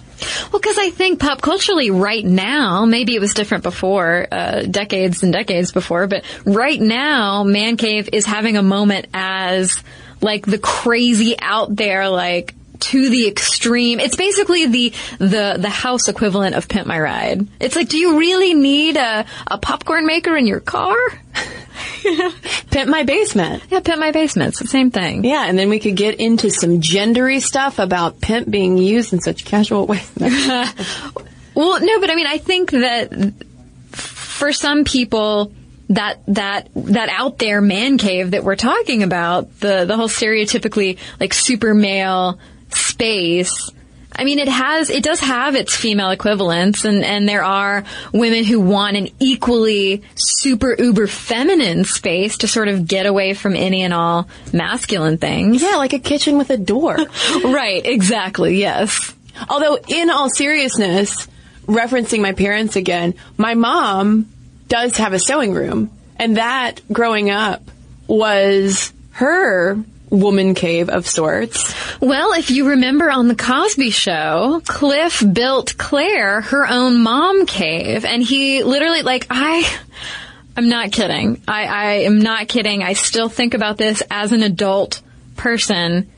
Well, 0.51 0.61
because 0.61 0.79
I 0.79 0.91
think 0.91 1.21
pop 1.21 1.43
culturally 1.43 1.91
right 1.91 2.25
now, 2.25 2.87
maybe 2.87 3.15
it 3.15 3.21
was 3.21 3.35
different 3.35 3.63
before, 3.63 4.27
uh, 4.31 4.63
decades 4.63 5.23
and 5.23 5.33
decades 5.33 5.73
before, 5.73 6.07
but 6.07 6.25
right 6.45 6.81
now, 6.81 7.45
Man 7.45 7.77
Cave 7.77 8.09
is 8.13 8.25
having 8.25 8.57
a 8.57 8.63
moment 8.63 9.09
as 9.13 9.83
like 10.21 10.47
the 10.47 10.59
crazy 10.59 11.37
out 11.39 11.77
there, 11.77 12.09
like 12.09 12.55
to 12.79 13.11
the 13.11 13.29
extreme. 13.29 14.01
It's 14.01 14.17
basically 14.17 14.67
the 14.67 14.93
the 15.19 15.57
the 15.59 15.71
house 15.71 16.09
equivalent 16.09 16.55
of 16.55 16.69
Pimp 16.69 16.87
My 16.87 16.99
Ride. 16.99 17.47
It's 17.61 17.77
like, 17.77 17.89
do 17.89 17.99
you 17.99 18.19
really 18.19 18.55
need 18.55 18.97
a 18.97 19.27
a 19.47 19.59
popcorn 19.59 20.07
maker 20.07 20.37
in 20.37 20.47
your 20.47 20.61
car? 20.61 20.97
Pimp 22.71 22.91
my 22.91 23.05
basement. 23.05 23.63
Yeah, 23.71 23.81
pimp 23.81 23.99
my 23.99 24.13
basement. 24.13 24.51
It's 24.51 24.61
the 24.61 24.69
same 24.69 24.91
thing. 24.91 25.25
Yeah, 25.25 25.47
and 25.47 25.59
then 25.59 25.69
we 25.69 25.79
could 25.79 25.97
get 25.97 26.17
into 26.17 26.51
some 26.51 26.81
gendery 26.81 27.41
stuff 27.41 27.79
about 27.79 28.21
pimp 28.21 28.51
being 28.51 28.77
used 28.79 29.13
in 29.13 29.21
such 29.21 29.45
casual 29.45 29.87
ways. 29.87 30.11
Well, 31.57 31.81
no, 31.81 32.01
but 32.01 32.11
I 32.11 32.15
mean, 32.15 32.27
I 32.27 32.37
think 32.37 32.71
that 32.73 33.33
for 33.93 34.53
some 34.53 34.85
people, 34.85 35.53
that 35.89 36.21
that 36.27 36.69
that 36.75 37.09
out 37.09 37.39
there 37.39 37.63
man 37.63 37.97
cave 37.97 38.33
that 38.33 38.45
we're 38.45 38.57
talking 38.57 39.03
about, 39.03 39.61
the 39.61 39.87
the 39.87 39.97
whole 39.97 40.09
stereotypically 40.09 40.99
like 41.19 41.33
super 41.33 41.73
male 41.73 42.39
space. 42.75 43.71
I 44.19 44.25
mean, 44.25 44.39
it 44.39 44.49
has, 44.49 44.89
it 44.89 45.03
does 45.03 45.21
have 45.21 45.55
its 45.55 45.77
female 45.77 46.11
equivalents, 46.11 46.85
and, 46.85 47.05
and 47.05 47.29
there 47.29 47.45
are 47.45 47.85
women 48.13 48.45
who 48.45 48.61
want 48.61 48.97
an 48.97 49.09
equally 49.21 50.03
super 50.15 50.75
uber 50.79 51.07
feminine 51.07 51.85
space 51.85 52.39
to 52.39 52.49
sort 52.49 52.69
of 52.69 52.89
get 52.89 53.05
away 53.05 53.35
from 53.35 53.55
any 53.55 53.83
and 53.83 53.93
all 53.93 54.27
masculine 54.55 55.19
things. 55.19 55.63
yeah, 55.63 55.77
like 55.77 55.93
a 55.93 55.99
kitchen 55.99 56.39
with 56.39 56.51
a 56.51 56.57
door. 56.57 56.97
Right, 57.45 57.85
exactly, 57.85 58.57
yes. 58.59 59.15
Although, 59.49 59.79
in 59.89 60.11
all 60.11 60.31
seriousness, 60.31 61.29
referencing 61.67 62.21
my 62.21 62.33
parents 62.33 62.77
again, 62.77 63.15
my 63.37 63.55
mom 63.55 64.31
does 64.69 64.97
have 64.97 65.13
a 65.13 65.19
sewing 65.19 65.53
room, 65.53 65.91
and 66.17 66.37
that 66.39 66.81
growing 66.91 67.31
up 67.31 67.63
was 68.07 68.93
her 69.13 69.79
woman 70.11 70.55
cave 70.55 70.89
of 70.89 71.07
sorts. 71.07 71.75
Well, 72.01 72.33
if 72.35 72.51
you 72.51 72.71
remember 72.71 73.11
on 73.11 73.29
the 73.29 73.35
Cosby 73.35 73.91
show, 73.91 74.63
Cliff 74.67 75.23
built 75.33 75.77
Claire 75.77 76.41
her 76.43 76.67
own 76.67 77.03
mom 77.03 77.47
cave, 77.47 78.05
and 78.05 78.23
he 78.23 78.63
literally, 78.63 79.03
like, 79.03 79.27
I, 79.31 79.69
I'm 80.57 80.69
not 80.69 80.93
kidding. 80.93 81.43
I, 81.47 81.65
I 81.65 81.93
am 82.05 82.21
not 82.21 82.49
kidding. 82.49 82.83
I 82.83 82.93
still 82.93 83.29
think 83.29 83.55
about 83.55 83.77
this 83.77 84.03
as 84.11 84.33
an 84.33 84.43
adult 84.43 85.03
person 85.37 86.11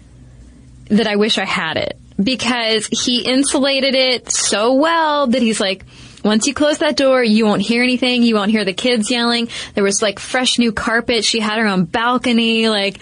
that 0.87 1.07
I 1.07 1.17
wish 1.17 1.39
I 1.39 1.45
had 1.45 1.77
it 1.77 1.99
because 2.23 2.87
he 2.87 3.23
insulated 3.23 3.95
it 3.95 4.31
so 4.31 4.75
well 4.75 5.27
that 5.27 5.43
he's 5.43 5.61
like, 5.61 5.85
once 6.25 6.47
you 6.47 6.55
close 6.55 6.79
that 6.79 6.97
door, 6.97 7.23
you 7.23 7.47
won't 7.47 7.63
hear 7.63 7.83
anything. 7.83 8.23
You 8.23 8.35
won't 8.35 8.51
hear 8.51 8.65
the 8.65 8.73
kids 8.73 9.11
yelling. 9.11 9.49
There 9.75 9.85
was 9.85 10.03
like 10.03 10.19
fresh 10.19 10.59
new 10.59 10.73
carpet. 10.73 11.25
She 11.25 11.41
had 11.41 11.59
her 11.59 11.67
own 11.67 11.85
balcony. 11.85 12.69
Like, 12.69 12.99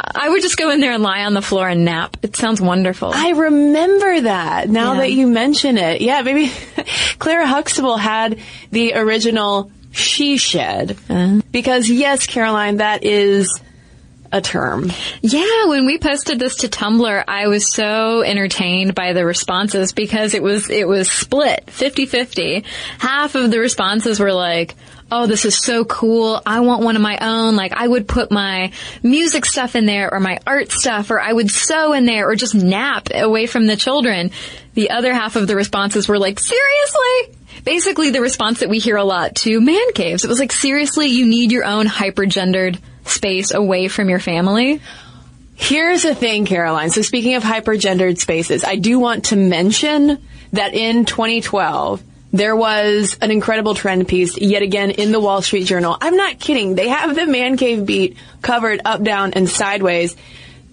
I 0.00 0.28
would 0.28 0.42
just 0.42 0.56
go 0.56 0.70
in 0.70 0.80
there 0.80 0.92
and 0.92 1.02
lie 1.02 1.24
on 1.24 1.34
the 1.34 1.42
floor 1.42 1.68
and 1.68 1.84
nap. 1.84 2.16
It 2.22 2.36
sounds 2.36 2.60
wonderful. 2.60 3.10
I 3.14 3.30
remember 3.30 4.20
that 4.22 4.68
now 4.68 4.92
Yeah. 4.94 4.98
that 5.00 5.12
you 5.12 5.26
mention 5.26 5.78
it. 5.78 6.00
Yeah, 6.00 6.22
maybe 6.22 6.52
Claire 7.18 7.46
Huxtable 7.46 7.96
had 7.96 8.38
the 8.70 8.94
original 8.94 9.70
she 9.90 10.36
shed. 10.38 10.92
Uh-huh. 11.08 11.40
Because 11.50 11.90
yes, 11.90 12.26
Caroline, 12.26 12.78
that 12.78 13.04
is 13.04 13.60
a 14.30 14.40
term. 14.40 14.90
Yeah, 15.20 15.66
when 15.66 15.84
we 15.84 15.98
posted 15.98 16.38
this 16.38 16.56
to 16.56 16.68
Tumblr, 16.68 17.24
I 17.28 17.48
was 17.48 17.70
so 17.70 18.22
entertained 18.22 18.94
by 18.94 19.12
the 19.12 19.26
responses 19.26 19.92
because 19.92 20.32
it 20.34 20.42
was 20.42 20.70
it 20.70 20.88
was 20.88 21.10
split 21.10 21.64
50-50. 21.66 22.64
Half 22.98 23.34
of 23.34 23.50
the 23.50 23.58
responses 23.60 24.18
were 24.18 24.32
like, 24.32 24.74
"Oh, 25.12 25.26
this 25.26 25.44
is 25.44 25.58
so 25.58 25.84
cool. 25.84 26.40
I 26.46 26.60
want 26.60 26.82
one 26.82 26.96
of 26.96 27.02
my 27.02 27.18
own. 27.20 27.54
Like 27.54 27.74
I 27.74 27.86
would 27.86 28.08
put 28.08 28.30
my 28.30 28.72
music 29.02 29.44
stuff 29.44 29.76
in 29.76 29.84
there 29.84 30.12
or 30.12 30.20
my 30.20 30.38
art 30.46 30.72
stuff 30.72 31.10
or 31.10 31.20
I 31.20 31.30
would 31.30 31.50
sew 31.50 31.92
in 31.92 32.06
there 32.06 32.26
or 32.28 32.34
just 32.34 32.54
nap 32.54 33.08
away 33.14 33.46
from 33.46 33.66
the 33.66 33.76
children." 33.76 34.30
The 34.72 34.88
other 34.88 35.12
half 35.12 35.36
of 35.36 35.46
the 35.46 35.54
responses 35.54 36.08
were 36.08 36.18
like, 36.18 36.40
"Seriously?" 36.40 37.38
Basically 37.62 38.08
the 38.08 38.22
response 38.22 38.60
that 38.60 38.70
we 38.70 38.78
hear 38.78 38.96
a 38.96 39.04
lot 39.04 39.34
to 39.44 39.60
man 39.60 39.92
caves. 39.94 40.24
It 40.24 40.28
was 40.28 40.40
like, 40.40 40.50
"Seriously, 40.50 41.08
you 41.08 41.26
need 41.26 41.52
your 41.52 41.64
own 41.64 41.86
hypergendered 41.86 42.78
space 43.04 43.52
away 43.52 43.88
from 43.88 44.08
your 44.08 44.18
family?" 44.18 44.80
Here's 45.54 46.02
the 46.02 46.14
thing, 46.14 46.46
Caroline. 46.46 46.90
So 46.90 47.02
speaking 47.02 47.34
of 47.34 47.44
hypergendered 47.44 48.18
spaces, 48.18 48.64
I 48.64 48.76
do 48.76 48.98
want 48.98 49.26
to 49.26 49.36
mention 49.36 50.18
that 50.54 50.74
in 50.74 51.04
2012, 51.04 52.02
there 52.32 52.56
was 52.56 53.16
an 53.20 53.30
incredible 53.30 53.74
trend 53.74 54.08
piece 54.08 54.38
yet 54.38 54.62
again 54.62 54.90
in 54.90 55.12
the 55.12 55.20
Wall 55.20 55.42
Street 55.42 55.64
Journal. 55.64 55.96
I'm 56.00 56.16
not 56.16 56.40
kidding. 56.40 56.74
They 56.74 56.88
have 56.88 57.14
the 57.14 57.26
man 57.26 57.56
cave 57.56 57.84
beat 57.84 58.16
covered 58.40 58.80
up, 58.84 59.02
down, 59.02 59.34
and 59.34 59.48
sideways. 59.48 60.16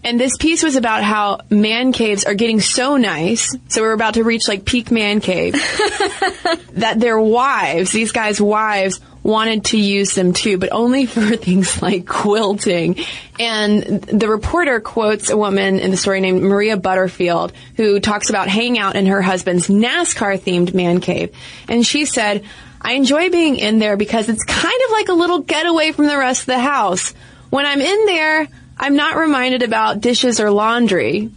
And 0.02 0.18
this 0.18 0.38
piece 0.38 0.64
was 0.64 0.78
about 0.78 1.04
how 1.04 1.42
man 1.50 1.92
caves 1.92 2.24
are 2.24 2.34
getting 2.34 2.62
so 2.62 2.96
nice. 2.96 3.54
So 3.68 3.82
we're 3.82 3.92
about 3.92 4.14
to 4.14 4.24
reach 4.24 4.48
like 4.48 4.64
peak 4.64 4.92
man 4.92 5.20
cave 5.20 5.54
that 6.74 6.96
their 6.98 7.20
wives, 7.20 7.92
these 7.92 8.14
guys' 8.14 8.40
wives, 8.40 9.02
wanted 9.24 9.66
to 9.66 9.78
use 9.78 10.16
them 10.16 10.34
too, 10.34 10.58
but 10.58 10.70
only 10.72 11.06
for 11.08 11.36
things 11.36 11.82
like 11.82 12.08
quilting. 12.08 12.98
And 13.40 14.02
the 14.02 14.28
reporter 14.28 14.80
quotes 14.80 15.30
a 15.30 15.38
woman 15.38 15.80
in 15.80 15.92
the 15.92 15.98
story 15.98 16.22
named 16.22 16.42
Maria 16.42 16.78
Butterfield 16.78 17.54
who 17.76 18.00
talks 18.00 18.30
about 18.30 18.48
hanging 18.48 18.80
out 18.80 18.96
in 18.96 19.06
her 19.06 19.22
husband's 19.22 19.68
NASCAR 19.68 20.40
themed 20.40 20.74
man 20.74 21.02
cave. 21.02 21.36
And 21.68 21.86
she 21.86 22.06
said, 22.06 22.44
I 22.82 22.94
enjoy 22.94 23.30
being 23.30 23.58
in 23.58 23.80
there 23.80 23.98
because 23.98 24.30
it's 24.30 24.44
kind 24.44 24.82
of 24.86 24.92
like 24.92 25.10
a 25.10 25.14
little 25.14 25.40
getaway 25.40 25.92
from 25.92 26.08
the 26.08 26.18
rest 26.18 26.42
of 26.42 26.48
the 26.48 26.60
house. 26.60 27.14
When 27.50 27.66
I'm 27.66 27.82
in 27.82 28.06
there, 28.06 28.48
I'm 28.78 28.96
not 28.96 29.18
reminded 29.18 29.64
about 29.64 30.00
dishes 30.00 30.40
or 30.40 30.50
laundry. 30.52 31.30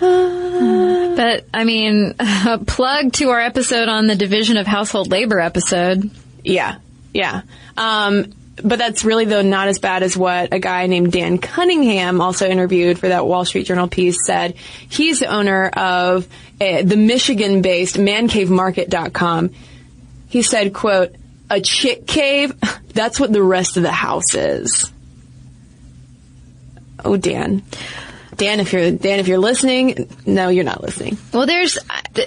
But 1.16 1.46
I 1.54 1.64
mean, 1.64 2.14
a 2.18 2.58
plug 2.58 3.14
to 3.14 3.30
our 3.30 3.40
episode 3.40 3.88
on 3.88 4.06
the 4.06 4.14
division 4.14 4.58
of 4.58 4.66
household 4.66 5.10
labor 5.10 5.40
episode. 5.40 6.10
Yeah, 6.44 6.76
yeah. 7.14 7.40
Um, 7.78 8.34
but 8.62 8.78
that's 8.78 9.04
really 9.04 9.24
though 9.24 9.42
not 9.42 9.68
as 9.68 9.78
bad 9.78 10.02
as 10.02 10.16
what 10.16 10.52
a 10.52 10.58
guy 10.58 10.86
named 10.86 11.12
Dan 11.12 11.38
Cunningham, 11.38 12.20
also 12.20 12.46
interviewed 12.46 12.98
for 12.98 13.08
that 13.08 13.26
Wall 13.26 13.44
Street 13.44 13.66
Journal 13.66 13.88
piece, 13.88 14.16
said. 14.26 14.56
He's 14.56 15.20
the 15.20 15.26
owner 15.26 15.68
of 15.68 16.28
uh, 16.60 16.82
the 16.82 16.96
Michigan-based 16.96 17.96
ManCaveMarket.com. 17.96 19.50
He 20.28 20.42
said, 20.42 20.74
"quote 20.74 21.14
A 21.50 21.60
chick 21.60 22.06
cave. 22.06 22.54
That's 22.92 23.18
what 23.18 23.32
the 23.32 23.42
rest 23.42 23.76
of 23.76 23.82
the 23.82 23.92
house 23.92 24.34
is." 24.34 24.92
Oh, 27.04 27.16
Dan. 27.16 27.62
Dan, 28.36 28.60
if 28.60 28.72
you're 28.72 28.90
Dan, 28.90 29.18
if 29.18 29.28
you're 29.28 29.38
listening, 29.38 30.08
no, 30.26 30.48
you're 30.48 30.64
not 30.64 30.82
listening. 30.82 31.16
Well, 31.32 31.46
there's 31.46 31.78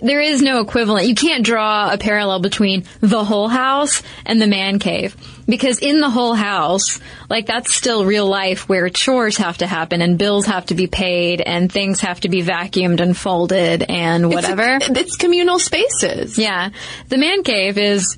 there 0.01 0.21
is 0.21 0.41
no 0.41 0.59
equivalent. 0.59 1.07
You 1.07 1.15
can't 1.15 1.45
draw 1.45 1.91
a 1.91 1.97
parallel 1.97 2.39
between 2.39 2.85
the 3.01 3.23
whole 3.23 3.47
house 3.47 4.01
and 4.25 4.41
the 4.41 4.47
man 4.47 4.79
cave 4.79 5.15
because 5.47 5.79
in 5.79 5.99
the 5.99 6.09
whole 6.09 6.33
house, 6.33 6.99
like 7.29 7.45
that's 7.45 7.73
still 7.73 8.05
real 8.05 8.27
life 8.27 8.67
where 8.67 8.89
chores 8.89 9.37
have 9.37 9.59
to 9.59 9.67
happen 9.67 10.01
and 10.01 10.17
bills 10.17 10.45
have 10.45 10.65
to 10.67 10.75
be 10.75 10.87
paid 10.87 11.41
and 11.41 11.71
things 11.71 12.01
have 12.01 12.19
to 12.21 12.29
be 12.29 12.41
vacuumed 12.41 12.99
and 12.99 13.15
folded 13.15 13.83
and 13.83 14.29
whatever. 14.29 14.77
It's, 14.77 14.89
a, 14.89 14.99
it's 14.99 15.15
communal 15.15 15.59
spaces. 15.59 16.37
Yeah, 16.37 16.69
the 17.09 17.17
man 17.17 17.43
cave 17.43 17.77
is 17.77 18.17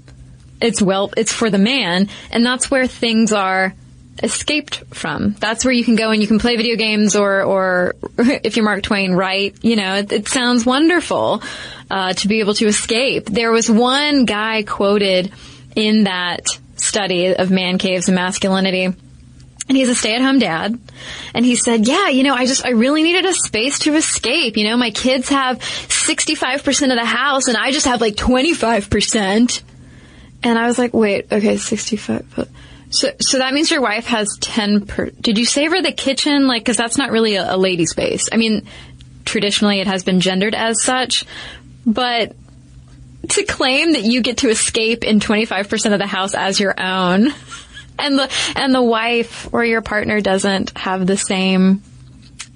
it's 0.62 0.82
well, 0.82 1.12
it's 1.18 1.34
for 1.34 1.50
the 1.50 1.58
man, 1.58 2.08
and 2.30 2.46
that's 2.46 2.70
where 2.70 2.88
things 2.88 3.34
are 3.34 3.74
escaped 4.22 4.84
from. 4.94 5.36
That's 5.40 5.66
where 5.66 5.74
you 5.74 5.84
can 5.84 5.96
go 5.96 6.12
and 6.12 6.22
you 6.22 6.28
can 6.28 6.40
play 6.40 6.56
video 6.56 6.76
games 6.76 7.16
or, 7.16 7.44
or 7.44 7.96
if 8.18 8.56
you're 8.56 8.66
Mark 8.66 8.84
Twain, 8.84 9.14
write. 9.14 9.64
You 9.64 9.76
know, 9.76 9.96
it, 9.96 10.12
it 10.12 10.28
sounds 10.28 10.66
wonderful, 10.66 11.42
uh, 11.90 12.14
to 12.14 12.28
be 12.28 12.40
able 12.40 12.54
to 12.56 12.68
escape. 12.68 13.26
There 13.26 13.52
was 13.52 13.70
one 13.70 14.26
guy 14.26 14.64
quoted 14.64 15.32
in 15.76 16.06
that 16.06 16.48
study 16.76 17.36
of 17.36 17.52
man 17.52 17.78
caves 17.78 18.08
and 18.08 18.16
masculinity. 18.16 18.94
And 19.68 19.78
he's 19.78 19.90
a 19.90 19.96
stay-at-home 19.96 20.40
dad. 20.40 20.78
And 21.34 21.46
he 21.46 21.56
said, 21.56 21.88
yeah, 21.88 22.10
you 22.10 22.24
know, 22.24 22.34
I 22.34 22.46
just, 22.46 22.66
I 22.66 22.72
really 22.72 23.04
needed 23.04 23.26
a 23.26 23.34
space 23.34 23.80
to 23.80 23.96
escape. 23.96 24.58
You 24.58 24.66
know, 24.66 24.76
my 24.76 24.92
kids 24.92 25.30
have 25.30 25.60
65% 25.60 26.92
of 26.92 26.98
the 26.98 27.06
house 27.06 27.48
and 27.48 27.56
I 27.56 27.72
just 27.72 27.86
have 27.86 28.02
like 28.02 28.16
25%. 28.16 29.62
And 30.44 30.60
I 30.60 30.68
was 30.68 30.78
like, 30.78 30.94
wait, 30.94 31.32
okay, 31.32 31.56
65. 31.56 32.50
So, 32.92 33.10
so 33.20 33.38
that 33.38 33.54
means 33.54 33.72
your 33.72 33.82
wife 33.82 34.06
has 34.08 34.38
10 34.42 34.86
per, 34.86 35.10
did 35.10 35.38
you 35.38 35.46
save 35.46 35.72
her 35.72 35.82
the 35.82 35.94
kitchen? 35.94 36.48
Like, 36.48 36.66
cause 36.66 36.76
that's 36.76 36.98
not 36.98 37.10
really 37.10 37.36
a, 37.36 37.56
a 37.56 37.58
lady 37.58 37.86
space. 37.86 38.28
I 38.32 38.38
mean, 38.38 38.68
traditionally 39.24 39.80
it 39.80 39.88
has 39.88 40.04
been 40.04 40.20
gendered 40.20 40.54
as 40.54 40.84
such, 40.84 41.26
but 41.86 42.36
to 43.30 43.44
claim 43.44 43.94
that 43.94 44.04
you 44.04 44.22
get 44.22 44.38
to 44.40 44.50
escape 44.50 45.06
in 45.06 45.22
25% 45.22 45.94
of 45.94 46.00
the 46.00 46.08
house 46.08 46.36
as 46.36 46.60
your 46.60 46.76
own 46.78 47.28
and 48.00 48.20
the, 48.20 48.30
and 48.58 48.76
the 48.76 48.82
wife 48.82 49.48
or 49.54 49.64
your 49.64 49.82
partner 49.82 50.20
doesn't 50.20 50.78
have 50.78 51.08
the 51.08 51.18
same, 51.18 51.82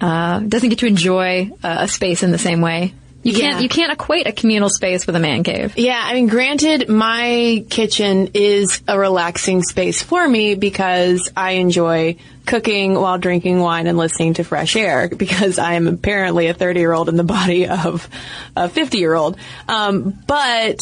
uh, 0.02 0.40
doesn't 0.40 0.68
get 0.68 0.80
to 0.80 0.86
enjoy 0.86 1.50
a, 1.64 1.68
a 1.82 1.88
space 1.88 2.22
in 2.22 2.30
the 2.30 2.38
same 2.38 2.60
way. 2.60 2.92
You 3.26 3.32
can't 3.32 3.54
Yeah. 3.54 3.60
you 3.60 3.68
can't 3.68 3.92
equate 3.92 4.26
a 4.26 4.32
communal 4.32 4.68
space 4.70 5.06
with 5.06 5.16
a 5.16 5.18
man 5.20 5.42
cave. 5.42 5.74
Yeah, 5.76 6.00
I 6.02 6.14
mean, 6.14 6.28
granted, 6.28 6.88
my 6.88 7.64
kitchen 7.68 8.30
is 8.34 8.80
a 8.86 8.98
relaxing 8.98 9.62
space 9.62 10.02
for 10.02 10.26
me 10.28 10.54
because 10.54 11.30
I 11.36 11.52
enjoy 11.52 12.16
cooking 12.46 12.94
while 12.94 13.18
drinking 13.18 13.58
wine 13.58 13.88
and 13.88 13.98
listening 13.98 14.34
to 14.34 14.44
fresh 14.44 14.76
air 14.76 15.08
because 15.16 15.58
I 15.58 15.74
am 15.74 15.88
apparently 15.88 16.46
a 16.46 16.54
30 16.54 16.78
year 16.78 16.92
old 16.92 17.08
in 17.08 17.16
the 17.16 17.24
body 17.24 17.66
of 17.66 18.08
a 18.54 18.68
50 18.68 18.98
year 18.98 19.14
old. 19.14 19.36
Um, 19.66 20.16
but 20.26 20.78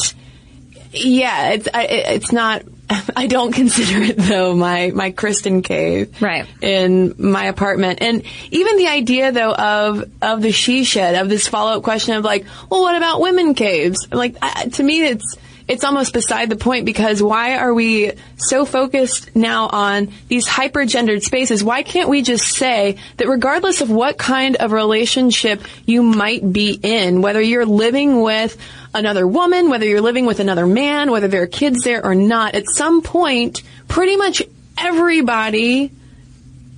yeah, 0.91 1.53
it's, 1.53 1.67
I, 1.73 1.83
it's 1.85 2.31
not, 2.31 2.61
I 3.15 3.27
don't 3.27 3.51
consider 3.51 4.01
it 4.01 4.17
though 4.17 4.55
my, 4.55 4.91
my 4.93 5.11
Kristen 5.11 5.61
cave. 5.61 6.21
Right. 6.21 6.47
In 6.61 7.15
my 7.17 7.45
apartment. 7.45 8.01
And 8.01 8.23
even 8.51 8.77
the 8.77 8.87
idea 8.87 9.31
though 9.31 9.53
of, 9.53 10.09
of 10.21 10.41
the 10.41 10.51
she 10.51 10.83
shed, 10.83 11.15
of 11.15 11.29
this 11.29 11.47
follow 11.47 11.77
up 11.77 11.83
question 11.83 12.15
of 12.15 12.23
like, 12.23 12.45
well, 12.69 12.81
what 12.81 12.95
about 12.95 13.21
women 13.21 13.53
caves? 13.53 14.07
Like, 14.11 14.35
I, 14.41 14.67
to 14.67 14.83
me, 14.83 15.01
it's, 15.03 15.37
it's 15.67 15.83
almost 15.83 16.13
beside 16.13 16.49
the 16.49 16.55
point 16.55 16.85
because 16.85 17.23
why 17.23 17.57
are 17.57 17.73
we 17.73 18.11
so 18.37 18.65
focused 18.65 19.35
now 19.35 19.67
on 19.67 20.11
these 20.27 20.47
hyper-gendered 20.47 21.23
spaces? 21.23 21.63
Why 21.63 21.81
can't 21.81 22.07
we 22.07 22.21
just 22.21 22.45
say 22.47 22.97
that 23.17 23.27
regardless 23.27 23.81
of 23.81 23.89
what 23.89 24.17
kind 24.17 24.55
of 24.57 24.71
relationship 24.71 25.61
you 25.85 26.03
might 26.03 26.53
be 26.53 26.79
in, 26.81 27.21
whether 27.21 27.41
you're 27.41 27.65
living 27.65 28.21
with 28.21 28.55
another 28.93 29.27
woman, 29.27 29.69
whether 29.69 29.85
you're 29.85 30.01
living 30.01 30.25
with 30.27 30.39
another 30.39 30.67
man, 30.67 31.09
whether 31.09 31.27
there 31.27 31.41
are 31.41 31.47
kids 31.47 31.83
there 31.83 32.05
or 32.05 32.13
not, 32.15 32.53
at 32.53 32.65
some 32.67 33.01
point, 33.01 33.63
pretty 33.87 34.15
much 34.17 34.43
everybody 34.77 35.91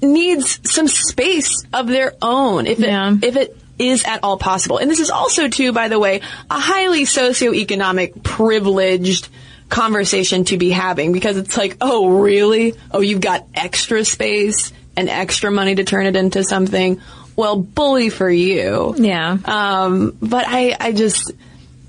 needs 0.01 0.59
some 0.69 0.87
space 0.87 1.65
of 1.73 1.87
their 1.87 2.13
own. 2.21 2.67
If 2.67 2.79
it, 2.79 2.87
Yeah. 2.87 3.15
if 3.21 3.35
it 3.35 3.57
is 3.79 4.03
at 4.05 4.23
all 4.23 4.37
possible. 4.37 4.77
And 4.77 4.89
this 4.89 4.99
is 4.99 5.09
also 5.09 5.47
too, 5.47 5.71
by 5.71 5.87
the 5.87 5.99
way, 5.99 6.21
a 6.49 6.59
highly 6.59 7.03
socioeconomic 7.03 8.23
privileged 8.23 9.29
conversation 9.69 10.45
to 10.45 10.57
be 10.57 10.69
having 10.69 11.11
because 11.11 11.37
it's 11.37 11.57
like, 11.57 11.77
oh 11.81 12.09
really? 12.19 12.73
Oh, 12.91 13.01
you've 13.01 13.21
got 13.21 13.45
extra 13.53 14.03
space 14.05 14.71
and 14.95 15.09
extra 15.09 15.51
money 15.51 15.75
to 15.75 15.83
turn 15.83 16.05
it 16.05 16.15
into 16.15 16.43
something. 16.43 17.01
Well, 17.35 17.57
bully 17.57 18.09
for 18.09 18.29
you. 18.29 18.95
Yeah. 18.97 19.37
Um, 19.45 20.17
but 20.21 20.45
I, 20.47 20.75
I 20.79 20.91
just, 20.91 21.31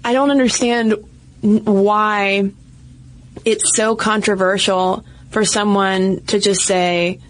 I 0.04 0.12
don't 0.12 0.30
understand 0.30 0.94
why 1.40 2.50
it's 3.44 3.76
so 3.76 3.96
controversial 3.96 5.04
for 5.30 5.44
someone 5.44 6.22
to 6.26 6.38
just 6.38 6.62
say, 6.62 7.20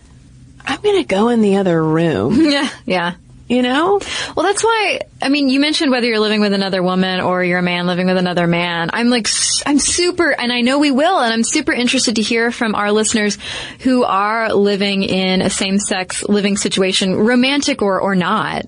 I'm 0.64 0.80
gonna 0.80 1.04
go 1.04 1.28
in 1.28 1.42
the 1.42 1.56
other 1.56 1.82
room, 1.82 2.40
yeah. 2.50 2.68
Yeah. 2.86 3.14
You 3.48 3.62
know? 3.62 4.00
Well, 4.36 4.46
that's 4.46 4.62
why, 4.62 5.00
I 5.22 5.28
mean, 5.28 5.48
you 5.48 5.58
mentioned 5.58 5.90
whether 5.90 6.06
you're 6.06 6.18
living 6.18 6.40
with 6.40 6.52
another 6.52 6.82
woman 6.82 7.20
or 7.20 7.42
you're 7.42 7.58
a 7.58 7.62
man 7.62 7.86
living 7.86 8.06
with 8.06 8.18
another 8.18 8.46
man. 8.46 8.90
I'm 8.92 9.08
like, 9.08 9.26
I'm 9.64 9.78
super, 9.78 10.30
and 10.30 10.52
I 10.52 10.60
know 10.60 10.78
we 10.78 10.90
will, 10.90 11.18
and 11.18 11.32
I'm 11.32 11.44
super 11.44 11.72
interested 11.72 12.16
to 12.16 12.22
hear 12.22 12.50
from 12.50 12.74
our 12.74 12.92
listeners 12.92 13.38
who 13.80 14.04
are 14.04 14.52
living 14.52 15.02
in 15.02 15.40
a 15.40 15.50
same-sex 15.50 16.24
living 16.24 16.56
situation, 16.56 17.14
romantic 17.14 17.82
or, 17.82 18.00
or 18.00 18.14
not. 18.14 18.66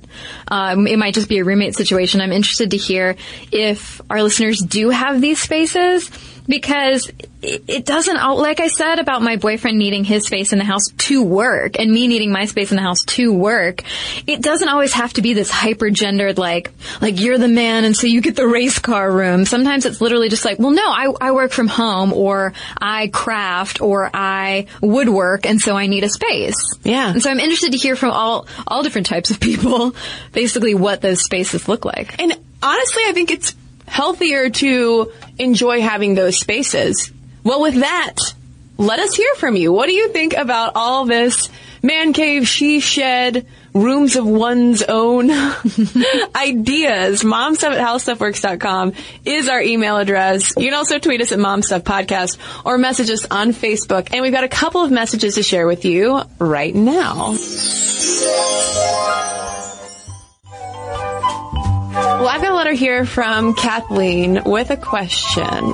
Um, 0.49 0.87
it 0.87 0.99
might 0.99 1.15
just 1.15 1.29
be 1.29 1.39
a 1.39 1.45
roommate 1.45 1.75
situation. 1.75 2.21
I'm 2.21 2.33
interested 2.33 2.73
to 2.73 2.77
hear 2.77 3.17
if 3.53 4.01
our 4.09 4.23
listeners 4.23 4.61
do 4.61 4.91
have 4.91 5.21
these 5.21 5.41
spaces 5.41 6.11
because 6.51 7.11
it 7.43 7.87
doesn't, 7.87 8.17
al- 8.17 8.37
like 8.37 8.61
I 8.61 8.69
said 8.69 8.99
about 8.99 9.23
my 9.23 9.37
boyfriend 9.37 9.79
needing 9.79 10.05
his 10.05 10.27
space 10.27 10.53
in 10.53 10.59
the 10.59 10.65
house 10.65 10.89
to 10.89 11.23
work 11.23 11.79
and 11.79 11.91
me 11.91 12.07
needing 12.07 12.31
my 12.33 12.45
space 12.45 12.71
in 12.71 12.77
the 12.77 12.83
house 12.83 13.03
to 13.05 13.33
work, 13.33 13.83
it 14.27 14.43
doesn't 14.43 14.69
always 14.69 14.93
have 14.93 15.15
to 15.15 15.23
be 15.23 15.33
this 15.33 15.51
hyper 15.51 15.89
gendered 15.89 16.37
like, 16.37 16.71
like 17.01 17.19
you're 17.19 17.39
the 17.39 17.49
man 17.49 17.85
and 17.85 17.97
so 17.97 18.07
you 18.07 18.21
get 18.21 18.37
the 18.37 18.47
race 18.47 18.79
car 18.79 19.11
room. 19.11 19.47
Sometimes 19.47 19.87
it's 19.87 20.03
literally 20.03 20.29
just 20.29 20.45
like, 20.45 20.59
well 20.59 20.73
no, 20.73 20.83
I, 20.85 21.13
I 21.21 21.33
work 21.33 21.53
from 21.53 21.69
home 21.69 22.13
or 22.13 22.53
I 22.77 23.09
craft 23.09 23.81
or 23.81 24.11
I 24.13 24.67
woodwork 24.83 25.47
and 25.47 25.61
so 25.61 25.77
I 25.77 25.87
need 25.87 26.05
a 26.05 26.11
space. 26.11 26.57
Yeah. 26.83 27.13
And 27.13 27.23
so 27.23 27.31
I'm 27.31 27.41
interested 27.41 27.73
to 27.73 27.79
hear 27.79 27.97
from 27.97 28.11
all, 28.11 28.47
all 28.67 28.83
different 28.83 29.07
types 29.07 29.31
of 29.31 29.41
people, 29.41 29.95
basically 30.33 30.75
what 30.75 31.01
those 31.01 31.23
spaces 31.23 31.69
look 31.69 31.87
like. 31.87 32.21
And 32.21 32.33
honestly, 32.63 33.03
I 33.07 33.13
think 33.13 33.31
it's 33.31 33.55
healthier 33.91 34.49
to 34.49 35.13
enjoy 35.39 35.81
having 35.83 36.15
those 36.15 36.39
spaces. 36.39 37.11
Well, 37.43 37.61
with 37.61 37.75
that, 37.81 38.15
let 38.79 38.99
us 39.01 39.15
hear 39.15 39.35
from 39.35 39.57
you. 39.57 39.73
What 39.73 39.87
do 39.87 39.93
you 39.93 40.09
think 40.11 40.33
about 40.35 40.73
all 40.77 41.05
this 41.05 41.49
man 41.83 42.13
cave, 42.13 42.47
she 42.47 42.81
shed, 42.81 43.47
rooms 43.75 44.17
of 44.17 44.27
one's 44.27 44.83
own 44.83 45.31
ideas? 46.35 47.23
Momstuff 47.23 47.73
at 47.73 47.79
howstuffworks.com 47.87 48.93
is 49.25 49.49
our 49.49 49.61
email 49.61 49.97
address. 49.97 50.55
You 50.57 50.67
can 50.67 50.75
also 50.75 50.99
tweet 50.99 51.21
us 51.21 51.33
at 51.33 51.39
Momstuff 51.39 51.81
Podcast 51.81 52.39
or 52.65 52.79
message 52.79 53.11
us 53.11 53.27
on 53.31 53.53
Facebook. 53.53 54.09
And 54.13 54.23
we've 54.23 54.33
got 54.33 54.45
a 54.45 54.49
couple 54.49 54.83
of 54.83 54.91
messages 54.91 55.35
to 55.35 55.43
share 55.43 55.67
with 55.67 55.85
you 55.85 56.23
right 56.39 56.75
now. 56.75 57.35
Well, 62.21 62.29
I've 62.29 62.43
got 62.43 62.53
a 62.53 62.55
letter 62.55 62.75
here 62.75 63.07
from 63.07 63.55
Kathleen 63.55 64.43
with 64.45 64.69
a 64.69 64.77
question. 64.77 65.65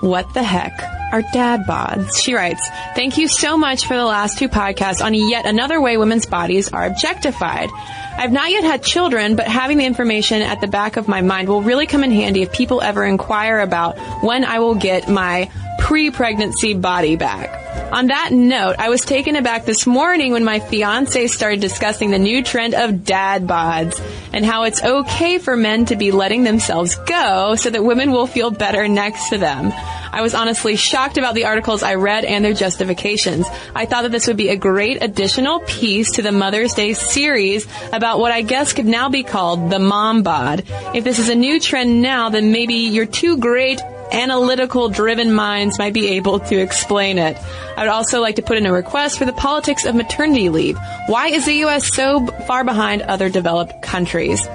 What 0.00 0.34
the 0.34 0.42
heck 0.42 0.72
are 1.12 1.22
dad 1.32 1.66
bods? 1.68 2.16
She 2.20 2.34
writes, 2.34 2.68
Thank 2.96 3.16
you 3.16 3.28
so 3.28 3.56
much 3.56 3.86
for 3.86 3.94
the 3.94 4.04
last 4.04 4.40
two 4.40 4.48
podcasts 4.48 5.00
on 5.00 5.14
yet 5.14 5.46
another 5.46 5.80
way 5.80 5.96
women's 5.96 6.26
bodies 6.26 6.72
are 6.72 6.84
objectified. 6.84 7.70
I've 8.16 8.32
not 8.32 8.50
yet 8.50 8.64
had 8.64 8.82
children, 8.82 9.36
but 9.36 9.46
having 9.46 9.78
the 9.78 9.86
information 9.86 10.42
at 10.42 10.60
the 10.60 10.66
back 10.66 10.96
of 10.96 11.06
my 11.06 11.20
mind 11.20 11.48
will 11.48 11.62
really 11.62 11.86
come 11.86 12.02
in 12.02 12.10
handy 12.10 12.42
if 12.42 12.52
people 12.52 12.80
ever 12.80 13.04
inquire 13.04 13.60
about 13.60 13.96
when 14.24 14.44
I 14.44 14.58
will 14.58 14.74
get 14.74 15.08
my 15.08 15.48
pre-pregnancy 15.82 16.74
body 16.74 17.16
back. 17.16 17.58
On 17.92 18.06
that 18.06 18.30
note, 18.32 18.76
I 18.78 18.88
was 18.88 19.00
taken 19.00 19.34
aback 19.34 19.64
this 19.64 19.84
morning 19.84 20.32
when 20.32 20.44
my 20.44 20.60
fiance 20.60 21.26
started 21.26 21.60
discussing 21.60 22.12
the 22.12 22.20
new 22.20 22.44
trend 22.44 22.74
of 22.74 23.04
dad 23.04 23.48
bods 23.48 24.00
and 24.32 24.46
how 24.46 24.62
it's 24.62 24.82
okay 24.82 25.38
for 25.38 25.56
men 25.56 25.84
to 25.86 25.96
be 25.96 26.12
letting 26.12 26.44
themselves 26.44 26.94
go 26.94 27.56
so 27.56 27.68
that 27.68 27.84
women 27.84 28.12
will 28.12 28.28
feel 28.28 28.52
better 28.52 28.86
next 28.86 29.30
to 29.30 29.38
them. 29.38 29.72
I 30.12 30.22
was 30.22 30.34
honestly 30.34 30.76
shocked 30.76 31.18
about 31.18 31.34
the 31.34 31.46
articles 31.46 31.82
I 31.82 31.96
read 31.96 32.24
and 32.24 32.44
their 32.44 32.54
justifications. 32.54 33.46
I 33.74 33.84
thought 33.84 34.02
that 34.02 34.12
this 34.12 34.28
would 34.28 34.36
be 34.36 34.50
a 34.50 34.56
great 34.56 35.02
additional 35.02 35.60
piece 35.60 36.12
to 36.12 36.22
the 36.22 36.32
Mother's 36.32 36.74
Day 36.74 36.92
series 36.92 37.66
about 37.92 38.20
what 38.20 38.30
I 38.30 38.42
guess 38.42 38.72
could 38.72 38.86
now 38.86 39.08
be 39.08 39.24
called 39.24 39.68
the 39.68 39.80
mom 39.80 40.22
bod. 40.22 40.62
If 40.94 41.02
this 41.02 41.18
is 41.18 41.28
a 41.28 41.34
new 41.34 41.58
trend 41.58 42.02
now, 42.02 42.28
then 42.28 42.52
maybe 42.52 42.74
you're 42.74 43.04
too 43.04 43.38
great 43.38 43.80
analytical 44.12 44.88
driven 44.88 45.32
minds 45.32 45.78
might 45.78 45.94
be 45.94 46.08
able 46.16 46.40
to 46.40 46.56
explain 46.56 47.18
it. 47.18 47.36
I 47.76 47.82
would 47.82 47.88
also 47.88 48.20
like 48.20 48.36
to 48.36 48.42
put 48.42 48.58
in 48.58 48.66
a 48.66 48.72
request 48.72 49.18
for 49.18 49.24
the 49.24 49.32
politics 49.32 49.84
of 49.84 49.94
maternity 49.94 50.48
leave. 50.48 50.78
Why 51.06 51.28
is 51.28 51.46
the 51.46 51.54
U.S. 51.54 51.92
so 51.92 52.26
far 52.46 52.64
behind 52.64 53.02
other 53.02 53.28
developed 53.28 53.82
countries? 53.82 54.46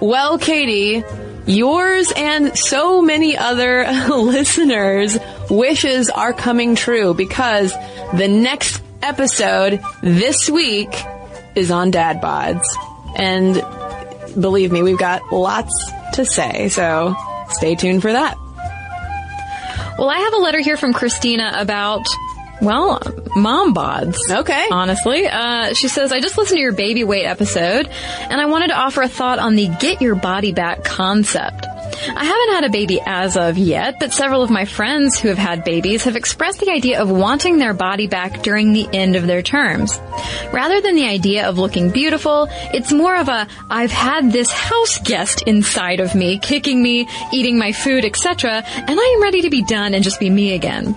Well, 0.00 0.38
Katie, 0.38 1.04
yours 1.46 2.12
and 2.16 2.56
so 2.56 3.02
many 3.02 3.36
other 3.36 3.84
listeners' 4.08 5.18
wishes 5.50 6.10
are 6.10 6.32
coming 6.32 6.74
true 6.74 7.14
because 7.14 7.72
the 8.14 8.28
next 8.28 8.82
episode 9.02 9.80
this 10.02 10.48
week 10.48 10.94
is 11.54 11.70
on 11.70 11.90
dad 11.90 12.20
bods. 12.20 12.64
And 13.16 13.54
believe 14.40 14.72
me, 14.72 14.82
we've 14.82 14.98
got 14.98 15.32
lots 15.32 15.90
to 16.14 16.24
say, 16.24 16.68
so 16.68 17.14
stay 17.50 17.74
tuned 17.74 18.02
for 18.02 18.12
that. 18.12 18.36
Well, 19.98 20.10
I 20.10 20.18
have 20.18 20.34
a 20.34 20.38
letter 20.38 20.60
here 20.60 20.76
from 20.76 20.92
Christina 20.92 21.52
about 21.56 22.06
well, 22.62 23.00
mom 23.34 23.74
bods. 23.74 24.16
Okay. 24.30 24.68
Honestly. 24.70 25.26
Uh, 25.26 25.74
she 25.74 25.88
says, 25.88 26.12
I 26.12 26.20
just 26.20 26.38
listened 26.38 26.58
to 26.58 26.62
your 26.62 26.72
baby 26.72 27.02
weight 27.02 27.24
episode 27.24 27.88
and 27.88 28.40
I 28.40 28.46
wanted 28.46 28.68
to 28.68 28.76
offer 28.76 29.02
a 29.02 29.08
thought 29.08 29.40
on 29.40 29.56
the 29.56 29.68
get 29.80 30.00
your 30.00 30.14
body 30.14 30.52
back 30.52 30.84
concept. 30.84 31.66
I 31.94 32.24
haven't 32.24 32.54
had 32.54 32.64
a 32.64 32.70
baby 32.70 33.00
as 33.04 33.36
of 33.36 33.58
yet, 33.58 34.00
but 34.00 34.12
several 34.12 34.42
of 34.42 34.50
my 34.50 34.64
friends 34.64 35.18
who 35.18 35.28
have 35.28 35.38
had 35.38 35.64
babies 35.64 36.04
have 36.04 36.16
expressed 36.16 36.60
the 36.60 36.70
idea 36.70 37.00
of 37.00 37.10
wanting 37.10 37.58
their 37.58 37.74
body 37.74 38.06
back 38.06 38.42
during 38.42 38.72
the 38.72 38.88
end 38.92 39.16
of 39.16 39.26
their 39.26 39.42
terms. 39.42 39.98
Rather 40.52 40.80
than 40.80 40.94
the 40.94 41.06
idea 41.06 41.48
of 41.48 41.58
looking 41.58 41.90
beautiful, 41.90 42.48
it's 42.72 42.92
more 42.92 43.16
of 43.16 43.28
a, 43.28 43.46
I've 43.70 43.92
had 43.92 44.32
this 44.32 44.50
house 44.50 44.98
guest 44.98 45.42
inside 45.42 46.00
of 46.00 46.14
me, 46.14 46.38
kicking 46.38 46.82
me, 46.82 47.08
eating 47.32 47.58
my 47.58 47.72
food, 47.72 48.04
etc., 48.04 48.62
and 48.66 48.98
I 49.00 49.14
am 49.16 49.22
ready 49.22 49.42
to 49.42 49.50
be 49.50 49.62
done 49.62 49.94
and 49.94 50.04
just 50.04 50.20
be 50.20 50.30
me 50.30 50.54
again. 50.54 50.96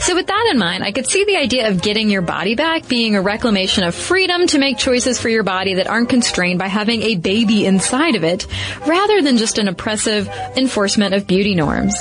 So 0.00 0.14
with 0.14 0.26
that 0.26 0.48
in 0.50 0.58
mind, 0.58 0.82
I 0.82 0.92
could 0.92 1.08
see 1.08 1.24
the 1.24 1.36
idea 1.36 1.68
of 1.68 1.82
getting 1.82 2.10
your 2.10 2.22
body 2.22 2.54
back 2.54 2.88
being 2.88 3.14
a 3.14 3.22
reclamation 3.22 3.84
of 3.84 3.94
freedom 3.94 4.46
to 4.48 4.58
make 4.58 4.78
choices 4.78 5.20
for 5.20 5.28
your 5.28 5.42
body 5.42 5.74
that 5.74 5.86
aren't 5.86 6.08
constrained 6.08 6.58
by 6.58 6.68
having 6.68 7.02
a 7.02 7.16
baby 7.16 7.66
inside 7.66 8.14
of 8.16 8.24
it, 8.24 8.46
rather 8.86 9.22
than 9.22 9.36
just 9.36 9.58
an 9.58 9.68
oppressive 9.68 10.28
enforcement 10.56 11.14
of 11.14 11.26
beauty 11.26 11.54
norms. 11.54 11.94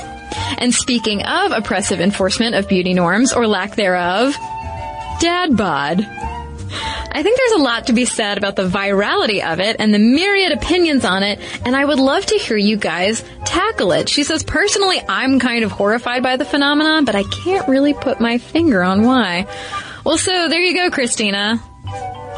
And 0.57 0.73
speaking 0.73 1.23
of 1.23 1.51
oppressive 1.51 2.01
enforcement 2.01 2.55
of 2.55 2.67
beauty 2.67 2.93
norms, 2.93 3.33
or 3.33 3.47
lack 3.47 3.75
thereof, 3.75 4.35
dad 5.19 5.55
bod. 5.55 6.05
I 7.13 7.23
think 7.23 7.37
there's 7.37 7.59
a 7.59 7.63
lot 7.63 7.87
to 7.87 7.93
be 7.93 8.05
said 8.05 8.37
about 8.37 8.55
the 8.55 8.67
virality 8.67 9.43
of 9.45 9.59
it 9.59 9.75
and 9.79 9.93
the 9.93 9.99
myriad 9.99 10.51
opinions 10.51 11.05
on 11.05 11.23
it, 11.23 11.39
and 11.65 11.75
I 11.75 11.83
would 11.83 11.99
love 11.99 12.25
to 12.27 12.37
hear 12.37 12.57
you 12.57 12.77
guys 12.77 13.23
tackle 13.45 13.91
it. 13.91 14.09
She 14.09 14.23
says, 14.23 14.43
personally, 14.43 15.01
I'm 15.07 15.39
kind 15.39 15.63
of 15.63 15.71
horrified 15.71 16.23
by 16.23 16.37
the 16.37 16.45
phenomenon, 16.45 17.05
but 17.05 17.15
I 17.15 17.23
can't 17.23 17.67
really 17.67 17.93
put 17.93 18.19
my 18.19 18.37
finger 18.37 18.81
on 18.81 19.03
why. 19.03 19.47
Well, 20.03 20.17
so 20.17 20.49
there 20.49 20.61
you 20.61 20.73
go, 20.75 20.89
Christina. 20.89 21.61